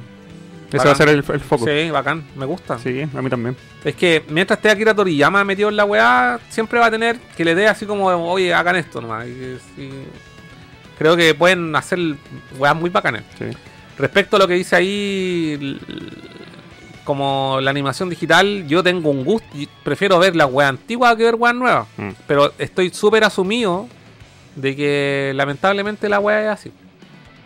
[0.70, 0.88] Ese Bacán.
[0.88, 1.66] va a ser el, el foco.
[1.66, 1.72] Sí.
[1.86, 2.76] Sí, bacán, me gusta.
[2.76, 3.58] a mí también.
[3.84, 7.44] Es que mientras esté Akira Toriyama metido en la weá, siempre va a tener que
[7.44, 9.28] le dé así como, oye, hagan esto nomás.
[9.28, 9.91] Y- y-
[10.98, 11.99] creo que pueden hacer
[12.58, 13.24] weas muy bacanas.
[13.38, 13.45] Sí.
[13.98, 15.78] Respecto a lo que dice ahí,
[17.11, 21.25] como la animación digital, yo tengo un gusto, y prefiero ver la wea antigua que
[21.25, 21.85] ver weas nuevas.
[21.97, 22.11] Mm.
[22.25, 23.89] Pero estoy súper asumido
[24.55, 26.71] de que lamentablemente la wea es así.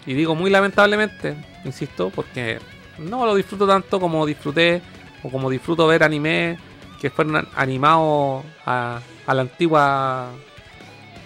[0.06, 2.60] Y digo muy lamentablemente, insisto, porque
[3.00, 4.84] no lo disfruto tanto como disfruté
[5.24, 6.60] o como disfruto ver anime
[7.02, 10.30] que fueron animados a, a la antigua.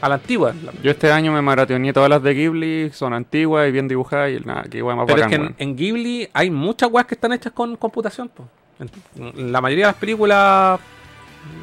[0.01, 0.53] A la antigua.
[0.81, 4.39] Yo este año me maratoneé todas las de Ghibli, son antiguas y bien dibujadas y
[4.45, 7.51] nada, qué weá más Pero es que en, Ghibli hay muchas weas que están hechas
[7.51, 8.29] con computación.
[8.29, 8.47] po.
[8.79, 10.79] En, la mayoría de las películas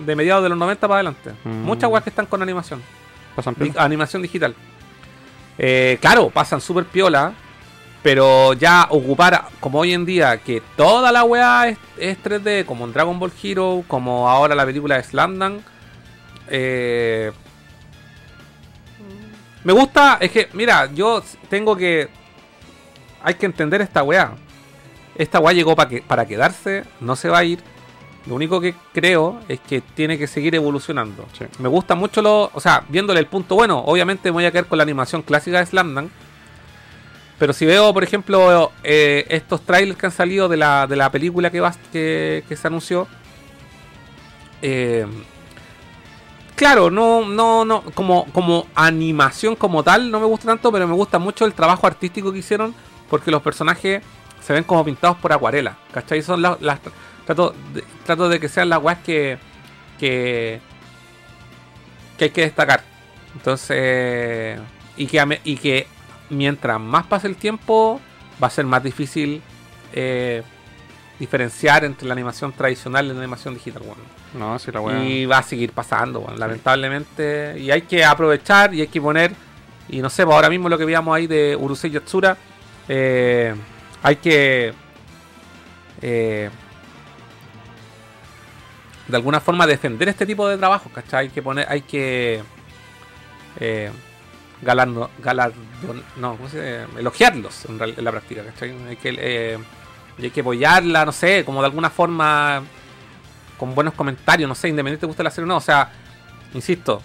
[0.05, 1.31] de mediados de los 90 para adelante.
[1.45, 1.63] Mm.
[1.63, 2.83] Muchas weas que están con animación.
[3.35, 4.55] Pasan di- animación digital.
[5.59, 7.33] Eh, claro, pasan súper piola.
[8.03, 12.85] Pero ya ocupar, como hoy en día, que toda la weá es, es 3D, como
[12.85, 15.61] en Dragon Ball Hero, como ahora la película de Slamdang.
[16.49, 17.33] Eh,
[19.67, 22.09] me gusta, es que, mira, yo tengo que.
[23.21, 24.37] Hay que entender esta weá.
[25.17, 27.59] Esta weá llegó pa que, para quedarse, no se va a ir.
[28.27, 31.27] Lo único que creo es que tiene que seguir evolucionando.
[31.37, 31.47] Sí.
[31.59, 32.49] Me gusta mucho lo.
[32.55, 35.59] O sea, viéndole el punto bueno, obviamente me voy a quedar con la animación clásica
[35.59, 36.11] de Slamdang.
[37.37, 41.11] Pero si veo, por ejemplo, eh, estos trailers que han salido de la, de la
[41.11, 43.09] película que, va, que, que se anunció.
[44.63, 45.07] eh,
[46.57, 47.83] claro, no, no, no.
[47.95, 51.87] Como, como animación como tal, no me gusta tanto, pero me gusta mucho el trabajo
[51.87, 52.75] artístico que hicieron.
[53.09, 54.03] Porque los personajes
[54.45, 55.77] se ven como pintados por acuarela.
[55.93, 56.23] ¿Cachai?
[56.23, 56.61] Son las.
[56.61, 56.81] las-
[57.25, 57.55] trato,
[58.29, 59.39] de, que sean las weas que.
[59.99, 60.61] que.
[62.21, 62.83] hay que destacar.
[63.35, 64.59] Entonces.
[64.97, 65.87] Y que, y que
[66.31, 68.01] mientras más pase el tiempo,
[68.43, 69.43] va a ser más difícil
[69.93, 70.43] eh,
[71.19, 73.83] diferenciar entre la animación tradicional y la animación digital.
[73.85, 74.03] bueno.
[74.35, 75.03] No, la.
[75.05, 77.57] Y va a seguir pasando, bueno, lamentablemente.
[77.59, 79.33] Y hay que aprovechar y hay que poner.
[79.89, 82.37] Y no sé, pues ahora mismo lo que veíamos ahí de Urusei Yatsura.
[82.89, 83.55] eh,
[84.03, 84.73] hay que.
[86.03, 86.51] eh,
[89.09, 91.27] de alguna forma defender este tipo de trabajos, ¿cachai?
[91.27, 91.67] Hay que poner.
[91.69, 92.43] Hay que.
[93.61, 93.91] Eh,
[94.63, 95.11] galardo-
[96.17, 96.87] no, ¿cómo se dice?
[96.99, 98.75] elogiarlos en la práctica, ¿cachai?
[98.89, 99.59] Hay que, eh,
[100.19, 102.63] y hay que apoyarla, no sé, como de alguna forma
[103.59, 105.57] con buenos comentarios, no sé, independiente te guste la serie o no.
[105.57, 105.91] O sea,
[106.55, 107.03] insisto,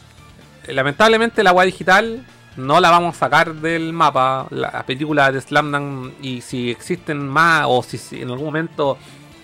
[0.65, 2.25] eh, lamentablemente la web digital
[2.57, 4.47] no la vamos a sacar del mapa.
[4.49, 8.97] La película de Slamdang, y si existen más, o si, en algún momento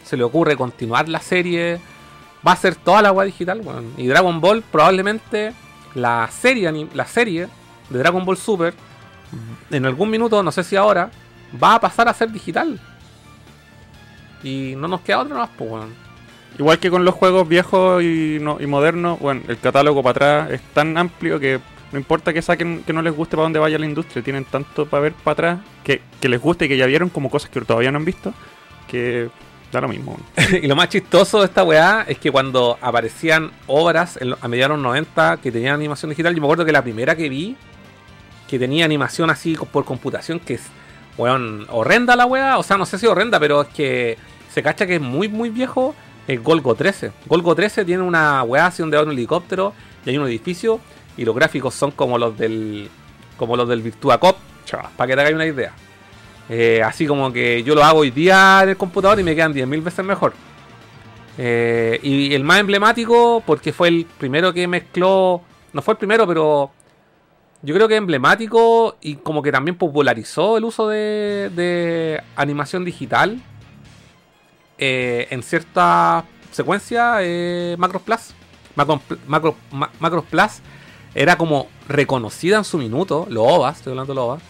[0.03, 1.79] se le ocurre continuar la serie,
[2.45, 3.61] va a ser toda la web digital.
[3.97, 5.53] Y Dragon Ball, probablemente
[5.95, 7.47] la serie, la serie
[7.89, 8.73] de Dragon Ball Super,
[9.71, 11.09] en algún minuto, no sé si ahora,
[11.61, 12.79] va a pasar a ser digital.
[14.43, 15.93] Y no nos queda otra más, pues, weón.
[16.59, 20.11] Igual que con los juegos viejos y, no- y modernos, bueno, el catálogo para
[20.45, 21.59] atrás es tan amplio que
[21.91, 24.85] no importa que saquen que no les guste para dónde vaya la industria, tienen tanto
[24.87, 27.61] para ver para atrás que, que les guste y que ya vieron como cosas que
[27.61, 28.33] todavía no han visto,
[28.87, 29.29] que
[29.71, 30.17] da lo mismo.
[30.61, 34.47] y lo más chistoso de esta weá es que cuando aparecían obras en lo- a
[34.47, 37.29] mediados de los 90 que tenían animación digital, yo me acuerdo que la primera que
[37.29, 37.55] vi
[38.47, 40.63] que tenía animación así por computación, que es,
[41.17, 44.17] weón, horrenda la weá, o sea, no sé si horrenda, pero es que
[44.51, 45.95] se cacha que es muy, muy viejo,
[46.27, 47.11] es Golgo 13.
[47.25, 49.73] Golgo 13 tiene una weá así donde va un helicóptero
[50.05, 50.79] y hay un edificio
[51.15, 52.89] y los gráficos son como los del
[53.37, 54.37] como los del Virtua Cop,
[54.95, 55.73] para que te hagáis una idea.
[56.49, 59.53] Eh, así como que yo lo hago hoy día en el computador y me quedan
[59.53, 60.33] 10.000 veces mejor.
[61.37, 65.41] Eh, y el más emblemático, porque fue el primero que mezcló,
[65.73, 66.71] no fue el primero, pero
[67.63, 73.41] yo creo que emblemático y como que también popularizó el uso de, de animación digital
[74.77, 78.33] eh, en ciertas secuencias, eh, Macros Plus.
[78.75, 79.01] Macro,
[79.99, 80.59] Macro- Plus
[81.15, 84.41] era como reconocida en su minuto, los OVAs, estoy hablando de los OVAs,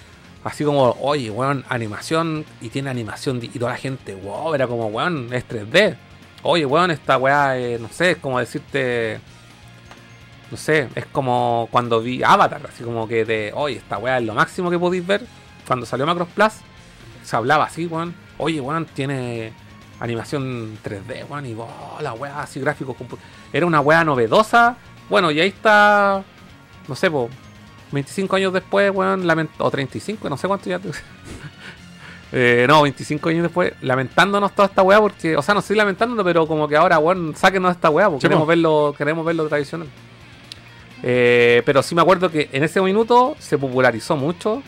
[0.43, 4.87] así como, oye, weón, animación, y tiene animación, y toda la gente, wow, era como,
[4.87, 5.95] weón, es 3D.
[6.43, 9.21] Oye, weón, esta weá, eh, no sé, es como decirte,
[10.49, 14.25] no sé, es como cuando vi Avatar, así como que de, oye, esta weá es
[14.25, 15.25] lo máximo que podéis ver.
[15.67, 16.53] Cuando salió Macros Plus,
[17.23, 19.51] se hablaba así, weón, oye, weón, tiene
[19.99, 22.95] animación 3D, weón, y oh, la weá, así gráficos,
[23.51, 24.77] era una weá novedosa.
[25.09, 26.23] Bueno, y ahí está,
[26.87, 27.29] no sé, po,
[27.91, 30.79] 25 años después, weón, o 35, no sé cuánto ya.
[32.33, 36.25] Eh, no, 25 años después, lamentándonos toda esta weá, porque, o sea, no estoy lamentándonos,
[36.25, 39.87] pero como que ahora, weón, sáquenos de esta weá, porque queremos verlo, queremos verlo tradicional.
[41.03, 44.63] Eh, pero sí me acuerdo que en ese minuto se popularizó mucho.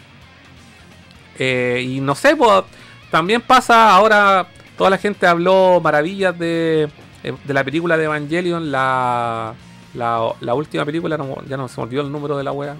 [1.37, 2.63] Eh, y no sé, pues
[3.11, 4.47] también pasa ahora,
[4.77, 6.89] toda la gente habló maravillas de,
[7.23, 9.53] eh, de la película de Evangelion, la,
[9.93, 12.75] la, la última película, no- ya no se me olvidó el número de la wea,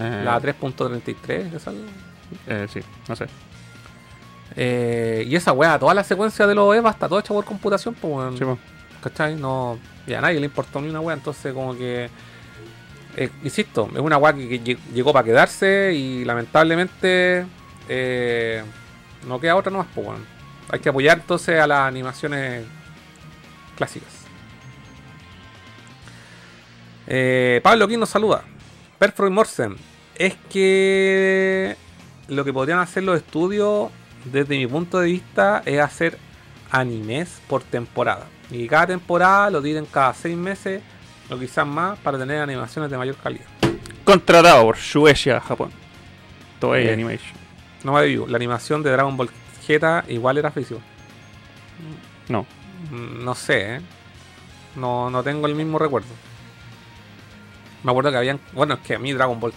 [0.00, 1.72] Eh, la 3.33, ¿esa?
[2.46, 3.26] eh, sí, no sé.
[4.54, 8.38] Y esa weá, toda la secuencia de los EVA está todo hecho por computación, pues.
[8.38, 8.44] Sí.
[9.02, 9.34] ¿Cachai?
[9.34, 9.78] No.
[10.06, 12.08] Y a nadie le importó ni una weá, entonces como que.
[13.16, 17.44] Eh, insisto, es una weá que, que lle- llegó para quedarse y lamentablemente
[17.88, 18.62] eh,
[19.26, 20.08] no queda otra nomás, pues.
[20.70, 22.64] Hay que apoyar entonces a las animaciones
[23.76, 24.08] clásicas.
[27.06, 28.44] Eh, Pablo aquí nos saluda.
[28.98, 29.76] Perfro y Morsen.
[30.14, 31.76] Es que
[32.28, 33.90] lo que podrían hacer los estudios,
[34.24, 36.16] desde mi punto de vista, es hacer
[36.70, 38.26] animes por temporada.
[38.50, 40.82] Y cada temporada lo tiren cada seis meses
[41.30, 43.46] o quizás más para tener animaciones de mayor calidad.
[44.04, 45.70] Contratado por Shueisha, Japón.
[46.60, 46.94] Toei Bien.
[46.94, 47.36] Animation.
[47.84, 49.30] No me digo, la animación de Dragon Ball
[49.66, 50.80] Z igual era físico.
[52.28, 52.46] No.
[52.90, 53.80] Mm, No sé, ¿eh?
[54.76, 56.08] No, no tengo el mismo recuerdo.
[57.82, 58.40] Me acuerdo que habían.
[58.52, 59.52] Bueno, es que a mí Dragon Ball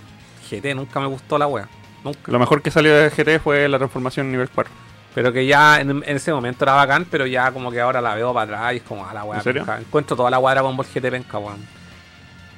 [0.49, 1.67] GT nunca me gustó la wea.
[2.03, 2.31] Nunca.
[2.31, 4.71] Lo mejor que salió de GT fue la transformación nivel 4.
[5.15, 8.15] Pero que ya en, en ese momento era bacán, pero ya como que ahora la
[8.15, 9.65] veo para atrás y es como, a la wea ¿En serio?
[9.65, 9.79] penca.
[9.79, 11.65] Encuentro toda la de Dragon Ball GT penca, weón.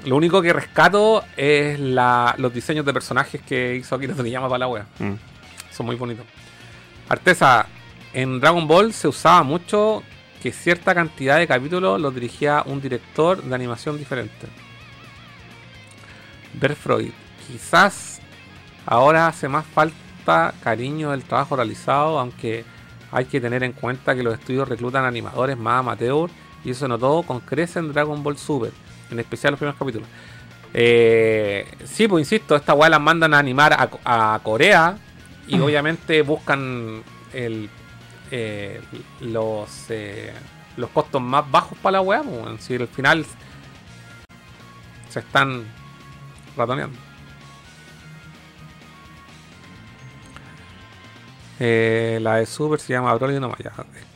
[0.05, 4.57] Lo único que rescato es la, los diseños de personajes que hizo Akira Toriyama para
[4.57, 4.87] la wea.
[4.97, 5.13] Mm.
[5.71, 6.25] Son muy bonitos.
[7.07, 7.67] Artesa,
[8.11, 10.01] en Dragon Ball se usaba mucho
[10.41, 14.47] que cierta cantidad de capítulos los dirigía un director de animación diferente.
[16.55, 17.11] Ver Freud.
[17.45, 18.19] Quizás
[18.87, 20.06] ahora hace más falta
[20.63, 22.65] cariño del trabajo realizado, aunque
[23.11, 26.29] hay que tener en cuenta que los estudios reclutan animadores más amateur
[26.63, 28.71] y eso notó con crece en Dragon Ball Super,
[29.09, 30.07] en especial los primeros capítulos.
[30.73, 33.89] Eh, sí, pues insisto, esta weá las mandan a animar a,
[34.33, 34.97] a Corea
[35.47, 37.01] y obviamente buscan
[37.33, 37.69] el,
[38.31, 38.81] eh,
[39.21, 40.33] los, eh,
[40.75, 42.21] los costos más bajos para la weá.
[42.21, 43.25] pues, Si al final
[45.09, 45.63] se están
[46.55, 47.06] ratoneando.
[51.59, 53.71] Eh, la de Super se llama Broly no ya.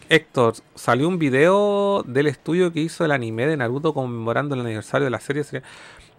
[0.09, 5.05] Héctor, salió un video del estudio que hizo el anime de Naruto conmemorando el aniversario
[5.05, 5.43] de la serie.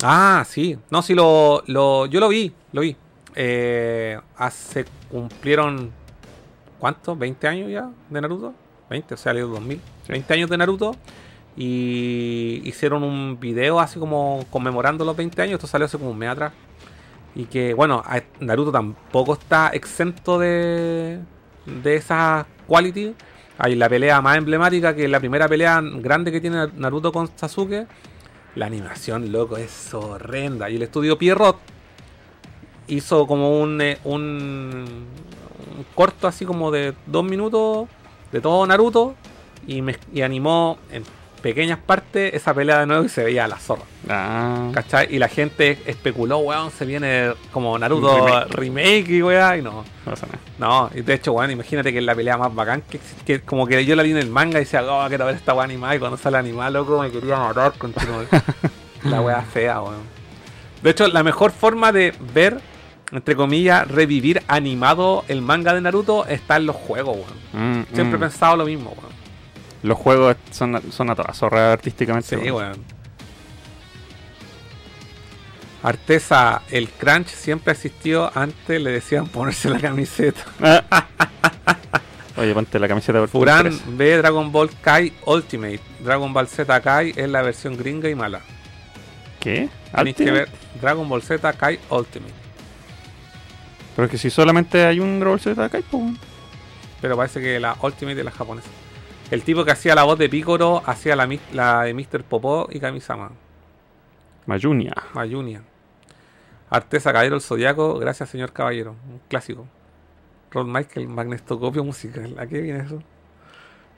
[0.02, 0.78] Ah, sí.
[0.90, 2.96] No, sí, lo, lo, yo lo vi, lo vi.
[3.34, 5.92] Eh, hace, cumplieron,
[6.78, 7.16] ¿cuánto?
[7.16, 8.54] ¿20 años ya de Naruto?
[8.90, 9.80] 20, o sea, salió 2000.
[10.08, 10.96] 20 años de Naruto.
[11.54, 15.54] Y hicieron un video así como conmemorando los 20 años.
[15.54, 16.52] Esto salió hace como un mes atrás.
[17.34, 18.02] Y que, bueno,
[18.40, 21.18] Naruto tampoco está exento de,
[21.66, 23.14] de esa quality.
[23.58, 27.30] Hay la pelea más emblemática, que es la primera pelea grande que tiene Naruto con
[27.34, 27.86] Sasuke.
[28.54, 30.68] La animación, loco, es horrenda.
[30.68, 31.56] Y el estudio Pierrot
[32.88, 35.06] hizo como un, eh, un,
[35.94, 37.88] corto así como de dos minutos
[38.30, 39.14] de todo Naruto
[39.66, 41.04] y, mez- y animó en
[41.42, 43.82] pequeñas partes esa pelea de nuevo y se veía a la zorra.
[44.08, 44.70] Ah.
[44.72, 45.08] ¿Cachai?
[45.14, 48.56] Y la gente especuló, weón, se viene como Naruto Remake.
[48.56, 49.70] remake, y weón, y no.
[49.72, 50.38] No pasa nada.
[50.58, 53.66] No, y de hecho, weón, imagínate que es la pelea más bacán que que como
[53.66, 55.96] que yo la vi en el manga y decía, oh, quiero ver esta weá animada,
[55.96, 57.92] y cuando sale animada, loco, me quería matar con
[59.04, 60.02] La weá fea, weón.
[60.82, 62.60] De hecho, la mejor forma de ver,
[63.10, 67.80] entre comillas, revivir animado el manga de Naruto está en los juegos, weón.
[67.80, 68.20] Mm, Siempre he mm.
[68.20, 69.21] pensado lo mismo, weón.
[69.82, 72.28] Los juegos son, son a toda zorra artísticamente.
[72.28, 72.54] Sí, weón.
[72.54, 73.02] weón.
[75.82, 78.30] Artesa, el crunch siempre existió.
[78.36, 80.44] Antes le decían ponerse la camiseta.
[80.90, 81.06] Ah.
[82.36, 85.80] Oye, ponte la camiseta por Furán ve Dragon Ball Kai Ultimate.
[86.00, 88.40] Dragon Ball Z Kai es la versión gringa y mala.
[89.38, 89.68] ¿Qué?
[89.94, 90.48] Tenéis que ver
[90.80, 92.32] Dragon Ball Z Kai Ultimate.
[93.94, 96.04] Pero es que si solamente hay un Dragon Ball Z acá, pues.
[97.00, 98.68] Pero parece que la Ultimate es la japonesa.
[99.32, 101.26] El tipo que hacía la voz de Piccolo hacía la,
[101.84, 102.22] de Mr.
[102.22, 103.30] Popó y Kamisama.
[104.44, 104.92] Mayunia.
[105.14, 105.62] Mayunia.
[106.68, 108.94] Artesa Caballero el Zodiaco, gracias señor Caballero.
[109.10, 109.66] Un clásico.
[110.50, 112.38] Rod Michael, magnetoscopio musical.
[112.38, 113.02] ¿A qué viene eso?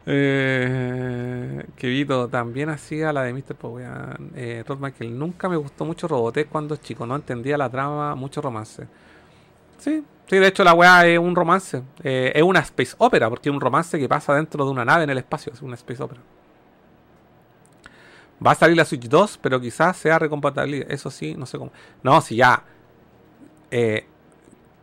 [0.06, 3.56] Eh, Kevito también hacía la de Mr.
[3.56, 3.74] Pop.
[3.74, 4.30] weón.
[4.36, 8.40] Eh, Rod Michael, nunca me gustó mucho Robotech cuando chico, no entendía la trama, mucho
[8.40, 8.86] romance.
[9.78, 11.82] Sí, sí, de hecho la weá es un romance.
[12.02, 15.04] Eh, es una space opera, porque es un romance que pasa dentro de una nave
[15.04, 15.52] en el espacio.
[15.52, 16.20] Es una space opera.
[18.44, 20.86] Va a salir la Switch 2, pero quizás sea recompatible.
[20.88, 21.72] Eso sí, no sé cómo.
[22.02, 22.62] No, si ya
[23.70, 24.06] eh,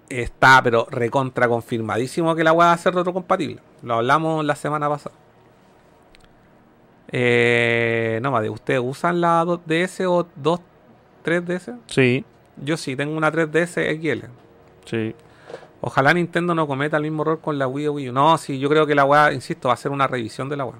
[0.10, 3.60] está, pero recontra confirmadísimo que la weá va a ser retrocompatible.
[3.84, 5.16] Lo hablamos la semana pasada.
[7.14, 10.60] Eh, no, más ¿ustedes usan la 2DS o 2,
[11.26, 11.78] 3DS?
[11.88, 12.24] Sí,
[12.58, 14.26] Yo sí, tengo una 3DS XL.
[14.86, 15.16] sí.
[15.82, 18.14] Ojalá Nintendo no cometa el mismo error con la Wii o Wii U.
[18.14, 20.66] No, sí, yo creo que la weá, insisto, va a ser una revisión de la
[20.66, 20.78] weá.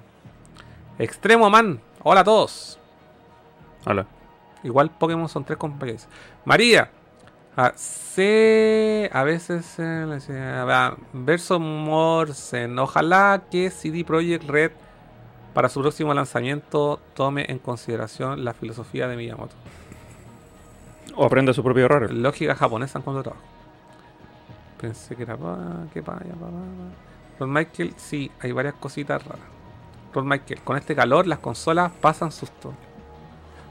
[0.98, 2.78] Extremo Man, hola a todos.
[3.84, 4.06] Hola.
[4.62, 6.06] Igual Pokémon son tres compañeros.
[6.44, 6.88] María,
[7.54, 12.78] Ah, sí, a veces eh, Verso Morsen.
[12.78, 14.72] Ojalá que CD Projekt Red
[15.52, 19.54] para su próximo lanzamiento tome en consideración la filosofía de Miyamoto.
[21.14, 22.10] O aprende su propio error.
[22.10, 23.44] Lógica japonesa en cuanto a trabajo.
[24.82, 27.38] Pensé que era pa, que pa, ya, pa, pa, pa.
[27.38, 29.46] Ron Michael, sí, hay varias cositas raras.
[30.12, 32.74] Ron Michael, con este calor las consolas pasan susto.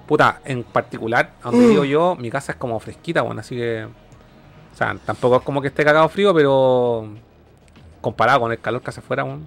[0.07, 3.83] Puta, en particular, a donde vivo yo, mi casa es como fresquita, bueno, así que.
[3.83, 7.09] O sea, tampoco es como que esté cagado frío, pero.
[7.99, 9.41] Comparado con el calor que hace afuera, bueno,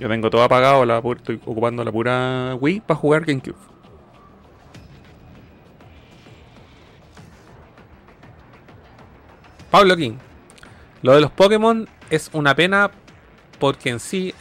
[0.00, 3.54] Yo tengo todo apagado, la estoy ocupando la pura Wii para jugar GameCube.
[9.70, 10.31] Pablo King.
[11.02, 12.90] Lo de los Pokémon es una pena
[13.58, 14.34] porque en sí,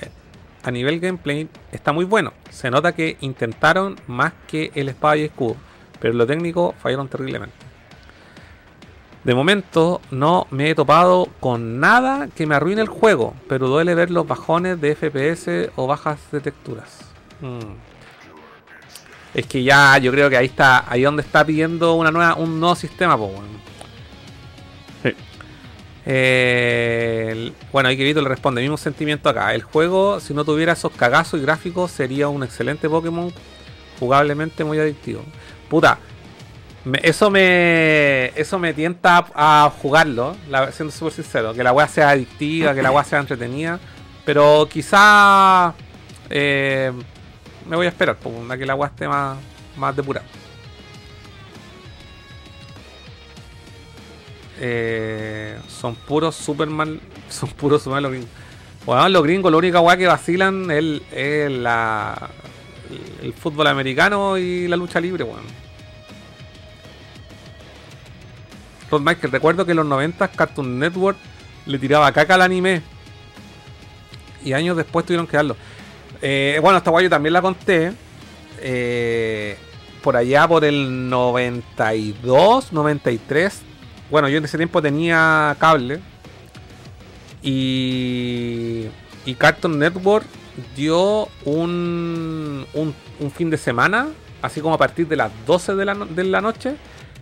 [0.64, 2.34] a nivel gameplay, está muy bueno.
[2.50, 5.56] Se nota que intentaron más que el espada y escudo,
[6.00, 7.56] pero lo técnico fallaron terriblemente.
[9.24, 13.94] De momento no me he topado con nada que me arruine el juego, pero duele
[13.94, 17.02] ver los bajones de FPS o bajas de texturas.
[17.42, 17.76] Mm.
[19.34, 22.60] Es que ya yo creo que ahí está, ahí donde está pidiendo una nueva, un
[22.60, 23.71] nuevo sistema, po, weón.
[26.06, 29.54] Eh, bueno, ahí Kirito le responde, mismo sentimiento acá.
[29.54, 33.32] El juego, si no tuviera esos cagazos y gráficos, sería un excelente Pokémon,
[34.00, 35.24] jugablemente muy adictivo.
[35.70, 36.00] Puta,
[37.04, 40.36] eso me eso me tienta a, jugarlo,
[40.72, 43.80] siendo súper sincero, que la weá sea adictiva, que la weá sea entretenida,
[44.26, 45.74] pero quizá
[46.30, 46.92] eh,
[47.70, 48.18] me voy a esperar,
[48.50, 49.38] a que la weá esté más,
[49.78, 50.26] más depurada.
[54.64, 57.00] Eh, son puros Superman.
[57.30, 58.30] Son puros Superman los gringos.
[58.86, 62.30] Bueno, los gringos, la única weá que vacilan es, el- la,
[63.24, 65.42] el fútbol americano y la lucha libre, weón.
[68.92, 71.18] Rod Michael, recuerdo que en los 90 Cartoon Network
[71.66, 72.82] le tiraba caca al anime.
[74.44, 75.56] Y años después tuvieron que darlo.
[76.22, 77.94] Eh, bueno, esta weá yo también la conté.
[78.60, 79.58] Eh,
[80.04, 83.62] por allá por el 92, 93.
[84.12, 86.00] Bueno, yo en ese tiempo tenía cable.
[87.42, 88.86] Y,
[89.26, 90.26] y Cartoon Network
[90.76, 94.10] dio un, un, un fin de semana,
[94.42, 96.76] así como a partir de las 12 de la, no- de la noche,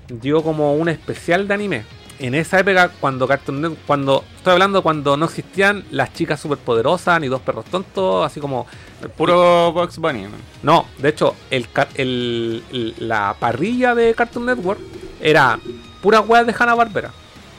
[0.10, 1.84] dio como un especial de anime.
[2.20, 7.22] En esa época, cuando Cartoon Network, cuando estoy hablando cuando no existían las chicas superpoderosas
[7.22, 8.68] ni dos perros tontos, así como
[9.02, 10.24] El puro Box Bunny.
[10.24, 10.32] man.
[10.64, 14.80] no, de hecho, el- el- la parrilla de Cartoon Network
[15.22, 15.58] era
[16.02, 17.12] pura weas de Hanna Barbera.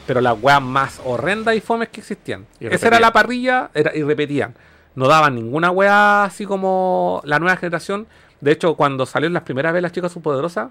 [0.07, 2.45] Pero las weas más horrendas y fomes que existían.
[2.59, 4.53] Y Esa era la parrilla era, y repetían.
[4.95, 8.07] No daban ninguna wea así como la nueva generación.
[8.41, 10.69] De hecho, cuando salieron las primeras veces las chicas superpoderosas,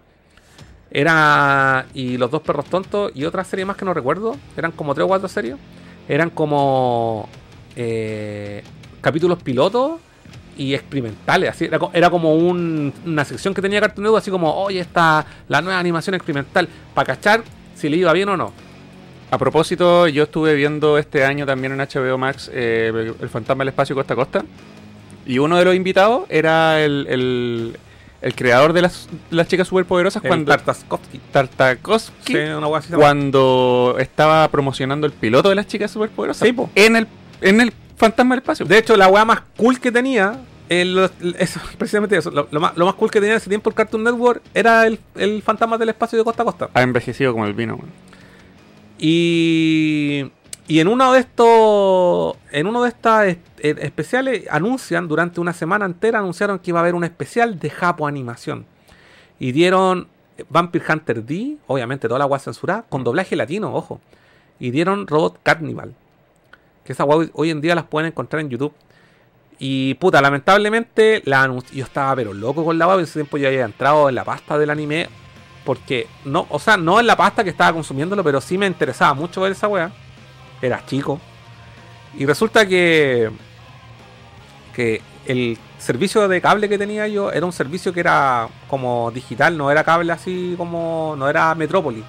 [0.91, 1.87] era.
[1.95, 4.37] Y los dos perros tontos y otra serie más que no recuerdo.
[4.57, 5.57] Eran como tres o cuatro series.
[6.09, 7.29] Eran como.
[7.77, 8.63] eh,
[9.01, 9.93] capítulos pilotos
[10.59, 11.51] y experimentales.
[11.51, 15.25] Así, era, era como un- una sección que tenía Cartoon Network, así como, oye, está
[15.49, 17.43] la nueva animación experimental, para cachar
[17.81, 18.53] si le iba bien o no.
[19.31, 23.69] A propósito, yo estuve viendo este año también en HBO Max eh, El Fantasma del
[23.69, 24.45] Espacio Costa a Costa.
[25.27, 27.77] Y uno de los invitados era el, el-
[28.23, 31.21] el creador de las, las chicas superpoderosas El cuando Tartakovsky.
[31.33, 37.07] Tartakovsky, Sí, una cuando estaba promocionando el piloto de las chicas superpoderosas Sí, en el
[37.41, 38.67] en el Fantasma del Espacio.
[38.67, 40.39] De hecho, la weá más cool que tenía,
[40.71, 43.69] el- eso, precisamente eso, lo, lo más, lo más cool que tenía en ese tiempo
[43.71, 46.71] el Cartoon Network era el, el fantasma del espacio de costa a costa.
[46.73, 47.79] ha envejecido como el vino.
[48.99, 50.31] Y,
[50.69, 55.53] y en uno de estos en uno de estas es- eh, especiales anuncian durante una
[55.53, 58.67] semana entera anunciaron que iba a haber un especial de Japo animación
[59.39, 60.09] y dieron
[60.49, 64.01] Vampire Hunter D, obviamente toda la agua censurada con doblaje latino, ojo.
[64.59, 65.95] Y dieron Robot Carnival.
[66.85, 68.73] Que esa guay hoy en día las pueden encontrar en YouTube.
[69.63, 73.47] Y puta, lamentablemente la yo estaba pero loco con la web, en ese tiempo yo
[73.47, 75.09] había entrado en la pasta del anime
[75.65, 79.13] porque no, o sea, no en la pasta que estaba consumiéndolo, pero sí me interesaba
[79.13, 79.93] mucho ver esa weá.
[80.63, 81.21] Era chico.
[82.17, 83.31] Y resulta que
[84.75, 89.57] que el servicio de cable que tenía yo era un servicio que era como digital,
[89.59, 92.03] no era cable así como no era Metrópoli.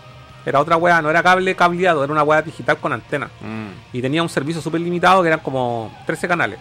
[0.46, 3.68] Era otra weá, no era cable cableado, era una weá digital con antena Mm.
[3.98, 6.58] y tenía un servicio súper limitado que eran como 13 canales.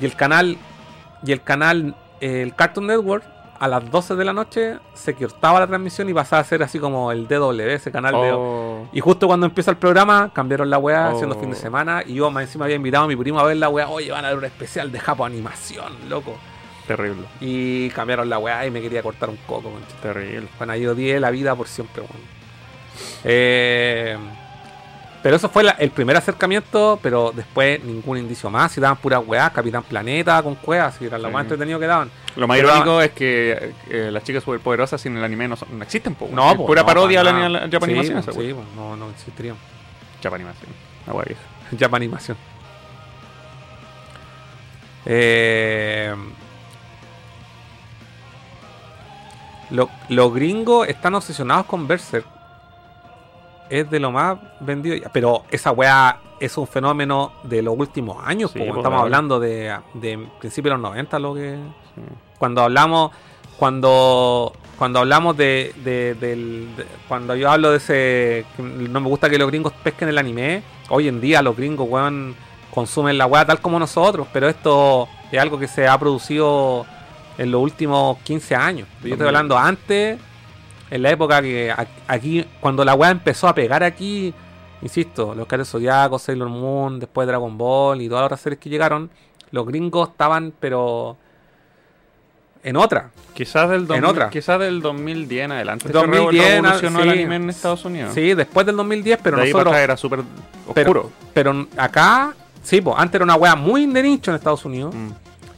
[0.00, 0.56] Y el canal,
[1.24, 3.24] y el canal, eh, el Cartoon Network,
[3.60, 6.78] a las 12 de la noche se cortaba la transmisión y pasaba a ser así
[6.80, 8.32] como el DW, ese canal de.
[8.34, 8.88] Oh.
[8.92, 11.14] Y justo cuando empieza el programa, cambiaron la weá, Oh.
[11.14, 12.02] haciendo fin de semana.
[12.04, 13.88] Y yo más encima había invitado a mi primo a ver la weá.
[13.88, 16.36] Oye, van a ver un especial de Japo Animación, loco.
[16.86, 19.96] Terrible, Y cambiaron la weá y me quería cortar un coco, concha.
[20.02, 20.48] terrible.
[20.58, 22.34] Bueno, ahí odié la vida por siempre, weón.
[23.24, 24.18] Eh,
[25.24, 28.76] pero eso fue la- el primer acercamiento, pero después ningún indicio más.
[28.76, 31.32] Y daban puras weas, Capitán Planeta con cuevas, y era lo Sí.
[31.32, 32.10] más entretenido que daban.
[32.36, 35.78] Lo más Pero- irónico es que eh, las chicas superpoderosas sin el anime no, son-
[35.78, 36.28] no existen, po.
[36.30, 38.22] No, po, pura no, parodia a la, la Japanimación.
[38.22, 39.54] Sí, sí, po, no, no existiría.
[40.22, 40.70] Japanimación.
[41.06, 41.40] La wea vieja.
[41.80, 42.36] Japanimación.
[45.06, 46.14] Eh,
[49.70, 52.26] lo- los gringos están obsesionados con Berserk.
[53.74, 54.96] Es de lo más vendido.
[55.12, 58.50] Pero esa weá es un fenómeno de los últimos años.
[58.52, 61.18] Sí, pues, estamos hablando de, de principios de los 90.
[61.18, 61.56] Lo que,
[61.94, 62.00] Sí.
[62.38, 63.10] cuando hablamos.
[63.58, 66.66] Cuando, cuando hablamos de, de-
[67.08, 68.44] Cuando yo hablo de ese.
[68.58, 70.62] No me gusta que los gringos pesquen el anime.
[70.90, 72.34] Hoy en día los gringos, weón,
[72.72, 74.26] consumen la weá tal como nosotros.
[74.32, 76.84] Pero esto es algo que se ha producido
[77.38, 78.88] en los últimos 15 años.
[79.02, 80.18] Yo estoy hablando antes.
[80.94, 81.74] En la época que
[82.06, 84.32] aquí, cuando la weá empezó a pegar aquí,
[84.80, 88.70] insisto, los Caros Zodiacos, Sailor Moon, después Dragon Ball y todas las otras series que
[88.70, 89.10] llegaron,
[89.50, 91.16] los gringos estaban, pero
[92.62, 93.10] en otra.
[93.32, 94.30] Quizás del, 2000, otra.
[94.30, 95.88] quizás del 2010 en adelante.
[95.88, 97.10] 2010, se revolucionó el sí.
[97.10, 98.14] anime en Estados Unidos.
[98.14, 99.74] Sí, después del 2010, pero de nosotros.
[99.74, 100.20] era súper
[100.64, 101.10] oscuro.
[101.34, 104.94] pero acá, sí, pues antes era una weá muy de nicho en Estados Unidos.
[104.94, 105.08] Mm.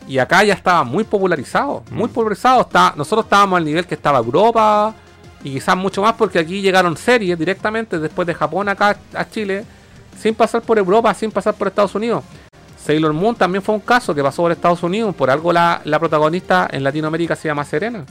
[0.09, 1.83] Y acá ya estaba muy popularizado.
[1.91, 2.13] Muy Mm.
[2.13, 2.63] popularizado.
[2.63, 4.95] Está, nosotros estábamos al nivel que estaba Europa.
[5.47, 9.65] Y quizás mucho más porque aquí llegaron series directamente después de Japón acá a Chile.
[10.21, 12.25] Sin pasar por Europa, sin pasar por Estados Unidos.
[12.85, 15.15] Sailor Moon también fue un caso que pasó por Estados Unidos.
[15.15, 18.05] Por algo la, la protagonista en Latinoamérica se llama Serena.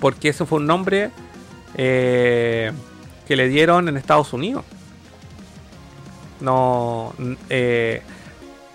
[0.00, 1.10] Porque ese fue un nombre
[1.76, 2.72] eh,
[3.28, 4.64] que le dieron en Estados Unidos.
[6.40, 7.12] No.
[7.48, 8.02] eh,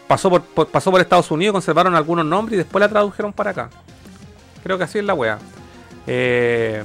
[0.08, 3.52] pasó por, por- pasó por Estados Unidos, conservaron algunos nombres y después la tradujeron para
[3.52, 3.70] acá.
[4.64, 5.40] Creo que así es la wea.
[6.08, 6.84] Eh,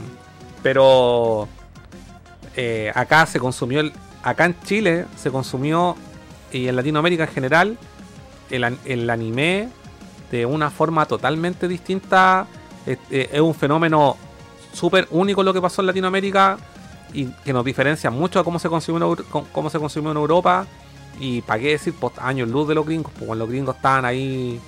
[0.76, 1.46] pero
[2.56, 3.92] eh, acá se consumió, el-
[4.24, 5.94] acá en Chile se consumió
[6.50, 7.78] y en Latinoamérica en general
[8.50, 9.68] el, el anime
[10.32, 12.48] de una forma totalmente distinta.
[12.84, 14.16] Es, eh, es un fenómeno
[14.72, 16.58] súper único lo que pasó en Latinoamérica
[17.14, 20.66] y que nos diferencia mucho a cómo se consumió en, cómo- se consumió en Europa.
[21.20, 24.60] Y para qué decir, pues, años luz de los gringos, pues los gringos estaban ahí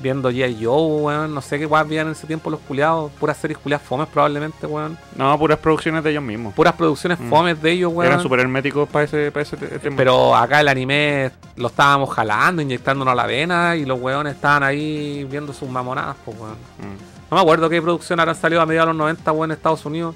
[0.00, 0.64] viendo G.I.
[0.64, 3.86] Joe, weón, no sé qué weón veían en ese tiempo los culiados, puras series culiadas
[3.86, 4.96] fomes probablemente, weón.
[5.16, 6.54] No, puras producciones de ellos mismos.
[6.54, 7.28] Puras producciones Mm.
[7.28, 8.12] fomes de ellos, weón.
[8.12, 9.96] Eran súper herméticos para ese, para ese te- tema.
[9.96, 14.62] Pero acá el anime lo estábamos jalando, inyectándonos a la vena y los weones estaban
[14.62, 16.52] ahí viendo sus mamonadas, pues weón.
[16.54, 17.30] Mm.
[17.30, 19.84] No me acuerdo qué producción habrán salido a mediados de los 90, weón, en Estados
[19.84, 20.14] Unidos.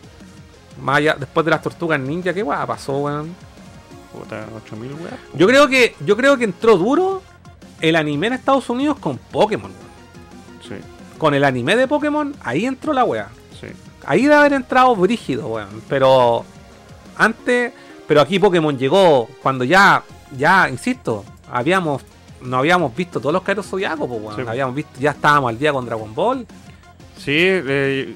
[0.81, 3.35] Más allá, después de las tortugas ninja, qué weá pasó, weón.
[4.13, 5.15] Puta, 8000 weas.
[5.35, 7.23] Yo creo que, yo creo que entró duro
[7.83, 9.71] el anime en Estados Unidos con Pokémon.
[10.67, 10.77] Sí,
[11.19, 13.29] Con el anime de Pokémon, ahí entró la weá.
[13.61, 13.67] sí.
[14.05, 15.83] Ahí debe haber entrado brígido, weón.
[15.89, 16.45] Pero
[17.17, 17.73] antes,
[18.09, 20.03] pero aquí Pokémon llegó cuando ya,
[20.37, 22.03] ya, insisto, habíamos,
[22.41, 24.37] no habíamos visto todos los Kairos Zodiacos, pues, weón.
[24.37, 24.43] Sí.
[24.49, 26.47] Habíamos visto, ya estábamos al día con Dragon Ball.
[27.17, 28.15] Sí, eh,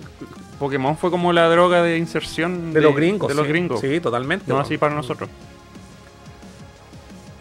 [0.59, 3.28] Pokémon fue como la droga de inserción De, los gringos.
[3.28, 3.80] De los gringos.
[3.80, 4.44] Sí, totalmente.
[4.48, 5.28] No así para nosotros.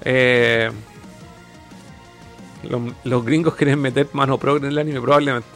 [0.04, 0.70] Eh,
[2.70, 5.48] los, los gringos quieren meter mano progre en el anime, probablemente.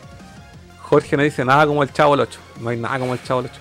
[0.81, 2.39] Jorge no dice nada como el Chavo el 8.
[2.61, 3.55] No hay nada como el Chavo el 8.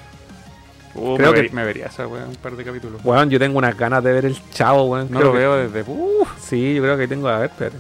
[0.94, 3.00] Uh, Creo me, que- me vería esa wea un par de capítulos.
[3.04, 5.08] Weón, yo tengo unas ganas de ver el Chavo, weón.
[5.10, 5.84] no Creo lo que- veo desde.
[5.90, 7.74] Uh, Sí, yo creo que tengo a ver, pero.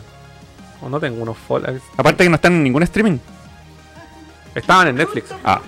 [0.82, 1.82] O no tengo unos followers.
[1.96, 3.18] aparte que no están en ningún streaming.
[4.54, 5.32] Estaban en Netflix.
[5.44, 5.60] Ah,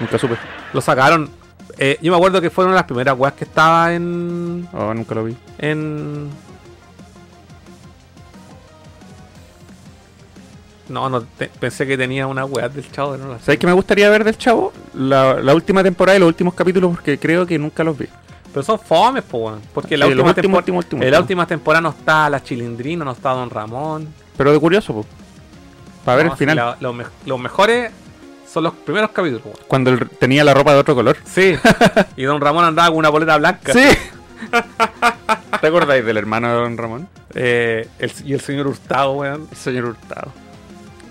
[0.00, 0.36] nunca supe.
[0.72, 1.30] Lo sacaron.
[1.78, 4.68] Eh, yo me acuerdo que fueron las primeras weas que estaba en.
[4.72, 5.36] Oh, nunca lo vi.
[5.58, 6.28] en.
[10.88, 13.44] No, no, te- pensé que tenía una wea del chavo, no la sé.
[13.46, 14.72] ¿Sabes qué me gustaría ver del chavo?
[14.94, 18.06] La, la última temporada y los últimos capítulos porque creo que nunca los vi.
[18.52, 19.60] Pero son fomes, po, weón.
[19.72, 22.42] Porque la Sí, última, últimos, tempor- últimos, últimos, en la última temporada no está la
[22.42, 24.08] Chilindrina, no está Don Ramón.
[24.36, 25.06] Pero de curioso, pues.
[26.04, 26.56] Para ver el final.
[26.56, 27.90] la- los, me- los mejores
[28.52, 29.58] son los primeros capítulos, weón.
[29.66, 31.16] Cuando el- tenía la ropa de otro color.
[31.24, 31.56] Sí.
[32.16, 33.72] y Don Ramón andaba con una boleta blanca.
[33.72, 33.88] Sí.
[35.60, 37.08] ¿Te acordáis del hermano de Don Ramón?
[37.34, 39.48] Eh, el- y el señor Hurtado, weón.
[39.50, 40.30] El señor Hurtado.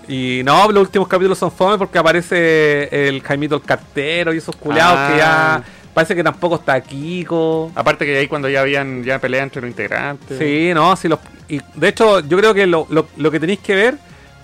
[0.08, 4.54] Y no, los últimos capítulos son fome porque aparece el Jaimito el cartero y esos
[4.56, 5.08] culeados Ah.
[5.12, 5.64] que ya
[5.94, 7.70] parece que tampoco está Kiko.
[7.74, 10.38] Aparte que ahí cuando ya habían ya pelea entre los integrantes.
[10.38, 11.18] Sí, no, sí los
[11.48, 13.98] y de hecho yo creo que lo, lo- lo que tenéis que ver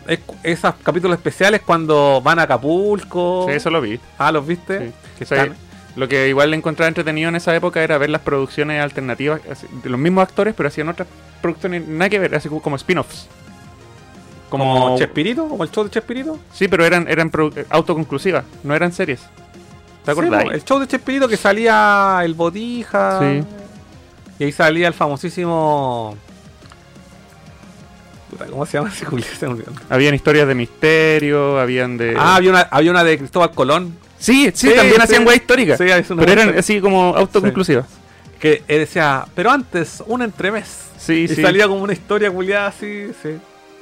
[0.07, 3.47] es esos capítulos especiales cuando van a Acapulco.
[3.49, 3.99] Sí, eso lo vi.
[4.19, 4.93] Ah, ¿los viste?
[5.19, 5.25] Sí.
[5.27, 5.53] Que
[5.97, 9.41] lo que igual le encontraba entretenido en esa época era ver las producciones alternativas
[9.83, 11.09] de los mismos actores, pero hacían otras
[11.43, 13.29] producciones nada que ver, así como spin-offs.
[14.51, 16.39] Como, Como- Chespirito, como el show de Chespirito.
[16.53, 19.21] Sí, pero eran, eran eh, autoconclusivas, no eran series.
[20.05, 20.43] ¿Te acordás?
[20.43, 23.21] Sí, po, el show de Chespirito que salía el Botija.
[23.21, 23.45] Sí.
[24.41, 26.17] Y ahí salía el famosísimo.
[28.31, 29.07] Puta, ¿Cómo se llama ese.
[29.89, 32.15] Habían historias de misterio, habían de...
[32.19, 33.97] Ah, había una, había una de Cristóbal Colón.
[34.19, 35.03] sí, sí, sí, también sí.
[35.03, 35.79] hacían weas históricas.
[35.79, 37.87] Sí, es una pero eran así como autoconclusivas.
[38.39, 40.91] Que decía, pero antes, un entremés.
[40.97, 41.43] Sí, y sí.
[41.43, 43.37] salía como una historia culiada así, sí.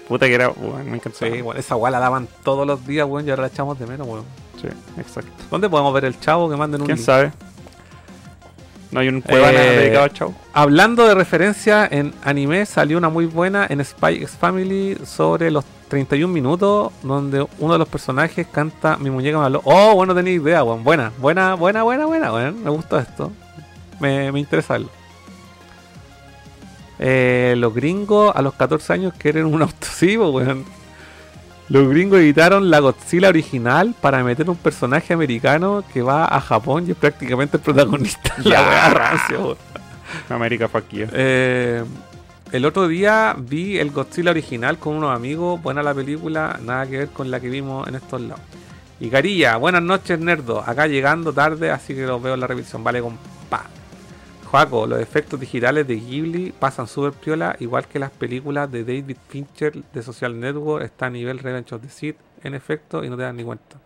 [0.08, 1.30] Puta que era, bueno, me encantaba.
[1.32, 3.86] Sí, bueno, esa weá la daban todos los días, weón, y ahora la echamos de
[3.86, 4.24] menos, weón.
[4.60, 4.68] Sí,
[4.98, 5.30] exacto.
[5.50, 7.06] ¿Dónde podemos ver el chavo que manden un ¿Quién link?
[7.06, 7.32] sabe?
[8.90, 10.34] No hay un Cuevana Eh, dedicado a Chavo.
[10.54, 15.62] Hablando de referencia en anime, salió una muy buena en Spy X Family sobre los
[15.88, 19.60] 31 minutos, donde uno de los personajes canta Mi muñeca me habló.
[19.64, 20.84] Oh, bueno, tenía idea, weón.
[20.84, 22.64] Buena, buena, buena, buena, buena, weón.
[22.64, 23.30] Me gustó esto.
[24.00, 24.88] Me, me interesa verlo.
[26.98, 30.64] Eh, los gringos a los 14 años quieren un auto, sí, po, weón.
[31.68, 36.84] Los gringos editaron la Godzilla original para meter un personaje americano que va a Japón
[36.88, 38.34] y es prácticamente el protagonista.
[38.44, 39.56] La weá rancia, weón.
[40.30, 41.08] América Faquía.
[41.12, 41.84] Eh,
[42.52, 45.60] el otro día vi el Godzilla original con unos amigos.
[45.62, 48.40] Buena la película, nada que ver con la que vimos en estos lados.
[49.00, 50.64] Y Carilla, buenas noches, nerdo.
[50.66, 52.82] Acá llegando tarde, así que los veo en la revisión.
[52.82, 53.64] Vale, compa.
[54.50, 59.16] Joaco, los efectos digitales de Ghibli pasan súper piola, igual que las películas de David
[59.28, 60.84] Fincher de Social Network.
[60.84, 63.76] Está a nivel Revenge of the Sith, en efecto, y no te dan ni cuenta.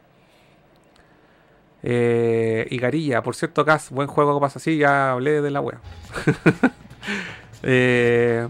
[1.83, 5.61] Eh, y Garilla, por cierto, Cas, buen juego que pasa así, ya hablé de la
[5.61, 5.81] wea.
[7.65, 8.49] Eh,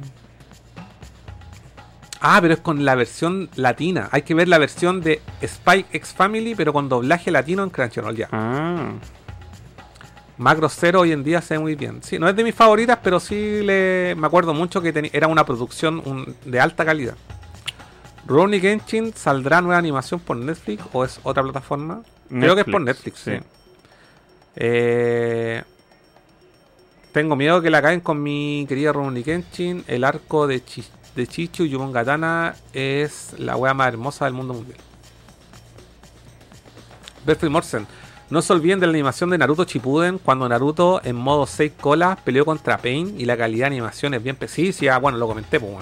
[2.25, 4.09] Ah, pero es con la versión latina.
[4.13, 8.15] Hay que ver la versión de Spike X Family, pero con doblaje latino en Crunchyroll
[8.15, 8.29] ya.
[8.31, 8.93] Ah,
[10.39, 12.03] Macro Zero hoy en día se ve muy bien.
[12.03, 15.45] Sí, no es de mis favoritas, pero sí le me acuerdo mucho que era una
[15.45, 17.17] producción un- de alta calidad.
[18.27, 22.03] Ronnie Genshin saldrá nueva animación por Netflix o es otra plataforma?
[22.29, 23.33] Creo que es por Netflix, sí.
[24.57, 25.63] Eh,
[27.13, 29.85] tengo miedo que la caen con mi querida Ronnie Genshin.
[29.87, 30.85] El arco de, Chi-
[31.15, 34.79] de Chichu y Yumongatana es la wea más hermosa del mundo mundial.
[37.27, 37.87] Berthold Morsen.
[38.33, 42.19] No se olviden de la animación de Naruto Shippuden cuando Naruto en modo 6 colas
[42.25, 44.97] peleó contra Pain y la calidad de animación es bien precisa.
[44.97, 45.77] Bueno, lo comenté, pues.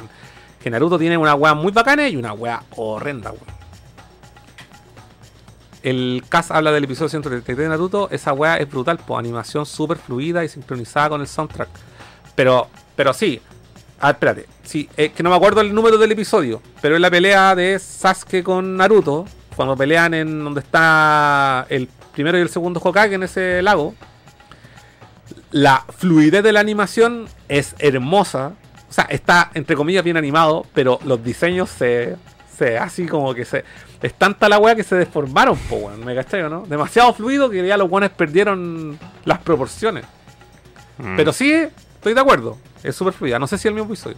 [0.61, 3.45] Que Naruto tiene una wea muy bacana y una wea horrenda, weón.
[5.85, 8.09] El cast habla del episodio 133 de Naruto.
[8.11, 11.69] Esa wea es brutal, pues animación súper fluida y sincronizada con el soundtrack.
[12.35, 12.67] Pero,
[12.97, 13.41] pero sí.
[14.01, 14.47] Ah, espérate.
[14.65, 16.61] Sí, es que no me acuerdo el número del episodio.
[16.83, 19.25] Pero es la pelea de Sasuke con Naruto.
[19.57, 23.95] Cuando pelean en donde está el primero y el segundo Hokage en ese lago.
[25.51, 28.53] La fluidez de la animación es hermosa.
[28.89, 30.67] O sea, está entre comillas bien animado.
[30.75, 32.17] Pero los diseños se.
[32.57, 33.65] se así como que se.
[34.03, 36.05] Es tanta la wea que se deformaron, po, weón.
[36.05, 36.65] ¿Me cachai o no?
[36.67, 40.05] Demasiado fluido que ya los weones perdieron las proporciones.
[40.99, 41.17] Mm.
[41.17, 42.57] Pero sí, estoy de acuerdo.
[42.83, 43.39] Es súper fluida.
[43.39, 44.17] No sé si el mismo episodio.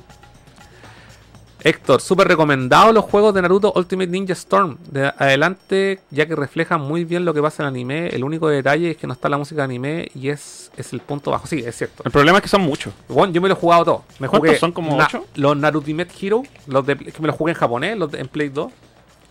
[1.65, 4.79] Héctor, súper recomendado los juegos de Naruto Ultimate Ninja Storm.
[4.91, 8.09] De adelante, ya que reflejan muy bien lo que pasa en el anime.
[8.09, 11.01] El único detalle es que no está la música de anime y es, es el
[11.01, 11.47] punto bajo.
[11.47, 12.03] Sí, es cierto.
[12.05, 12.93] El problema es que son muchos.
[13.09, 14.05] Bueno, yo me lo he jugado todo.
[14.19, 14.73] Me ¿Cuántos jugué son?
[14.73, 15.25] ¿Como na- ocho?
[15.37, 18.49] Los Narutimate Hero, los de, que me los jugué en japonés, los de, en Play
[18.49, 18.73] 2.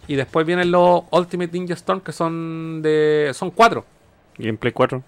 [0.08, 3.32] Y después vienen los Ultimate Ninja Storm, que son de.
[3.34, 3.86] son cuatro.
[4.38, 5.04] Y en Play 4.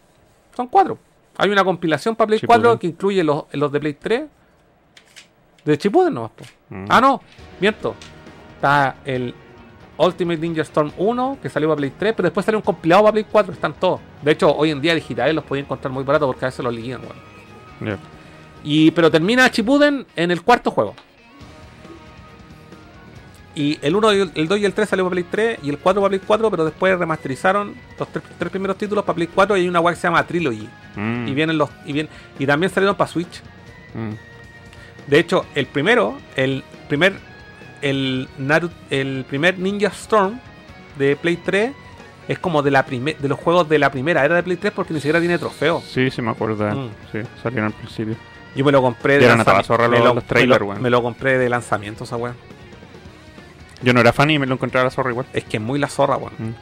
[0.55, 0.97] Son cuatro.
[1.37, 2.61] Hay una compilación para Play Shippuden.
[2.61, 4.23] 4 que incluye los, los de Play 3.
[5.65, 6.31] De Chipuden nomás.
[6.69, 6.85] Mm.
[6.89, 7.21] Ah, no,
[7.59, 7.95] miento.
[8.55, 9.33] Está el
[9.97, 13.11] Ultimate Ninja Storm 1 que salió para Play 3, pero después salió un compilado para
[13.13, 13.53] Play 4.
[13.53, 14.01] Están todos.
[14.21, 16.73] De hecho, hoy en día digitales los podía encontrar muy barato porque a veces los
[16.73, 17.15] liquidan, weón.
[17.81, 17.97] Ya.
[18.63, 20.95] Y, pero termina Chipuden en el cuarto juego.
[23.55, 25.69] Y el 1, y el- el 2 y el 3 salió para Play 3 y
[25.69, 29.27] el 4 para Play 4, pero después remasterizaron los tres, tres primeros títulos para Play
[29.27, 30.67] 4 y hay una web que se llama Trilogy.
[30.95, 31.27] Mm.
[31.27, 31.69] Y vienen los.
[31.85, 32.09] Y, bien,
[32.39, 33.41] y también salieron para Switch.
[33.93, 34.13] Mm.
[35.07, 37.13] De hecho, el primero, el primer.
[37.81, 40.39] El, Naru- el primer Ninja Storm
[40.97, 41.71] de Play 3
[42.29, 44.93] es como de la de los juegos de la primera era de Play 3 porque
[44.93, 45.81] ni siquiera tiene trofeo.
[45.85, 46.65] Sí, sí me acuerdo.
[46.73, 46.89] Mm.
[47.11, 48.15] Sí, salieron al principio.
[48.55, 49.73] Yo me lo compré de lanzamiento.
[49.89, 50.81] me, lo, los trailers, me lo- weón.
[50.81, 52.33] me lo compré de lanzamiento esa weá.
[53.81, 55.25] Yo no era fan y me lo encontré a la zorra igual.
[55.33, 56.33] Es que es muy la zorra, weón.
[56.37, 56.53] Mm.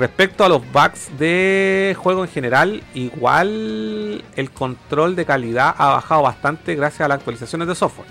[0.00, 6.22] Respecto a los bugs de juego en general, igual el control de calidad ha bajado
[6.22, 8.08] bastante gracias a las actualizaciones de software,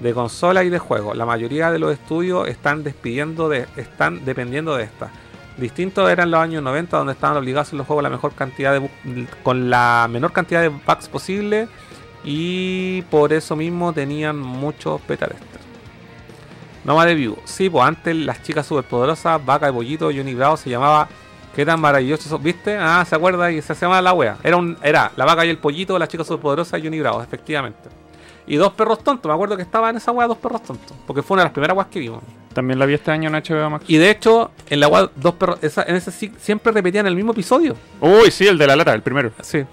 [0.00, 1.14] de consola y de juego.
[1.14, 5.12] La mayoría de los estudios están despidiendo de, están dependiendo de esta.
[5.56, 8.72] Distintos eran los años 90 donde estaban obligados a hacer los juegos la mejor cantidad
[8.72, 8.90] de
[9.44, 11.68] con la menor cantidad de bugs posible
[12.24, 15.28] y por eso mismo tenían muchos beta.
[16.84, 17.36] No más de view.
[17.44, 21.08] Sí, pues antes las chicas superpoderosas, Vaca y Pollito, Johnny Bravo se llamaba
[21.54, 22.76] Qué tan maravilloso eso, ¿viste?
[22.76, 23.50] Ah, ¿se acuerda?
[23.52, 24.36] Y se llama la wea.
[24.42, 27.88] Era, un, era la vaca y el pollito, la chica superpoderosa y Johnny Bravo, efectivamente.
[28.46, 30.94] Y dos perros tontos, me acuerdo que estaba en esa wea dos perros tontos.
[31.06, 32.22] Porque fue una de las primeras weas que vimos.
[32.52, 33.84] También la vi este año en HBO Max.
[33.88, 37.14] Y de hecho, en la wea dos perros, esa, en ese sí- siempre repetían el
[37.14, 37.76] mismo episodio.
[38.00, 39.30] Uy, sí, el de la lata, el primero.
[39.40, 39.64] Sí.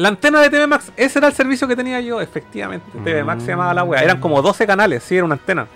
[0.00, 2.86] La antena de TV Max, ese era el servicio que tenía yo, efectivamente.
[3.04, 4.02] TV Max se llamaba la wea.
[4.02, 5.66] Eran como 12 canales, sí, era una antena.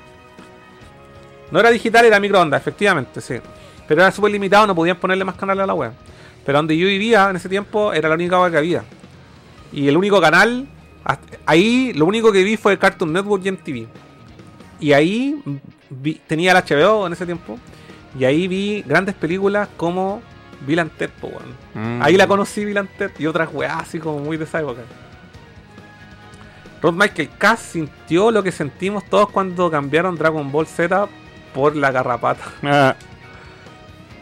[1.51, 3.35] No era digital, era microondas, efectivamente, sí.
[3.87, 5.93] Pero era súper limitado, no podían ponerle más canales a la web.
[6.45, 8.83] Pero donde yo vivía en ese tiempo era la única web que había.
[9.73, 10.67] Y el único canal,
[11.45, 13.87] ahí lo único que vi fue Cartoon Network y MTV.
[14.81, 15.37] Y ahí
[15.91, 17.59] vi- tenía el HBO en ese tiempo.
[18.19, 20.23] Y ahí vi grandes películas como
[20.61, 21.99] Bill Ted, po, weón.
[21.99, 22.03] Mm.
[22.03, 24.83] Ahí la conocí Bill Ted y otras weas así como muy de esa época.
[26.83, 31.09] Rod Michael Cass sintió lo que sentimos todos cuando cambiaron Dragon Ball Z
[31.55, 32.45] por la garrapata.
[32.63, 32.95] Ah,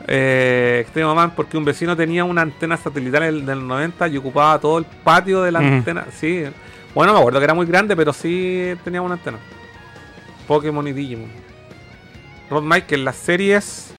[0.08, 4.58] Eh, Extremo Man, porque un vecino tenía una antena satelital del, del 90 y ocupaba
[4.58, 5.68] todo el patio de la Ujú.
[5.68, 6.06] antena.
[6.12, 6.42] Sí,
[6.92, 9.38] bueno, me acuerdo que era muy grande, pero sí tenía una antena.
[10.48, 11.30] Pokémon y Digimon.
[12.50, 13.94] Rod Michael, las series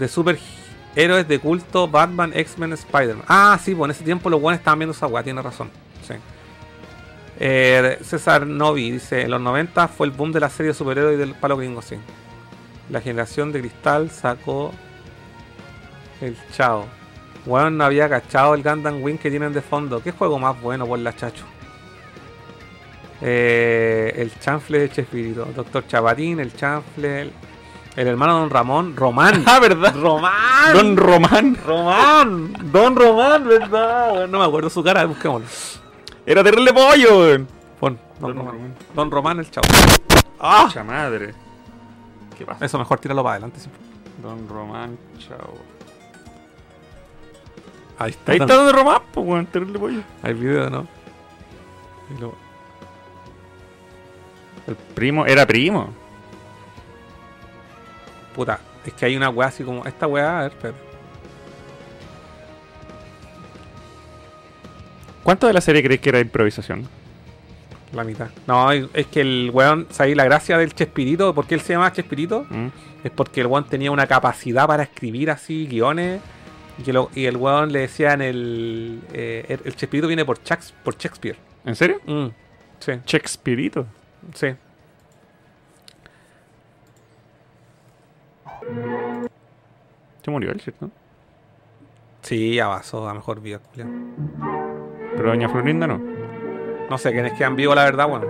[0.00, 3.24] de superhéroes de culto, Batman, X-Men, Spider-Man.
[3.28, 5.70] Ah, sí, pues en ese tiempo los buenos estaban viendo esa weá, tiene razón.
[6.08, 6.14] Sí.
[7.38, 11.14] Eh, César Novi dice: En los 90 fue el boom de la serie de superhéroes
[11.14, 11.96] y del palo gringo, sí.
[12.88, 14.72] La generación de cristal sacó
[16.20, 16.86] el Chao.
[17.46, 20.02] Bueno, no había cachado el Gundam Wing que tienen de fondo.
[20.02, 21.44] ¿Qué juego más bueno por la chacho?
[23.22, 25.46] Eh, el chanfle de Chespirito.
[25.46, 27.30] Doctor Chapatín, el chanfle.
[28.00, 28.96] El, hermano Don Ramón.
[28.96, 29.44] Román.
[29.46, 29.94] Ah, ¿verdad?
[29.94, 30.72] Román.
[30.74, 31.56] Don Román.
[31.66, 32.52] Román.
[32.72, 34.26] Don Román, ¿verdad?
[34.26, 35.46] No me acuerdo su cara, busquémoslo.
[36.24, 37.48] Era terrible pollo, weón.
[37.78, 38.54] Pon, Don, Don Román.
[38.54, 38.74] Román.
[38.94, 39.66] Don Román, el chavo.
[40.38, 40.62] ¡Ah!
[40.66, 41.34] Mucha madre.
[42.38, 42.64] ¿Qué pasa?
[42.64, 43.60] Eso mejor tíralo para adelante.
[43.60, 43.80] siempre.
[44.22, 45.54] Don Román, chao.
[47.98, 48.32] Ahí está.
[48.32, 49.46] Ahí está Don Román, pues, weón.
[49.46, 50.00] Terrible pollo.
[50.22, 50.86] Hay video, ¿no?
[52.16, 52.34] Y lo-
[54.66, 55.90] El primo, era primo.
[58.34, 59.84] Puta, es que hay una weá así como.
[59.84, 60.78] Esta weá, a ver, espérate.
[65.22, 66.88] ¿Cuánto de la serie crees que era improvisación?
[67.92, 68.28] La mitad.
[68.46, 70.16] No, es que el weón, ¿sabes?
[70.16, 72.46] La gracia del Chespirito, ¿por qué él se llama Chespirito?
[72.48, 72.68] ¿Mm?
[73.04, 76.20] Es porque el weón tenía una capacidad para escribir así guiones.
[76.78, 79.00] Y, que lo- y el weón le decían el.
[79.12, 81.36] eh, el, el Chespirito viene por, Shax- por Shakespeare.
[81.64, 81.98] ¿En serio?
[82.06, 82.28] Mm,
[82.78, 83.86] sí, Shakespeareito.
[84.34, 84.48] sí.
[90.22, 90.90] Se murió él, ¿cierto?
[92.22, 94.14] Sí, ya pasó a mejor vida, Julián.
[95.16, 95.98] Pero Doña Florinda no.
[96.88, 98.26] No sé quiénes quedan vivos, la verdad, bueno.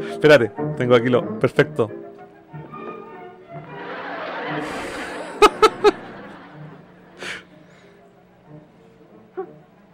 [0.10, 1.90] Espérate, tengo aquí lo perfecto.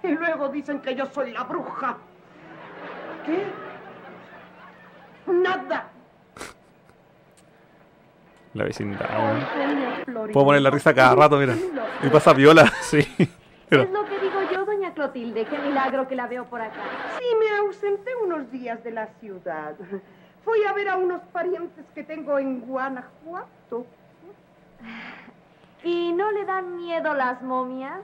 [0.03, 1.99] Y luego dicen que yo soy la bruja.
[3.27, 3.45] ¿Qué?
[5.31, 5.91] Nada.
[8.59, 9.07] La vecindad.
[10.33, 11.55] Puedo poner la risa cada rato, mira.
[12.03, 12.65] Y pasa viola.
[12.83, 13.07] Sí.
[13.69, 15.45] Pero- Es lo que digo yo, doña Clotilde.
[15.45, 16.81] Qué milagro que la veo por acá.
[17.19, 19.75] Sí, me ausenté unos días de la ciudad.
[20.45, 23.87] Fui a ver a unos parientes que tengo en Guanajuato.
[25.85, 28.01] ¿Y no le dan miedo las momias?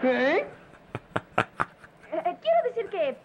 [0.00, 0.36] ¿Qué?
[0.38, 0.46] Eh,
[2.12, 3.18] eh, quiero decir que...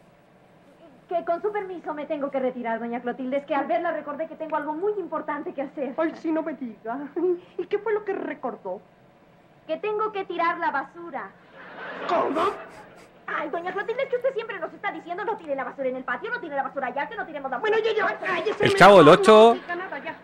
[1.12, 3.36] Que con su permiso me tengo que retirar, doña Clotilde.
[3.36, 5.94] Es que al verla recordé que tengo algo muy importante que hacer.
[5.98, 7.00] Ay, si no me diga.
[7.58, 8.80] ¿Y qué fue lo que recordó?
[9.68, 11.30] Que tengo que tirar la basura.
[12.08, 12.52] ¿Cómo?
[13.28, 15.98] Ay, doña Clotilde, es que usted siempre nos está diciendo no tire la basura en
[15.98, 17.78] el patio, no tire la basura allá, que no tiremos la basura.
[17.78, 18.66] Bueno, ya, ya, cállese.
[18.66, 19.32] El chavo del mejor, ocho.
[19.32, 20.16] No diga nada, ya.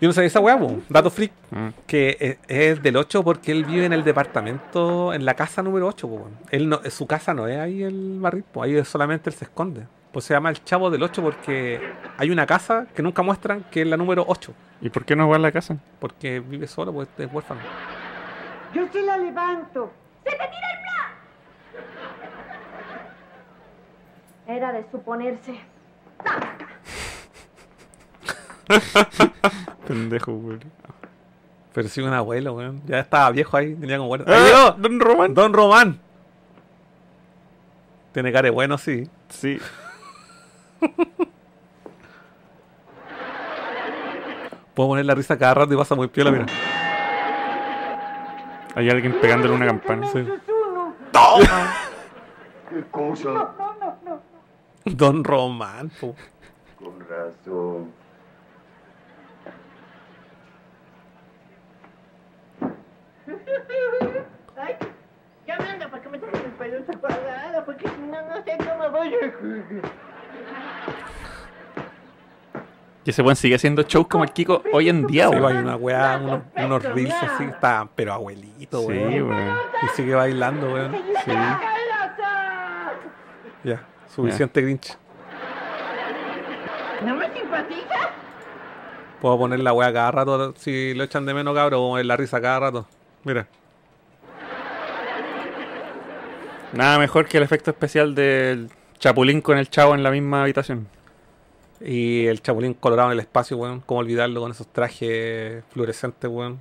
[0.00, 0.76] Yo no sabía esa po.
[0.88, 1.30] dato freak.
[1.50, 1.68] Mm.
[1.86, 5.86] Que es, es del 8 porque él vive en el departamento, en la casa número
[5.86, 6.08] 8.
[6.08, 6.36] po, weón.
[6.50, 9.86] Él no, su casa no es ahí el barril, ahí solamente él se esconde.
[10.16, 11.78] Pues se llama el chavo del 8 porque
[12.16, 14.50] hay una casa que nunca muestran que es la número 8.
[14.80, 15.76] ¿Y por qué no va a la casa?
[15.98, 17.60] Porque vive solo, pues es huérfano.
[18.72, 19.92] Yo se la levanto.
[20.24, 20.78] ¡Se te tira el
[24.46, 24.56] plan!
[24.56, 25.60] Era de suponerse.
[29.86, 30.64] Pendejo, weón.
[31.74, 32.80] Pero sí, un abuelo, weón.
[32.86, 34.24] Ya estaba viejo ahí, tenía como bueno.
[34.28, 34.74] ¡Ah!
[34.78, 35.34] Don Román.
[35.34, 36.00] ¡Don Román!
[38.14, 39.10] Tiene cara de bueno, sí.
[39.28, 39.60] Sí.
[44.74, 46.46] Puedo poner la risa cada rato y pasa muy piola, mira.
[48.74, 50.06] Hay alguien pegándole una campana.
[50.08, 50.18] Sí.
[50.18, 50.94] Uno.
[52.68, 53.30] ¿Qué cosa?
[53.30, 54.20] No, no, no.
[54.84, 56.14] Don Román, po.
[56.78, 57.90] Con razón.
[64.58, 64.76] Ay,
[65.46, 68.42] ya me anda para que me tomen el pelo esa cuadrada, porque si no, no
[68.44, 69.32] sé cómo voy a...
[73.04, 75.44] Y ese buen sigue haciendo shows como el Kiko hoy en día, Sí, weón.
[75.56, 79.30] hay una weá, unos, unos reels así, está, pero abuelito, Sí, weón.
[79.30, 79.56] weón.
[79.82, 80.92] Y sigue bailando, weón.
[81.24, 81.30] Sí.
[83.62, 84.96] Ya, suficiente Grinch.
[87.04, 88.10] ¿No me simpatiza?
[89.20, 92.16] Puedo poner la weá cada rato, si lo echan de menos, cabrón, o poner la
[92.16, 92.86] risa cada rato.
[93.22, 93.46] Mira.
[96.72, 98.68] Nada mejor que el efecto especial del
[98.98, 100.88] Chapulín con el chavo en la misma habitación.
[101.80, 103.80] Y el chapulín colorado en el espacio, weón.
[103.80, 106.60] Cómo olvidarlo con esos trajes fluorescentes, weón.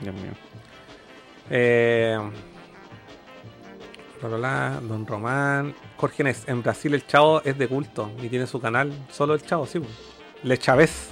[0.00, 0.32] Dios mío.
[1.50, 2.18] Eh,
[4.22, 5.74] Don Román.
[5.96, 9.42] Jorge Nes, en Brasil el chavo es de culto y tiene su canal, solo el
[9.42, 9.78] chavo, sí.
[9.78, 9.92] weón.
[10.42, 11.10] Le Chávez.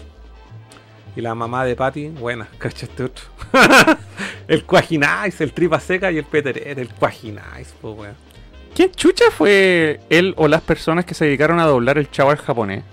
[1.14, 3.24] Y la mamá de Patty, buena, cacha este otro.
[4.48, 8.25] el Cuajinais, el Tripa Seca y el Peter, el Cuajinais, pues weón.
[8.76, 12.36] ¿Quién chucha fue él o las personas que se dedicaron a doblar el chavo al
[12.36, 12.84] japonés?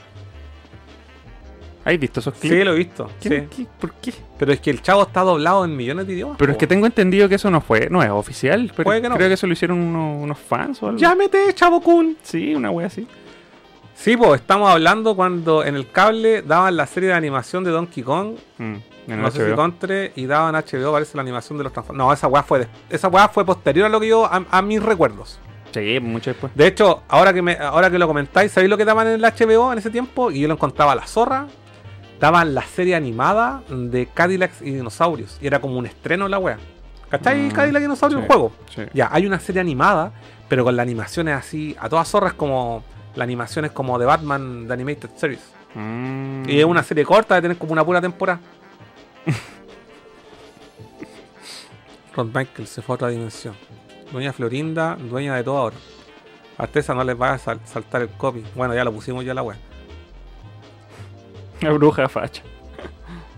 [1.85, 2.55] ¿Has visto esos clips?
[2.55, 3.09] Sí, lo he visto.
[3.19, 3.63] ¿Quién- sí.
[3.63, 4.13] qué- ¿Por qué?
[4.39, 6.37] Pero es que el chavo está doblado en millones de idiomas.
[6.39, 9.09] Pero es que tengo entendido que eso no fue, no es oficial, pero Puede que
[9.09, 9.15] no.
[9.15, 10.97] creo que eso lo hicieron unos, unos fans o algo.
[10.97, 12.15] Llámete, chavo Kun.
[12.23, 13.05] Sí, una wea así.
[13.95, 18.01] Sí, pues estamos hablando cuando en el cable daban la serie de animación de Donkey
[18.03, 18.73] Kong, Mm,
[19.07, 19.55] en no sé si HBO.
[19.57, 22.05] Contre, y daban HBO, parece la animación de los Transformers.
[22.07, 24.61] No, esa weá fue, de- esa weá fue posterior a lo que yo, a, a
[24.61, 25.37] mis recuerdos.
[25.73, 26.53] Sí, mucho después.
[26.55, 29.21] De hecho, ahora que me, ahora que lo comentáis, ¿sabéis lo que daban en el
[29.21, 30.31] HBO en ese tiempo?
[30.31, 31.47] Y yo lo encontraba la zorra.
[32.19, 35.37] Daban la serie animada de Cadillacs y dinosaurios.
[35.41, 36.57] Y era como un estreno la weá.
[37.09, 37.41] ¿Cachai?
[37.41, 38.23] Mm, Cadillac y dinosaurios, sí.
[38.23, 38.51] el juego.
[38.73, 38.81] Sí.
[38.93, 40.13] Ya, hay una serie animada,
[40.47, 42.83] pero con la animación es así, a todas zorras como
[43.15, 45.41] la animación es como de Batman de Animated Series.
[45.75, 46.49] Mm.
[46.49, 48.39] Y es una serie corta de tener como una pura temporada.
[52.15, 53.55] Rod Michael se fue a otra dimensión.
[54.13, 55.75] Doña Florinda, dueña de todo ahora.
[56.57, 58.43] Artesa no les va a sal- saltar el copy.
[58.55, 59.57] Bueno, ya lo pusimos ya la web.
[61.61, 62.43] La bruja facha.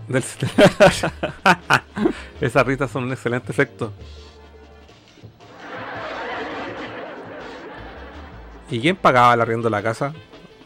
[0.06, 0.22] Del
[2.40, 3.90] Esas risas son un excelente efecto.
[8.70, 10.12] ¿Y quién pagaba el arriendo de la casa?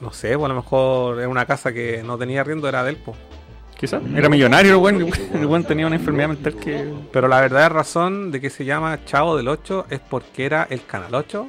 [0.00, 2.96] No sé, pues a lo mejor era una casa que no tenía arriendo, era del
[2.96, 3.14] po.
[3.80, 4.02] Quizás.
[4.14, 5.10] Era millonario el buen.
[5.32, 6.92] El buen tenía una enfermedad mental que.
[7.10, 10.84] Pero la verdadera razón de que se llama Chavo del 8 es porque era el
[10.84, 11.48] canal 8.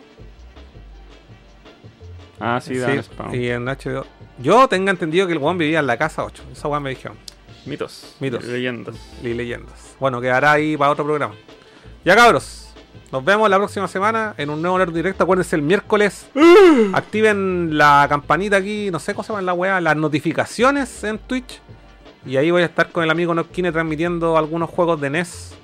[2.40, 3.36] Ah, sí, daban spam.
[3.36, 4.06] y en HBO.
[4.40, 6.44] Yo tengo entendido que el weón vivía en la casa 8.
[6.54, 7.18] Esa weón me dijeron.
[7.66, 8.16] Mitos.
[8.22, 8.46] Mitos.
[8.46, 8.96] Leyendas.
[9.22, 9.96] Y leyendas.
[10.00, 11.36] Bueno, quedará ahí para otro programa.
[12.06, 12.70] Ya cabros.
[13.12, 15.26] Nos vemos la próxima semana en un nuevo Nerd Directo.
[15.26, 16.28] Acuérdense el miércoles.
[16.94, 18.90] Activen la campanita aquí.
[18.90, 19.82] No sé cómo se llama la weá.
[19.82, 21.60] Las notificaciones en Twitch.
[22.26, 25.56] Y ahí voy a estar con el amigo Nokine transmitiendo algunos juegos de NES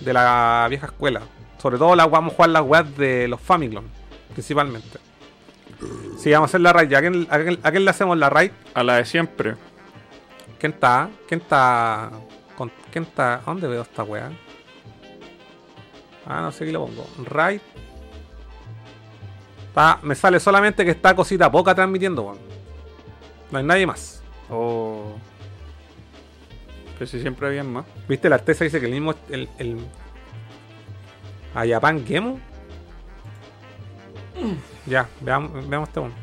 [0.00, 1.20] de la vieja escuela.
[1.58, 3.84] Sobre todo la, vamos a jugar las weas de los Famicom,
[4.32, 4.98] principalmente.
[6.18, 6.94] Sí, vamos a hacer la raid.
[6.94, 8.50] ¿A quién, a quién- a quién le hacemos la raid?
[8.74, 9.54] A la de siempre.
[10.58, 11.08] ¿Quién está?
[11.28, 12.10] ¿Quién está?
[12.56, 13.34] con- ¿Quién está?
[13.36, 14.30] ¿A ¿Dónde veo esta wea?
[16.26, 17.06] Ah, no sé qué le pongo.
[17.24, 17.60] Raid.
[19.68, 22.38] Está- me sale solamente que está cosita poca transmitiendo, weón.
[23.50, 24.22] No hay nadie más.
[24.50, 25.12] Oh.
[26.98, 27.86] Pero si siempre habían más.
[28.08, 28.28] ¿Viste?
[28.28, 29.14] La artesa dice que el mismo.
[29.30, 29.78] El, el...
[31.54, 32.40] A Japan Gemo.
[34.86, 36.14] Ya, veamos, veamos este uno.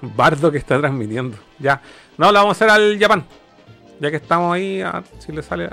[0.00, 1.36] Bardo que está transmitiendo.
[1.58, 1.80] Ya.
[2.16, 3.24] No, la vamos a hacer al Japan.
[4.00, 5.70] Ya que estamos ahí, a si le sale.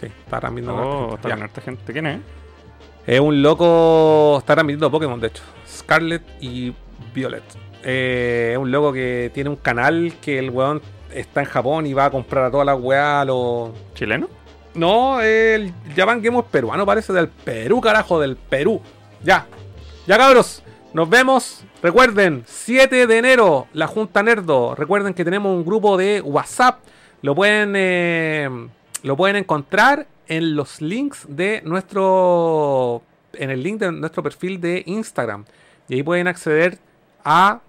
[0.00, 0.82] Sí, está transmitiendo.
[0.82, 1.92] Oh, está harta gente.
[1.92, 2.20] ¿Quién es?
[3.06, 4.38] Es un loco.
[4.38, 5.42] Está transmitiendo Pokémon, de hecho.
[5.68, 6.74] Scarlet y
[7.14, 7.42] Violet.
[7.82, 10.80] Eh, es un loco que tiene un canal que el weón
[11.12, 13.70] está en Japón y va a comprar a todas las weas a los.
[13.94, 14.28] ¿Chileno?
[14.74, 18.80] No, el Japan Game es peruano, parece del Perú, carajo, del Perú.
[19.22, 19.46] Ya.
[20.06, 20.62] Ya, cabros.
[20.92, 21.64] Nos vemos.
[21.82, 24.74] Recuerden, 7 de enero, la Junta Nerdo.
[24.74, 26.80] Recuerden que tenemos un grupo de WhatsApp.
[27.22, 28.48] Lo pueden, eh,
[29.02, 33.02] lo pueden encontrar en los links de nuestro.
[33.32, 35.44] En el link de nuestro perfil de Instagram.
[35.88, 36.78] Y ahí pueden acceder
[37.24, 37.60] a.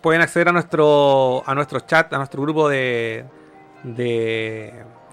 [0.00, 3.24] Pueden acceder a nuestro, a nuestro chat, a nuestro grupo de,
[3.84, 4.72] de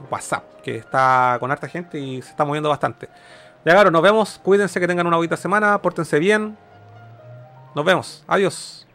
[0.10, 3.08] WhatsApp, que está con harta gente y se está moviendo bastante.
[3.66, 4.40] Ya, claro, nos vemos.
[4.42, 5.80] Cuídense que tengan una bonita semana.
[5.80, 6.58] Pórtense bien.
[7.76, 8.24] Nos vemos.
[8.28, 8.89] Adiós.